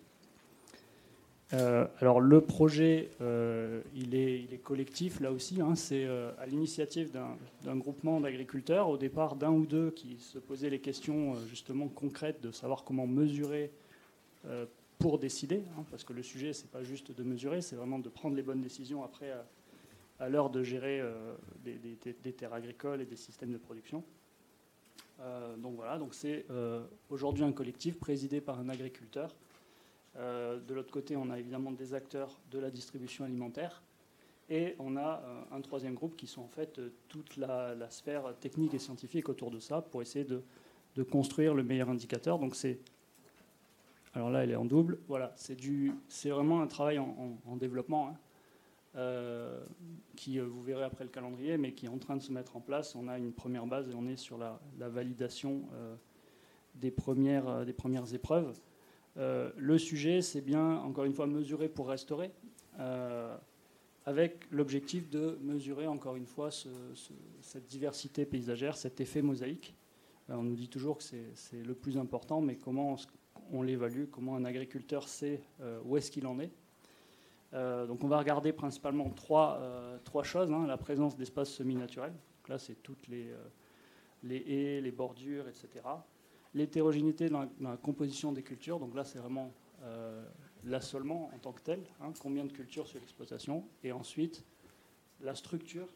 Euh, 1.54 1.86
alors 2.00 2.22
le 2.22 2.40
projet, 2.42 3.10
euh, 3.20 3.82
il, 3.94 4.16
est, 4.16 4.62
collectif 4.64 5.20
là 5.20 5.32
aussi. 5.32 5.60
Hein. 5.62 5.76
c'est 5.76 6.06
euh, 6.06 6.32
à 6.40 6.46
l'initiative 6.46 7.12
d'un 7.12 7.76
groupement 7.76 8.22
d'agriculteurs, 8.22 8.90
au 8.90 8.98
départ 8.98 9.36
d'un 9.36 9.52
ou 9.52 9.66
deux 9.66 9.92
qui 9.92 10.18
se 10.20 10.40
posaient 10.40 10.70
les 10.70 10.80
questions 10.80 11.36
justement 11.48 11.88
concrètes 11.88 12.42
de 12.42 12.52
savoir 12.52 12.84
comment 12.84 13.08
mesurer 13.08 13.72
pour 14.98 15.20
décider, 15.20 15.64
hein, 15.78 15.84
parce 15.92 16.04
que 16.04 16.14
le 16.14 16.24
sujet 16.24 16.54
c'est 16.54 16.70
pas 16.70 16.84
juste 16.84 17.16
de 17.16 17.24
mesurer, 17.24 17.62
c'est 17.62 17.76
vraiment 17.76 18.00
de 18.00 18.10
prendre 18.10 18.36
les 18.36 18.42
bonnes 18.42 18.62
décisions 18.62 19.04
après 19.04 19.32
à, 20.20 20.30
l'heure 20.30 20.50
de 20.50 20.64
gérer 20.64 21.02
des, 21.64 22.34
terres 22.34 22.54
agricoles 22.54 23.02
et 23.02 23.06
des 23.06 23.16
systèmes 23.16 23.52
de 23.52 23.58
production. 23.58 24.04
Donc 25.58 25.76
voilà, 25.76 25.98
donc 25.98 26.14
c'est 26.14 26.46
aujourd'hui 27.10 27.44
un 27.44 27.52
collectif 27.52 28.00
présidé 28.00 28.42
par 28.42 28.60
un 28.60 28.70
agriculteur 28.70 29.36
euh, 30.18 30.60
de 30.60 30.74
l'autre 30.74 30.92
côté, 30.92 31.16
on 31.16 31.30
a 31.30 31.40
évidemment 31.40 31.72
des 31.72 31.94
acteurs 31.94 32.40
de 32.52 32.60
la 32.60 32.70
distribution 32.70 33.24
alimentaire. 33.26 33.82
Et 34.50 34.76
on 34.80 34.98
a 34.98 35.24
euh, 35.24 35.56
un 35.56 35.62
troisième 35.62 35.94
groupe 35.94 36.18
qui 36.18 36.28
sont 36.28 36.42
en 36.42 36.48
fait 36.48 36.78
euh, 36.80 36.92
toute 37.08 37.38
la, 37.38 37.90
sphère 37.90 38.36
technique 38.40 38.74
et 38.74 38.80
scientifique 38.80 39.30
autour 39.30 39.50
de 39.52 39.60
ça 39.60 39.82
pour 39.82 40.02
essayer 40.02 40.26
de, 40.26 40.44
construire 41.04 41.54
le 41.54 41.64
meilleur 41.64 41.90
indicateur. 41.90 42.38
Donc 42.38 42.56
c'est 42.56 42.80
alors 44.14 44.30
là, 44.30 44.44
elle 44.44 44.52
est 44.52 44.58
en 44.58 44.66
double. 44.66 45.00
Voilà, 45.08 45.32
c'est 45.38 46.30
vraiment 46.30 46.62
un 46.62 46.68
travail 46.68 47.00
en, 47.00 47.56
développement 47.56 48.10
hein, 48.10 48.18
qui, 50.16 50.40
vous 50.40 50.62
verrez 50.62 50.84
après 50.84 51.04
le 51.04 51.10
calendrier, 51.10 51.58
mais 51.58 51.74
qui 51.74 51.86
est 51.86 51.90
en 51.90 51.98
train 51.98 52.18
de 52.18 52.22
se 52.22 52.32
mettre 52.32 52.58
en 52.58 52.62
place. 52.62 52.96
On 52.96 53.08
a 53.08 53.18
une 53.18 53.32
première 53.32 53.66
base 53.66 53.90
et 53.90 53.94
on 53.96 54.06
est 54.06 54.18
sur 54.18 54.38
la, 54.38 54.60
validation 54.78 55.64
des 56.76 56.92
premières, 56.92 57.66
des 57.66 57.74
premières 57.74 58.14
épreuves. 58.14 58.60
Euh, 59.18 59.52
le 59.58 59.78
sujet, 59.78 60.22
c'est 60.22 60.42
bien, 60.42 60.78
encore 60.78 61.06
une 61.06 61.14
fois, 61.14 61.28
mesurer 61.28 61.70
pour 61.70 61.90
restaurer, 61.90 62.32
euh, 62.80 63.36
avec 64.06 64.46
l'objectif 64.52 65.10
de 65.10 65.38
mesurer, 65.42 65.88
encore 65.88 66.16
une 66.16 66.26
fois, 66.26 66.50
cette 66.52 67.68
diversité 67.68 68.26
paysagère, 68.26 68.78
cet 68.78 69.02
effet 69.02 69.22
mosaïque. 69.22 69.76
Euh, 70.30 70.36
on 70.36 70.44
nous 70.44 70.56
dit 70.56 70.70
toujours 70.70 70.98
que 70.98 71.04
c'est 71.04 71.64
le 71.64 71.76
plus 71.76 71.98
important, 71.98 72.42
mais 72.42 72.56
comment 72.56 72.96
on, 73.52 73.62
l'évalue, 73.62 74.06
comment 74.10 74.36
un 74.36 74.46
agriculteur 74.46 75.08
sait 75.08 75.42
où 75.86 75.98
est-ce 75.98 76.10
qu'il 76.10 76.26
en 76.26 76.40
est. 76.40 76.52
donc 77.54 78.04
on 78.04 78.08
va 78.08 78.18
regarder 78.18 78.54
principalement 78.54 79.10
trois, 79.10 79.60
trois 80.06 80.24
choses. 80.24 80.52
Hein. 80.52 80.66
la 80.68 80.78
présence 80.78 81.18
d'espaces 81.18 81.50
semi-naturels. 81.50 82.14
Là, 82.48 82.58
c'est 82.58 82.76
toutes 82.76 83.08
les, 83.08 83.34
les 84.24 84.38
haies, 84.38 84.82
les 84.82 84.92
bordures, 84.92 85.48
etc 85.48 85.82
l'hétérogénéité 86.54 87.30
dans, 87.30 87.50
la 87.60 87.78
composition 87.78 88.32
des 88.32 88.44
cultures. 88.44 88.80
Donc 88.80 88.96
là, 88.96 89.04
c'est 89.04 89.20
vraiment 89.20 89.54
euh, 89.84 90.26
l'assolement 90.64 91.32
en 91.34 91.40
tant 91.40 91.54
que 91.54 91.62
tel, 91.62 91.84
hein, 92.02 92.14
combien 92.20 92.46
de 92.46 92.52
cultures 92.52 92.88
sur 92.88 93.00
l'exploitation, 93.00 93.66
et 93.84 93.92
ensuite 93.92 94.44
la 95.22 95.36
structure 95.36 95.88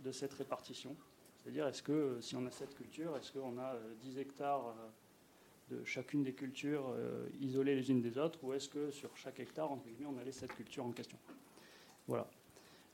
de 0.00 0.12
cette 0.12 0.34
répartition. 0.34 0.96
C'est-à-dire, 1.36 1.66
est-ce 1.66 1.82
que 1.82 1.92
euh, 1.92 2.20
si 2.20 2.36
on 2.36 2.46
a 2.46 2.50
cette 2.50 2.74
culture, 2.74 3.16
est-ce 3.16 3.32
qu'on 3.32 3.58
a 3.58 3.76
10 4.00 4.16
euh, 4.16 4.20
hectares 4.20 4.74
chacune 5.84 6.22
des 6.22 6.32
cultures 6.32 6.94
isolées 7.40 7.74
les 7.74 7.90
unes 7.90 8.00
des 8.00 8.18
autres, 8.18 8.42
ou 8.42 8.52
est-ce 8.52 8.68
que 8.68 8.90
sur 8.90 9.16
chaque 9.16 9.40
hectare, 9.40 9.70
entre 9.70 9.84
guillemets, 9.84 10.10
on 10.14 10.18
a 10.18 10.24
les 10.24 10.32
7 10.32 10.52
cultures 10.54 10.84
en 10.84 10.92
question? 10.92 11.18
Voilà. 12.06 12.28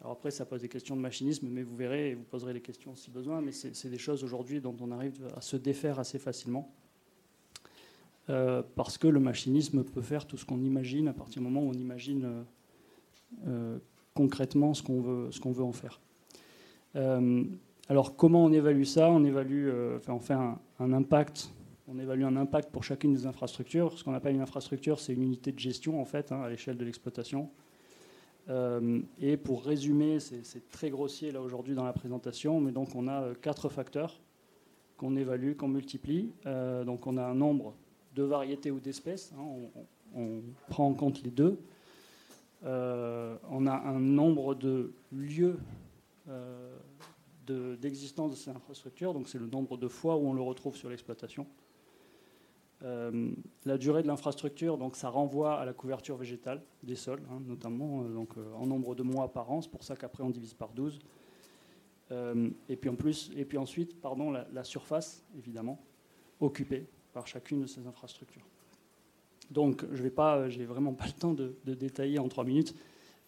Alors 0.01 0.13
après, 0.13 0.31
ça 0.31 0.45
pose 0.47 0.61
des 0.61 0.69
questions 0.69 0.97
de 0.97 1.01
machinisme, 1.01 1.49
mais 1.51 1.63
vous 1.63 1.75
verrez, 1.75 2.11
et 2.11 2.15
vous 2.15 2.23
poserez 2.23 2.53
les 2.53 2.61
questions 2.61 2.95
si 2.95 3.11
besoin, 3.11 3.41
mais 3.41 3.53
c'est 3.53 3.91
des 3.91 3.99
choses 3.99 4.23
aujourd'hui 4.23 4.61
dont 4.61 4.77
on 4.81 4.93
arrive 4.93 5.29
à 5.37 5.41
se 5.41 5.57
défaire 5.57 5.99
assez 5.99 6.19
facilement. 6.19 6.73
Euh, 8.31 8.63
parce 8.77 8.99
que 8.99 9.09
le 9.09 9.21
machinisme 9.21 9.83
peut 9.83 10.03
faire 10.03 10.27
tout 10.27 10.37
ce 10.37 10.45
qu'on 10.45 10.61
imagine 10.61 11.09
à 11.09 11.15
partir 11.15 11.41
du 11.41 11.49
moment 11.49 11.63
où 11.63 11.71
on 11.71 11.79
imagine 11.79 12.25
euh, 12.25 12.43
euh, 13.47 13.79
concrètement 14.15 14.75
ce 14.75 14.83
qu'on 14.83 15.01
veut, 15.01 15.31
veut 15.31 15.65
en 15.65 15.73
faire. 15.73 16.01
alors 17.89 18.17
comment 18.17 18.45
on 18.45 18.53
évalue 18.53 18.85
ça? 18.85 19.09
On 19.11 19.25
évalue, 19.25 19.71
on 20.09 20.21
fait 20.21 20.35
un, 20.35 20.59
impact. 20.79 21.51
On 21.91 21.99
évalue 21.99 22.25
un 22.25 22.37
impact 22.37 22.71
pour 22.71 22.85
chacune 22.85 23.15
des 23.15 23.27
infrastructures. 23.27 23.99
Ce 23.99 24.05
qu'on 24.05 24.15
appelle 24.15 24.35
une 24.35 24.43
infrastructure, 24.43 25.01
c'est 25.01 25.15
une 25.15 25.23
unité 25.23 25.53
de 25.53 25.59
gestion 25.59 26.01
en 26.01 26.05
fait 26.05 26.31
hein, 26.33 26.43
à 26.43 26.51
l'échelle 26.51 26.77
de 26.77 26.85
l'exploitation. 26.85 27.51
et 29.21 29.37
pour 29.37 29.65
résumer, 29.65 30.21
c'est 30.21 30.71
très 30.71 30.91
grossier 30.91 31.33
là 31.33 31.41
aujourd'hui 31.41 31.75
dans 31.75 31.85
la 31.85 31.93
présentation, 31.93 32.61
mais 32.61 32.73
donc 32.73 32.95
on 32.95 33.09
a 33.09 33.35
quatre 33.35 33.69
facteurs 33.69 34.21
qu'on 34.97 35.17
évalue, 35.17 35.55
qu'on 35.55 35.69
multiplie. 35.69 36.33
donc 36.45 37.07
on 37.07 37.17
a 37.17 37.25
un 37.25 37.35
nombre 37.35 37.75
de 38.15 38.23
variétés 38.23 38.71
ou 38.71 38.81
d'espèces. 38.81 39.33
Hein, 39.39 39.45
on, 40.15 40.43
prend 40.69 40.87
en 40.87 40.95
compte 40.95 41.23
les 41.23 41.31
deux. 41.31 41.59
Euh, 42.65 43.37
on 43.51 43.67
a 43.67 43.75
un 43.75 44.01
nombre 44.01 44.55
de 44.55 44.93
lieux 45.13 45.59
euh, 46.29 47.77
d'existence 47.77 48.33
de, 48.33 48.37
ces 48.37 48.51
infrastructures, 48.51 49.15
donc 49.15 49.29
c'est 49.29 49.39
le 49.39 49.47
nombre 49.47 49.77
de 49.77 49.89
fois 49.89 50.17
où 50.17 50.29
on 50.29 50.33
le 50.33 50.43
retrouve 50.43 50.77
sur 50.77 50.91
l'exploitation. 50.91 51.47
Euh, 52.85 53.33
la 53.65 53.77
durée 53.77 54.03
de 54.03 54.07
l'infrastructure, 54.07 54.79
donc 54.79 54.97
ça 54.97 55.09
renvoie 55.09 55.59
à 55.59 55.65
la 55.65 55.73
couverture 55.73 56.17
végétale 56.17 56.63
des 56.83 56.95
sols, 56.95 57.23
hein, 57.31 57.41
notamment 57.47 58.05
donc, 58.05 58.35
en 58.57 58.67
nombre 58.67 58.95
de 58.95 59.03
mois 59.03 59.33
par 59.33 59.51
an. 59.51 59.61
C'est 59.61 59.71
pour 59.71 59.83
ça 59.83 59.97
qu'après 59.97 60.23
on 60.23 60.31
divise 60.31 60.55
par 60.55 60.73
12. 60.73 61.01
et 62.11 62.77
puis 62.77 62.89
en 62.89 62.95
plus, 62.95 63.31
et 63.37 63.45
puis 63.45 63.59
ensuite, 63.59 64.01
pardon, 64.01 64.31
la 64.31 64.65
surface 64.65 65.25
évidemment 65.37 65.83
occupée 66.41 66.87
par 67.13 67.27
chacune 67.27 67.63
de 67.63 67.67
ces 67.67 67.87
infrastructures. 67.87 68.47
Donc, 69.51 69.85
je 69.93 70.03
vais 70.03 70.11
pas, 70.11 70.49
j'ai 70.49 70.65
vraiment 70.65 70.93
pas 70.93 71.07
le 71.07 71.13
temps 71.13 71.33
de, 71.33 71.57
détailler 71.65 72.19
en 72.19 72.29
trois 72.29 72.45
minutes, 72.45 72.75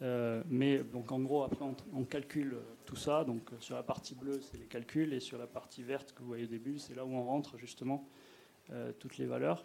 euh, 0.03 0.43
mais 0.49 0.79
donc 0.79 1.13
en 1.13 1.21
gros, 1.21 1.43
après, 1.43 1.65
on, 1.95 2.05
calcule 2.05 2.57
tout 2.85 2.97
ça. 2.97 3.25
Donc, 3.25 3.51
sur 3.61 3.75
la 3.75 3.83
partie 3.83 4.15
bleue, 4.15 4.41
c'est 4.41 4.59
les 4.59 4.67
calculs, 4.67 5.13
et 5.13 5.21
sur 5.21 5.39
la 5.39 5.47
partie 5.47 5.83
verte 5.83 6.13
que 6.13 6.21
vous 6.21 6.29
voyez 6.29 6.45
au 6.45 6.49
début, 6.49 6.79
c'est 6.79 6.95
là 6.95 7.05
où 7.05 7.13
on 7.13 7.25
rentre 7.25 7.57
justement 7.59 8.05
euh, 8.05 8.40
toutes 8.99 9.19
les 9.19 9.27
valeurs. 9.27 9.65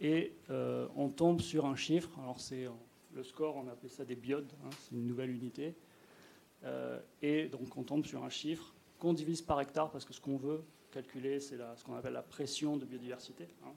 Et 0.00 0.32
euh, 0.50 0.88
on 0.96 1.08
tombe 1.08 1.40
sur 1.40 1.66
un 1.66 1.76
chiffre. 1.76 2.10
Alors, 2.22 2.40
c'est 2.40 2.66
le 3.14 3.22
score, 3.22 3.56
on 3.56 3.68
appelle 3.68 3.90
ça 3.90 4.04
des 4.04 4.16
biodes, 4.16 4.52
hein, 4.64 4.70
c'est 4.80 4.94
une 4.94 5.06
nouvelle 5.06 5.30
unité. 5.30 5.74
et 7.22 7.48
donc, 7.48 7.76
on 7.76 7.82
tombe 7.82 8.04
sur 8.04 8.24
un 8.24 8.30
chiffre 8.30 8.74
qu'on 8.98 9.12
divise 9.12 9.42
par 9.42 9.60
hectare, 9.60 9.90
parce 9.90 10.04
que 10.04 10.12
ce 10.12 10.20
qu'on 10.20 10.36
veut, 10.36 10.62
calculer, 10.96 11.40
c'est 11.40 11.58
ce 11.76 11.84
qu'on 11.84 11.94
appelle 11.94 12.14
la 12.14 12.22
pression 12.22 12.76
de 12.76 12.86
biodiversité. 12.86 13.48
Hein. 13.64 13.72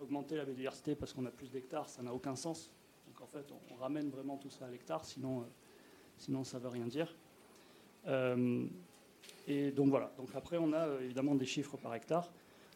Augmenter 0.00 0.36
la 0.36 0.44
biodiversité 0.44 0.94
parce 0.94 1.12
qu'on 1.12 1.24
a 1.24 1.30
plus 1.30 1.50
d'hectares, 1.50 1.88
ça 1.88 2.02
n'a 2.02 2.12
aucun 2.12 2.36
sens. 2.36 2.70
Donc 3.06 3.20
en 3.22 3.26
fait, 3.26 3.46
on, 3.70 3.76
ramène 3.76 4.10
vraiment 4.10 4.36
tout 4.36 4.50
ça 4.50 4.66
à 4.66 4.70
l'hectare, 4.70 5.04
sinon, 5.04 5.40
euh, 5.40 5.44
sinon 6.18 6.44
ça 6.44 6.58
ne 6.58 6.62
veut 6.62 6.68
rien 6.68 6.86
dire. 6.86 7.14
Euh, 8.06 8.66
et 9.46 9.70
donc 9.70 9.88
voilà. 9.88 10.12
Donc 10.18 10.28
après, 10.34 10.58
on 10.58 10.72
a 10.72 10.86
euh, 10.86 11.00
évidemment 11.00 11.34
des 11.34 11.46
chiffres 11.46 11.76
par 11.78 11.94
hectare 11.94 12.30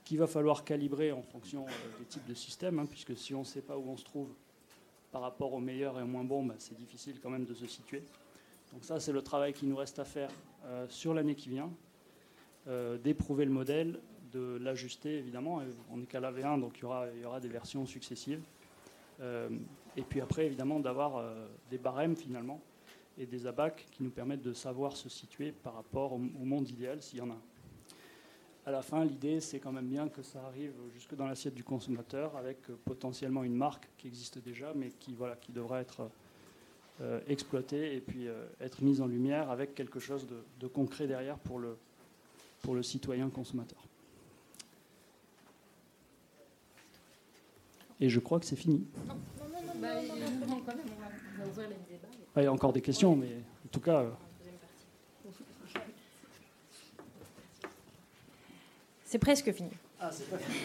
qu'il 0.09 0.19
va 0.19 0.27
falloir 0.27 0.65
calibrer 0.65 1.13
en 1.13 1.23
fonction 1.23 1.67
des 1.99 2.05
types 2.07 2.27
de 2.27 2.35
systèmes, 2.35 2.79
hein, 2.79 2.87
puisque 2.87 3.15
si 3.17 3.35
on 3.35 3.41
ne 3.41 3.45
sait 3.45 3.61
pas 3.61 3.77
où 3.77 3.91
on 3.91 3.97
se 3.99 4.05
trouve 4.05 4.29
par 5.13 5.21
rapport 5.21 5.53
aux 5.53 5.61
meilleurs 5.61 5.99
et 5.99 6.03
aux 6.03 6.07
moins 6.07 6.25
bons, 6.25 6.45
bah, 6.45 6.55
c'est 6.57 6.77
difficile 6.77 7.21
quand 7.23 7.29
même 7.29 7.45
de 7.45 7.53
se 7.53 7.67
situer. 7.67 8.03
Donc 8.73 8.85
ça, 8.85 9.01
c'est 9.01 9.13
le 9.13 9.21
travail 9.21 9.53
qui 9.53 9.67
nous 9.67 9.77
reste 9.77 9.99
à 9.99 10.05
faire 10.05 10.31
sur 10.89 11.13
l'année 11.13 11.35
qui 11.35 11.51
vient, 11.51 11.71
euh, 12.69 12.97
d'éprouver 12.99 13.45
le 13.45 13.51
modèle, 13.51 14.01
de 14.33 14.57
l'ajuster 14.57 15.19
évidemment. 15.19 15.61
On 15.91 15.99
n'est 15.99 16.07
qu'à 16.07 16.21
la 16.21 16.33
V1, 16.33 16.59
donc 16.59 16.79
il 16.79 16.83
y 16.83 17.25
aura, 17.25 17.41
des 17.41 17.49
versions 17.49 17.85
successives. 17.85 18.43
Euh, 19.21 19.51
et 19.97 20.03
puis 20.03 20.21
après, 20.23 20.47
évidemment, 20.47 20.81
d'avoir 20.81 21.17
euh, 21.17 21.47
des 21.71 21.79
barèmes 21.79 22.17
finalement 22.17 22.61
et 23.19 23.27
des 23.27 23.47
abacs 23.47 23.87
qui 23.91 24.03
nous 24.03 24.11
permettent 24.11 24.43
de 24.43 24.55
savoir 24.55 24.97
se 24.97 25.09
situer 25.09 25.53
par 25.53 25.75
rapport 25.75 26.13
au, 26.13 26.19
monde 26.19 26.69
idéal 26.69 27.03
s'il 27.03 27.19
y 27.19 27.23
en 27.23 27.31
a. 27.31 27.39
À 28.69 28.71
la 28.71 28.83
fin, 28.83 29.03
l'idée, 29.03 29.41
c'est 29.41 29.61
quand 29.61 29.73
même 29.73 29.87
bien 29.87 30.11
que 30.11 30.21
ça 30.21 30.45
arrive 30.45 30.75
jusque 30.93 31.15
dans 31.15 31.27
l'assiette 31.27 31.55
du 31.55 31.65
consommateur 31.65 32.37
avec 32.37 32.59
potentiellement 32.85 33.43
une 33.43 33.55
marque 33.55 33.89
qui 33.97 34.09
existe 34.09 34.41
déjà, 34.41 34.75
mais 34.75 34.91
qui, 35.01 35.15
voilà, 35.15 35.37
qui 35.37 35.53
devra 35.53 35.81
être 35.81 36.11
exploitée 37.29 37.97
et 37.97 38.03
puis 38.03 38.27
être 38.61 38.83
mise 38.83 39.01
en 39.01 39.07
lumière 39.07 39.51
avec 39.51 39.75
quelque 39.75 39.99
chose 39.99 40.27
de 40.61 40.67
concret 40.67 41.07
derrière 41.07 41.39
pour 41.39 41.59
le, 41.59 42.83
citoyen 42.83 43.31
consommateur. 43.31 43.83
Et 48.01 48.11
je 48.11 48.21
crois 48.21 48.39
que 48.39 48.45
c'est 48.45 48.55
fini. 48.55 48.87
Il 52.37 52.43
y 52.43 52.47
a 52.47 52.53
encore 52.53 52.75
des 52.75 52.83
questions, 52.83 53.17
mais 53.17 53.33
en 53.65 53.69
tout 53.73 53.81
cas. 53.81 54.03
Euh, 54.03 54.11
c'est 59.09 59.19
presque 59.19 59.51
fini. 59.53 59.71
Ah, 59.99 60.11
c'est 60.13 60.31
pas 60.31 60.37
fini, 60.37 60.59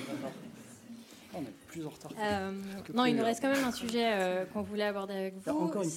On 1.33 1.41
est 1.41 1.53
plus 1.67 1.85
en 1.85 1.89
retard. 1.89 2.11
Euh, 2.19 2.51
non, 2.93 3.05
il 3.05 3.15
nous 3.15 3.23
reste 3.23 3.41
quand 3.41 3.51
même 3.51 3.63
un 3.63 3.71
sujet 3.71 4.05
euh, 4.05 4.45
qu'on 4.45 4.61
voulait 4.61 4.83
aborder 4.83 5.13
avec 5.13 5.35
vous. 5.37 5.49
encore 5.49 5.83
une 5.83 5.89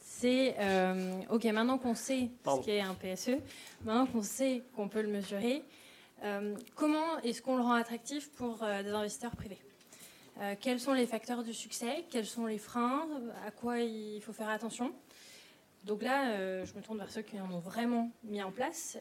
c'est 0.00 0.54
euh, 0.60 1.20
ok, 1.30 1.44
maintenant 1.46 1.78
qu'on 1.78 1.96
sait 1.96 2.30
ce 2.44 2.64
qu'est 2.64 2.80
un 2.80 2.94
PSE, 2.94 3.40
maintenant 3.84 4.06
qu'on 4.06 4.22
sait 4.22 4.62
qu'on 4.76 4.86
peut 4.86 5.02
le 5.02 5.08
mesurer, 5.08 5.64
euh, 6.22 6.54
comment 6.76 7.18
est-ce 7.24 7.42
qu'on 7.42 7.56
le 7.56 7.62
rend 7.62 7.72
attractif 7.72 8.30
pour 8.30 8.58
des 8.58 8.90
investisseurs 8.90 9.34
privés? 9.34 9.58
Quels 10.60 10.78
sont 10.78 10.92
les 10.92 11.06
facteurs 11.06 11.42
de 11.42 11.50
succès? 11.50 12.04
Quels 12.08 12.26
sont 12.26 12.46
les 12.46 12.58
freins? 12.58 13.08
À 13.44 13.50
quoi 13.50 13.80
il 13.80 14.20
faut 14.22 14.32
faire 14.32 14.48
attention? 14.48 14.92
Donc 15.84 16.02
là, 16.02 16.64
je 16.64 16.72
me 16.74 16.82
tourne 16.82 16.98
vers 16.98 17.10
ceux 17.10 17.22
qui 17.22 17.40
en 17.40 17.50
ont 17.50 17.58
vraiment 17.58 18.08
mis 18.22 18.42
en 18.42 18.52
place. 18.52 18.96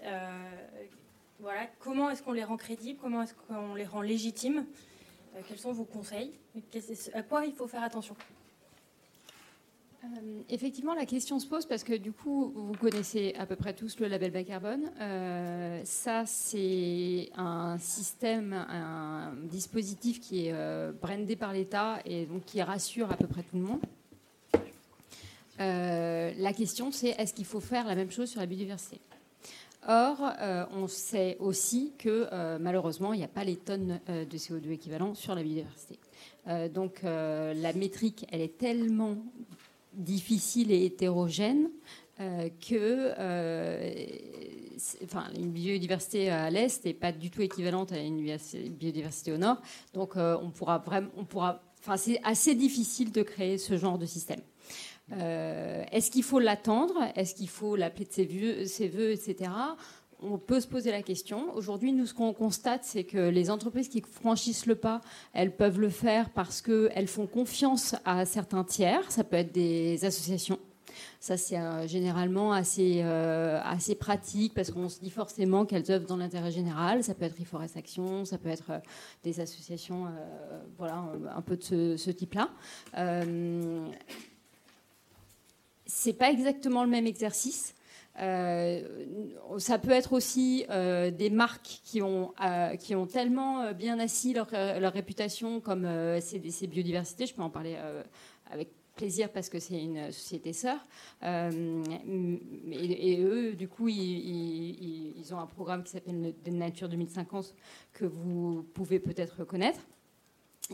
Voilà, 1.42 1.68
comment 1.80 2.10
est-ce 2.10 2.22
qu'on 2.24 2.34
les 2.34 2.44
rend 2.44 2.58
crédibles 2.58 3.00
Comment 3.02 3.24
est-ce 3.24 3.34
qu'on 3.34 3.76
les 3.76 3.86
rend 3.86 4.02
légitimes 4.02 4.66
Quels 5.48 5.58
sont 5.58 5.72
vos 5.72 5.86
conseils 5.86 6.32
À 7.14 7.24
quoi 7.24 7.46
il 7.46 7.54
faut 7.54 7.68
faire 7.68 7.84
attention? 7.84 8.16
Euh, 10.04 10.08
effectivement, 10.50 10.96
la 10.96 11.06
question 11.06 11.40
se 11.40 11.46
pose 11.46 11.66
parce 11.66 11.84
que 11.84 11.94
du 11.94 12.12
coup, 12.12 12.52
vous 12.56 12.74
connaissez 12.74 13.36
à 13.38 13.46
peu 13.46 13.56
près 13.56 13.74
tous 13.74 14.00
le 14.00 14.08
label 14.08 14.32
bas 14.32 14.44
carbone. 14.44 14.92
Euh, 15.00 15.82
ça, 15.84 16.26
c'est 16.26 17.30
un 17.36 17.78
système, 17.78 18.54
un 18.54 19.34
dispositif 19.44 20.20
qui 20.20 20.48
est 20.48 20.54
euh, 20.54 20.92
brandé 20.92 21.36
par 21.36 21.54
l'État 21.54 22.00
et 22.06 22.26
donc 22.26 22.46
qui 22.46 22.62
rassure 22.62 23.12
à 23.12 23.16
peu 23.16 23.28
près 23.28 23.44
tout 23.44 23.58
le 23.58 23.64
monde. 23.64 23.82
la 25.60 26.54
question, 26.54 26.92
c'est 26.92 27.10
est-ce 27.10 27.34
qu'il 27.34 27.46
faut 27.46 27.60
faire 27.60 27.86
la 27.86 27.94
même 27.94 28.12
chose 28.12 28.30
sur 28.30 28.40
la 28.40 28.48
biodiversité? 28.48 29.00
Or, 29.88 30.34
on 30.74 30.88
sait 30.88 31.38
aussi 31.40 31.94
que 31.98 32.30
malheureusement, 32.60 33.14
il 33.14 33.18
n'y 33.18 33.24
a 33.24 33.28
pas 33.28 33.44
les 33.44 33.56
tonnes 33.56 34.00
de 34.08 34.38
CO2 34.38 34.72
équivalent 34.72 35.16
sur 35.16 35.34
la 35.34 35.42
biodiversité. 35.42 35.98
donc, 36.72 37.02
la 37.04 37.74
métrique, 37.74 38.28
elle 38.32 38.42
est 38.42 38.60
tellement 38.60 39.18
difficile 39.94 40.72
et 40.72 40.86
hétérogène 40.86 41.70
euh, 42.20 42.50
que 42.50 43.14
euh, 43.18 43.94
enfin, 45.04 45.26
une 45.36 45.52
biodiversité 45.52 46.30
à 46.30 46.50
l'est 46.50 46.86
n'est 46.86 46.94
pas 46.94 47.12
du 47.12 47.32
tout 47.32 47.42
équivalente 47.42 47.92
à 47.94 48.00
une 48.00 48.22
biodiversité 48.70 49.32
au 49.32 49.38
nord. 49.38 49.62
Donc 49.94 50.18
euh, 50.18 50.38
on 50.42 50.52
pourra 50.52 50.78
vraiment, 50.78 51.10
on 51.18 51.26
pourra, 51.26 51.64
enfin, 51.80 51.98
c'est 51.98 52.20
assez 52.24 52.54
difficile 52.54 53.12
de 53.12 53.24
créer 53.24 53.58
ce 53.58 53.78
genre 53.78 53.98
de 53.98 54.06
système. 54.06 54.42
Est-ce 55.12 56.10
qu'il 56.12 56.24
faut 56.24 56.40
l'attendre? 56.40 56.96
Est-ce 57.16 57.36
qu'il 57.36 57.50
faut 57.50 57.76
l'appeler 57.76 58.06
de 58.06 58.66
ses 58.66 58.88
voeux, 58.88 59.12
etc 59.12 59.50
on 60.22 60.38
peut 60.38 60.60
se 60.60 60.68
poser 60.68 60.92
la 60.92 61.02
question. 61.02 61.54
Aujourd'hui, 61.56 61.92
nous, 61.94 62.06
ce 62.06 62.14
qu'on 62.14 62.34
constate, 62.34 62.84
c'est 62.84 63.04
que 63.04 63.30
les 63.30 63.50
entreprises 63.50 63.90
qui 63.90 64.02
franchissent 64.02 64.66
le 64.66 64.76
pas, 64.76 65.02
elles 65.34 65.56
peuvent 65.56 65.80
le 65.80 65.90
faire 65.90 66.30
parce 66.30 66.62
qu'elles 66.62 67.08
font 67.08 67.26
confiance 67.26 67.96
à 68.06 68.26
certains 68.26 68.64
tiers. 68.64 69.12
Ça 69.12 69.24
peut 69.24 69.38
être 69.38 69.52
des 69.52 70.06
associations. 70.06 70.60
Ça, 71.20 71.38
c'est 71.38 71.58
euh, 71.58 71.88
généralement 71.88 72.52
assez, 72.52 73.02
euh, 73.04 73.60
assez 73.64 73.96
pratique 73.96 74.54
parce 74.54 74.72
qu'on 74.72 74.90
se 74.90 75.00
dit 75.00 75.10
forcément 75.10 75.66
qu'elles 75.66 75.90
œuvrent 75.92 76.08
dans 76.08 76.18
l'intérêt 76.18 76.52
général. 76.52 77.04
Ça 77.04 77.16
peut 77.16 77.26
être 77.26 77.40
Reforest 77.40 77.78
Action, 77.78 78.26
ça 78.26 78.38
peut 78.38 78.50
être 78.50 78.72
euh, 78.72 78.80
des 79.24 79.40
associations 79.40 80.08
voilà, 80.78 81.04
un 81.36 81.42
peu 81.42 81.58
de 81.58 81.96
ce 81.98 82.12
type-là. 82.12 82.50
C'est 85.94 86.14
pas 86.14 86.32
exactement 86.32 86.84
le 86.84 86.90
même 86.90 87.06
exercice. 87.06 87.76
Euh, 88.20 89.06
ça 89.58 89.78
peut 89.78 89.92
être 89.92 90.14
aussi 90.14 90.66
euh, 90.70 91.12
des 91.12 91.30
marques 91.30 91.82
qui 91.84 92.02
ont, 92.02 92.34
euh, 92.44 92.76
qui 92.76 92.96
ont 92.96 93.06
tellement 93.06 93.74
bien 93.74 94.00
assis 94.00 94.34
leur, 94.34 94.50
leur 94.52 94.94
réputation 94.94 95.60
comme 95.60 95.88
ces 96.22 96.68
biodiversités. 96.68 97.26
Je 97.26 97.34
peux 97.34 97.42
en 97.42 97.50
parler 97.50 97.78
avec 98.50 98.70
plaisir 98.96 99.30
parce 99.32 99.50
que 99.50 99.60
c'est 99.60 99.82
une 99.82 100.12
société 100.12 100.54
sœur. 100.54 100.78
Et, 101.24 103.18
eux, 103.22 103.54
du 103.54 103.68
coup, 103.68 103.90
ils, 103.90 105.18
ils, 105.18 105.34
ont 105.34 105.40
un 105.40 105.48
programme 105.48 105.84
qui 105.84 105.92
s'appelle 105.92 106.34
Nature 106.48 106.88
2050 106.88 107.54
que 107.94 108.06
vous 108.06 108.66
pouvez 108.74 109.00
peut-être 109.00 109.44
connaître. 109.44 109.82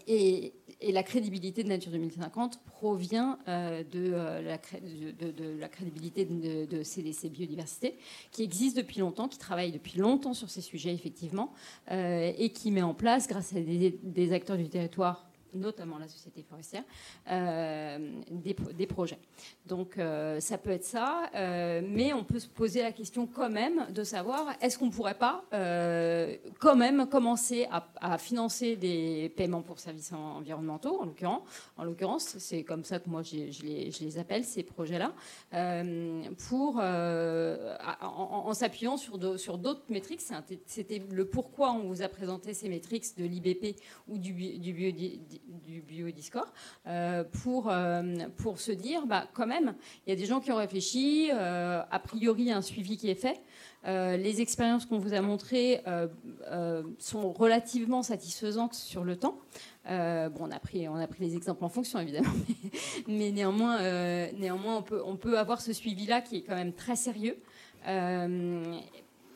Et, 0.08 0.54
la 0.92 1.02
crédibilité 1.02 1.64
de 1.64 1.70
Nature 1.70 1.92
2050 1.92 2.60
provient 2.64 3.40
euh, 3.48 3.84
de, 3.84 4.12
euh, 4.14 4.42
la, 4.44 4.58
de, 4.58 5.60
la, 5.60 5.70
crédibilité 5.70 6.24
de, 6.24 6.84
CDC 6.84 7.30
Biodiversité, 7.30 7.98
qui 8.32 8.44
existe 8.44 8.78
depuis 8.78 9.00
longtemps, 9.00 9.28
qui 9.28 9.40
travaille 9.40 9.72
depuis 9.72 9.98
longtemps 9.98 10.36
sur 10.36 10.52
ces 10.52 10.62
sujets, 10.62 10.94
effectivement, 10.94 11.52
euh, 11.92 12.32
et 12.38 12.50
qui 12.50 12.70
met 12.70 12.84
en 12.84 12.94
place, 12.94 13.28
grâce 13.28 13.56
à 13.56 13.60
des 13.60 14.34
acteurs 14.34 14.58
du 14.58 14.70
territoire 14.70 15.28
notamment 15.60 15.98
la 15.98 16.08
société 16.08 16.44
forestière, 16.44 16.84
euh, 17.30 17.98
des, 18.32 18.88
projets. 18.88 19.20
Donc 19.66 19.98
euh, 19.98 20.40
ça 20.40 20.58
peut 20.58 20.70
être 20.70 20.86
ça, 20.86 21.30
euh, 21.36 21.82
mais 21.84 22.14
on 22.14 22.24
peut 22.24 22.40
se 22.40 22.48
poser 22.48 22.82
la 22.82 22.92
question 22.92 23.28
quand 23.28 23.50
même 23.50 23.92
de 23.92 24.04
savoir 24.04 24.54
est-ce 24.62 24.78
qu'on 24.78 24.88
ne 24.88 24.92
pourrait 24.92 25.16
pas 25.16 25.44
quand 26.60 26.76
même 26.76 27.08
commencer 27.08 27.68
à, 27.72 28.18
financer 28.18 28.76
des 28.76 29.32
paiements 29.36 29.62
pour 29.62 29.80
services 29.80 30.14
environnementaux, 30.14 31.02
en 31.02 31.06
l'occurrence. 31.06 31.42
En 31.78 31.84
l'occurrence, 31.84 32.38
c'est 32.40 32.64
comme 32.64 32.84
ça 32.84 33.00
que 33.00 33.10
moi 33.10 33.22
je 33.24 33.64
les, 33.64 34.18
appelle 34.18 34.44
ces 34.44 34.64
projets-là, 34.64 35.14
pour 36.48 36.78
en, 36.78 38.54
s'appuyant 38.54 38.98
sur, 38.98 39.40
sur 39.40 39.58
d'autres 39.58 39.84
métriques. 39.90 40.22
C'était 40.66 41.02
le 41.12 41.26
pourquoi 41.26 41.72
on 41.72 41.88
vous 41.88 42.02
a 42.02 42.08
présenté 42.08 42.54
ces 42.54 42.70
métriques 42.70 43.18
de 43.18 43.26
l'IBP 43.26 43.80
ou 44.08 44.18
du, 44.18 44.34
du 44.60 44.74
du 45.48 45.82
biodiscours 45.82 46.48
euh, 46.88 47.24
pour, 47.44 47.70
euh, 47.70 48.02
pour 48.38 48.60
se 48.60 48.72
dire, 48.72 49.06
bah, 49.06 49.28
quand 49.34 49.48
même, 49.48 49.76
il 50.06 50.10
y 50.10 50.14
a 50.14 50.16
des 50.16 50.26
gens 50.26 50.40
qui 50.40 50.52
ont 50.52 50.58
réfléchi, 50.58 51.30
euh, 51.34 51.82
a 51.90 52.00
priori, 52.00 52.52
un 52.52 52.62
suivi 52.62 52.98
qui 52.98 53.10
est 53.10 53.16
fait. 53.16 53.40
les 53.86 54.42
expériences 54.42 54.86
qu'on 54.86 55.00
vous 55.00 55.14
a 55.14 55.22
montrées 55.22 55.82
sont 57.00 57.32
relativement 57.32 58.04
satisfaisantes 58.04 58.74
sur 58.74 59.04
le 59.04 59.16
temps. 59.16 59.38
on 59.86 60.52
a, 60.52 60.60
pris, 60.60 60.90
on 60.90 60.96
a 60.96 61.08
pris 61.08 61.24
les 61.24 61.36
exemples 61.36 61.64
en 61.64 61.70
fonction, 61.70 62.00
évidemment, 62.00 62.34
mais, 63.08 63.32
néanmoins, 63.32 63.80
néanmoins 64.34 64.78
on, 64.78 64.84
peut, 64.84 65.02
on 65.06 65.16
peut 65.16 65.40
avoir 65.40 65.62
ce 65.62 65.72
suivi-là 65.72 66.22
qui 66.22 66.38
est 66.38 66.42
quand 66.42 66.56
même 66.56 66.74
très 66.74 66.98
sérieux 66.98 67.38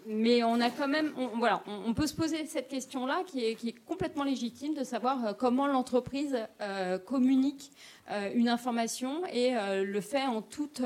mais 0.06 0.43
on 0.43 0.60
a 0.60 0.70
quand 0.70 0.88
même, 0.88 1.14
voilà, 1.38 1.64
on, 1.68 1.93
peut 1.93 2.08
se 2.08 2.14
poser 2.14 2.45
cette 2.45 2.68
question-là 2.68 3.24
qui 3.26 3.45
est, 3.45 3.86
complètement 3.86 4.24
légitime 4.24 4.74
de 4.74 4.84
savoir 4.84 5.26
euh, 5.26 5.34
comment 5.34 5.68
l'entreprise 5.68 6.38
euh, 6.62 6.97
communique 6.97 7.72
euh, 8.10 8.32
une 8.34 8.49
information 8.49 9.26
et 9.28 9.54
le 9.54 10.02
fait 10.02 10.24
en 10.24 10.41
toute 10.41 10.82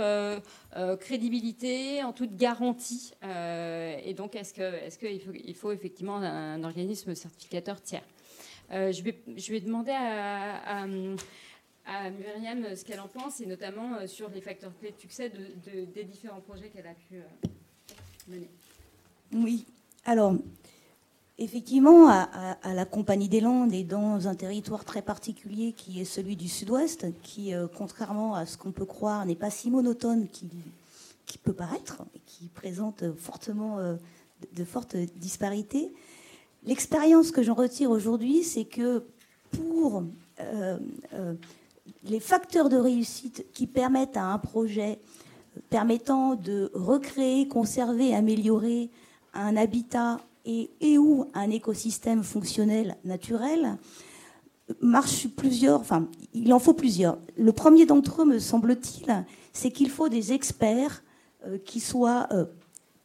crédibilité, 0.99 2.03
en 2.03 2.13
toute 2.13 2.35
garantie. 2.35 3.13
et 3.23 4.13
donc, 4.13 4.35
est-ce 4.35 4.53
que, 4.53 4.61
est-ce 4.61 4.99
qu'il 4.99 5.21
faut, 5.21 5.31
il 5.33 5.55
faut 5.55 5.71
effectivement 5.71 6.17
un, 6.17 6.63
organisme 6.63 7.15
certificateur 7.15 7.81
tiers? 7.81 8.05
Je, 8.69 9.01
vais, 9.01 9.59
demander 9.59 9.91
à, 9.91 10.83
à 11.85 12.09
Myriam 12.09 12.75
ce 12.75 12.83
qu'elle 12.83 12.99
en 12.99 13.07
pense, 13.07 13.39
et 13.41 13.45
notamment 13.45 14.05
sur 14.07 14.29
les 14.29 14.41
facteurs 14.41 14.77
clés 14.77 14.91
de 14.91 14.99
succès 14.99 15.29
de, 15.29 15.85
des 15.85 16.03
différents 16.03 16.41
projets 16.41 16.69
qu'elle 16.69 16.87
a 16.87 16.93
pu 16.93 17.21
mener. 18.27 18.49
Oui. 19.35 19.65
Alors, 20.05 20.35
effectivement, 21.37 22.07
à, 22.09 22.57
la 22.73 22.85
Compagnie 22.85 23.27
des 23.29 23.41
Landes 23.41 23.73
et 23.73 23.83
dans 23.83 24.27
un 24.27 24.35
territoire 24.35 24.85
très 24.85 25.01
particulier 25.01 25.73
qui 25.73 25.99
est 25.99 26.05
celui 26.05 26.35
du 26.35 26.47
Sud-Ouest, 26.47 27.07
qui, 27.21 27.53
euh, 27.53 27.67
contrairement 27.67 28.35
à 28.35 28.45
ce 28.45 28.57
qu'on 28.57 28.71
peut 28.71 28.85
croire, 28.85 29.25
n'est 29.25 29.35
pas 29.35 29.49
si 29.49 29.69
monotone 29.69 30.27
qu'il 30.29 30.49
qui 31.25 31.39
peut 31.39 31.53
paraître, 31.53 32.03
qui 32.27 32.47
présente 32.49 33.03
fortement 33.17 33.79
euh, 33.79 33.95
de, 34.55 34.63
fortes 34.63 34.95
disparités. 34.95 35.91
L'expérience 36.65 37.31
que 37.31 37.41
j'en 37.41 37.55
retire 37.55 37.89
aujourd'hui, 37.89 38.43
c'est 38.43 38.65
que 38.65 39.03
pour 39.51 40.03
euh, 40.39 40.77
les 42.03 42.19
facteurs 42.19 42.69
de 42.69 42.77
réussite 42.77 43.45
qui 43.53 43.65
permettent 43.65 44.17
à 44.17 44.25
un 44.25 44.37
projet 44.37 44.99
permettant 45.69 46.35
de 46.35 46.69
recréer, 46.73 47.47
conserver, 47.47 48.13
améliorer 48.13 48.89
un 49.35 49.57
habitat 49.57 50.19
et, 50.45 50.97
ou 50.97 51.25
un 51.33 51.49
écosystème 51.49 52.23
fonctionnel 52.23 52.97
naturel, 53.03 53.77
marche 54.81 55.27
plusieurs, 55.27 55.79
enfin, 55.79 56.07
il 56.33 56.53
en 56.53 56.59
faut 56.59 56.73
plusieurs. 56.73 57.17
Le 57.37 57.51
premier 57.51 57.85
d'entre 57.85 58.21
eux, 58.21 58.25
me 58.25 58.39
semble-t-il, 58.39 59.25
c'est 59.53 59.71
qu'il 59.71 59.89
faut 59.89 60.09
des 60.09 60.33
experts 60.33 61.03
euh, 61.47 61.57
qui 61.63 61.79
soient 61.79 62.27
euh, 62.31 62.45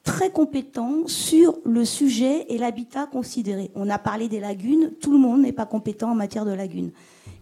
très 0.02 0.30
compétents 0.30 1.06
sur 1.06 1.58
le 1.64 1.84
sujet 1.84 2.46
et 2.48 2.58
l'habitat 2.58 3.06
considéré. 3.06 3.70
On 3.74 3.88
a 3.90 3.98
parlé 3.98 4.28
des 4.28 4.40
lagunes, 4.40 4.92
tout 5.00 5.12
le 5.12 5.18
monde 5.18 5.42
n'est 5.42 5.52
pas 5.52 5.66
compétent 5.66 6.10
en 6.10 6.14
matière 6.14 6.44
de 6.44 6.52
lagunes. 6.52 6.92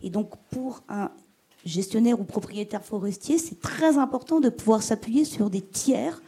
Et 0.02 0.10
donc, 0.10 0.30
pour 0.50 0.82
un 0.88 1.10
gestionnaire 1.64 2.20
ou 2.20 2.24
propriétaire 2.24 2.84
forestier, 2.84 3.38
c'est 3.38 3.60
très 3.60 3.98
important 3.98 4.40
de 4.40 4.48
pouvoir 4.48 4.82
s'appuyer 4.82 5.24
sur 5.24 5.50
des 5.50 5.60
tiers 5.60 6.20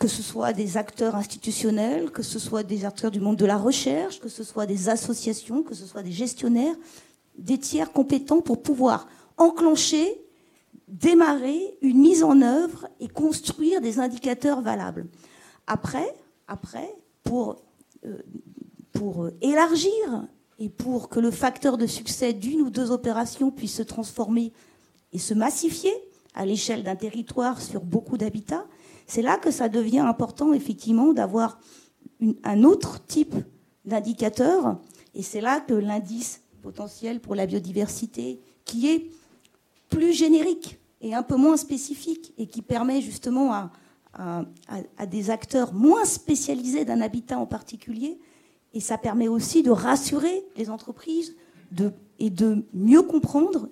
que 0.00 0.08
ce 0.08 0.22
soit 0.22 0.54
des 0.54 0.78
acteurs 0.78 1.14
institutionnels, 1.14 2.10
que 2.10 2.22
ce 2.22 2.38
soit 2.38 2.62
des 2.62 2.86
acteurs 2.86 3.10
du 3.10 3.20
monde 3.20 3.36
de 3.36 3.44
la 3.44 3.58
recherche, 3.58 4.18
que 4.18 4.30
ce 4.30 4.42
soit 4.42 4.64
des 4.64 4.88
associations, 4.88 5.62
que 5.62 5.74
ce 5.74 5.84
soit 5.84 6.02
des 6.02 6.10
gestionnaires, 6.10 6.74
des 7.36 7.58
tiers 7.58 7.92
compétents 7.92 8.40
pour 8.40 8.62
pouvoir 8.62 9.06
enclencher 9.36 10.20
démarrer 10.88 11.76
une 11.82 11.98
mise 11.98 12.24
en 12.24 12.40
œuvre 12.40 12.88
et 12.98 13.08
construire 13.08 13.80
des 13.80 14.00
indicateurs 14.00 14.62
valables. 14.62 15.06
Après, 15.66 16.14
après 16.48 16.92
pour, 17.22 17.62
euh, 18.04 18.18
pour 18.92 19.28
élargir 19.42 20.26
et 20.58 20.70
pour 20.70 21.10
que 21.10 21.20
le 21.20 21.30
facteur 21.30 21.76
de 21.78 21.86
succès 21.86 22.32
d'une 22.32 22.62
ou 22.62 22.70
deux 22.70 22.90
opérations 22.90 23.50
puisse 23.50 23.76
se 23.76 23.82
transformer 23.82 24.52
et 25.12 25.18
se 25.18 25.34
massifier 25.34 25.92
à 26.34 26.46
l'échelle 26.46 26.82
d'un 26.84 26.96
territoire 26.96 27.60
sur 27.60 27.82
beaucoup 27.82 28.16
d'habitats, 28.16 28.66
c'est 29.10 29.22
là 29.22 29.38
que 29.38 29.50
ça 29.50 29.68
devient 29.68 29.98
important 29.98 30.52
effectivement 30.52 31.12
d'avoir 31.12 31.58
un 32.44 32.62
autre 32.62 33.04
type 33.04 33.34
d'indicateur. 33.84 34.78
Et 35.14 35.22
c'est 35.22 35.40
là 35.40 35.60
que 35.60 35.74
l'indice 35.74 36.42
potentiel 36.62 37.18
pour 37.18 37.34
la 37.34 37.46
biodiversité, 37.46 38.40
qui 38.64 38.88
est 38.88 39.10
plus 39.88 40.12
générique 40.12 40.78
et 41.00 41.12
un 41.12 41.24
peu 41.24 41.34
moins 41.34 41.56
spécifique, 41.56 42.32
et 42.38 42.46
qui 42.46 42.62
permet 42.62 43.00
justement 43.00 43.70
à, 44.12 45.06
des 45.06 45.30
acteurs 45.30 45.72
moins 45.72 46.04
spécialisés 46.04 46.84
d'un 46.84 47.00
habitat 47.00 47.38
en 47.38 47.46
particulier, 47.46 48.20
et 48.74 48.80
ça 48.80 48.96
permet 48.96 49.26
aussi 49.26 49.64
de 49.64 49.72
rassurer 49.72 50.44
les 50.56 50.70
entreprises 50.70 51.34
et 52.20 52.30
de 52.30 52.64
mieux 52.72 53.02
comprendre 53.02 53.70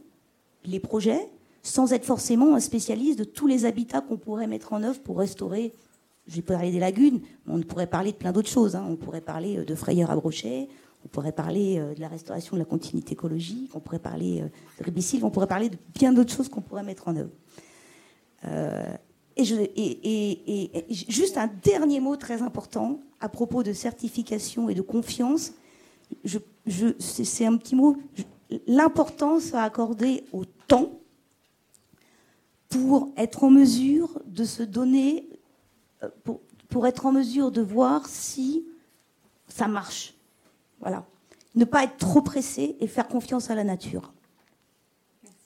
les 0.64 0.80
projets 0.80 1.30
sans 1.68 1.92
être 1.92 2.04
forcément 2.04 2.54
un 2.54 2.60
spécialiste 2.60 3.18
de 3.18 3.24
tous 3.24 3.46
les 3.46 3.64
habitats 3.64 4.00
qu'on 4.00 4.16
pourrait 4.16 4.46
mettre 4.46 4.72
en 4.72 4.82
œuvre 4.82 5.00
pour 5.00 5.18
restaurer. 5.18 5.72
J'ai 6.26 6.42
parlé 6.42 6.70
des 6.70 6.78
lagunes, 6.78 7.20
mais 7.46 7.54
on 7.54 7.60
pourrait 7.60 7.86
parler 7.86 8.12
de 8.12 8.16
plein 8.16 8.32
d'autres 8.32 8.50
choses. 8.50 8.76
Hein. 8.76 8.86
On 8.88 8.96
pourrait 8.96 9.20
parler 9.20 9.64
de 9.64 9.74
frayeurs 9.74 10.10
à 10.10 10.16
brochet, 10.16 10.68
on 11.04 11.08
pourrait 11.08 11.32
parler 11.32 11.78
euh, 11.78 11.94
de 11.94 12.00
la 12.00 12.08
restauration 12.08 12.56
de 12.56 12.60
la 12.60 12.64
continuité 12.64 13.12
écologique, 13.12 13.70
on 13.74 13.80
pourrait 13.80 13.98
parler 13.98 14.42
euh, 14.42 14.48
de 14.78 14.84
ribicide, 14.84 15.22
on 15.24 15.30
pourrait 15.30 15.46
parler 15.46 15.70
de 15.70 15.76
bien 15.94 16.12
d'autres 16.12 16.32
choses 16.32 16.48
qu'on 16.48 16.60
pourrait 16.60 16.82
mettre 16.82 17.08
en 17.08 17.16
œuvre. 17.16 17.30
Euh, 18.44 18.96
et, 19.36 19.44
juste 20.90 21.38
un 21.38 21.48
dernier 21.62 22.00
mot 22.00 22.16
très 22.16 22.42
important 22.42 23.00
à 23.20 23.28
propos 23.28 23.62
de 23.62 23.72
certification 23.72 24.68
et 24.68 24.74
de 24.74 24.82
confiance. 24.82 25.52
c'est 26.98 27.46
un 27.46 27.56
petit 27.56 27.76
mot. 27.76 27.96
L'importance 28.66 29.54
à 29.54 29.62
accorder 29.62 30.24
au 30.32 30.44
temps 30.44 30.90
pour 32.68 33.12
être 33.16 33.44
en 33.44 33.50
mesure 33.50 34.20
de 34.26 34.44
se 34.44 34.62
donner, 34.62 35.28
pour 36.68 36.86
être 36.86 37.06
en 37.06 37.12
mesure 37.12 37.50
de 37.50 37.62
voir 37.62 38.06
si 38.06 38.66
ça 39.48 39.68
marche. 39.68 40.14
Voilà. 40.80 41.06
Ne 41.54 41.64
pas 41.64 41.84
être 41.84 41.96
trop 41.96 42.22
pressé 42.22 42.76
et 42.80 42.86
faire 42.86 43.08
confiance 43.08 43.50
à 43.50 43.54
la 43.54 43.64
nature. 43.64 44.12
Merci. 45.22 45.38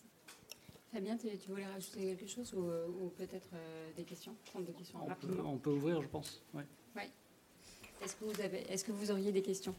Fabien, 0.92 1.16
tu 1.16 1.48
voulais 1.48 1.66
rajouter 1.66 2.16
quelque 2.16 2.28
chose 2.28 2.52
ou, 2.54 2.64
euh, 2.64 2.86
peut-être 3.16 3.48
euh, 3.54 3.90
des 3.96 4.02
questions? 4.02 4.34
Prendre 4.52 4.66
des 4.66 4.72
questions 4.72 4.98
on 5.02 5.06
rapidement. 5.06 5.42
Peut, 5.42 5.48
on 5.48 5.58
peut 5.58 5.70
ouvrir, 5.70 6.02
je 6.02 6.08
pense. 6.08 6.42
Oui. 6.54 6.62
Est-ce 8.04 8.16
que, 8.16 8.24
vous 8.24 8.40
avez, 8.40 8.58
est-ce 8.68 8.84
que 8.84 8.90
vous 8.90 9.12
auriez 9.12 9.30
des 9.30 9.42
questions? 9.42 9.74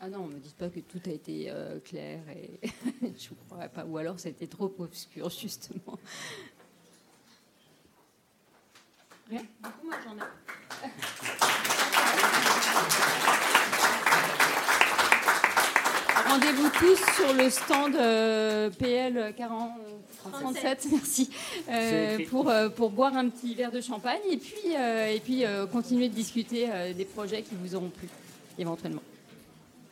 Ah 0.00 0.08
non, 0.08 0.28
ne 0.28 0.34
me 0.34 0.38
dites 0.38 0.56
pas 0.56 0.68
que 0.68 0.78
tout 0.80 1.00
a 1.06 1.10
été 1.10 1.50
euh, 1.50 1.80
clair 1.80 2.20
et 2.30 2.60
je 3.02 3.30
ne 3.30 3.34
crois 3.48 3.68
pas. 3.68 3.84
Ou 3.84 3.98
alors 3.98 4.20
c'était 4.20 4.46
trop 4.46 4.72
obscur, 4.78 5.28
justement. 5.30 5.98
Rien? 9.28 9.42
Du 9.42 9.70
coup, 9.70 9.86
moi 9.86 9.96
j'en 10.04 10.16
ai. 10.16 10.20
Rendez-vous 16.28 16.68
tous 16.78 16.98
sur 17.16 17.32
le 17.32 17.50
stand 17.50 17.96
euh, 17.96 18.70
PL 18.70 19.34
40, 19.36 19.72
37, 20.32 20.88
merci, 20.92 21.30
euh, 21.68 22.18
pour, 22.28 22.48
euh, 22.48 22.68
pour 22.68 22.90
boire 22.90 23.16
un 23.16 23.28
petit 23.28 23.54
verre 23.54 23.72
de 23.72 23.80
champagne 23.80 24.20
et 24.30 24.36
puis, 24.36 24.72
et 24.74 25.20
puis 25.20 25.44
continuer 25.72 26.08
de 26.08 26.14
discuter 26.14 26.68
des 26.94 27.04
projets 27.04 27.42
qui 27.42 27.54
vous 27.54 27.74
auront 27.74 27.88
plu, 27.88 28.08
éventuellement. 28.58 29.02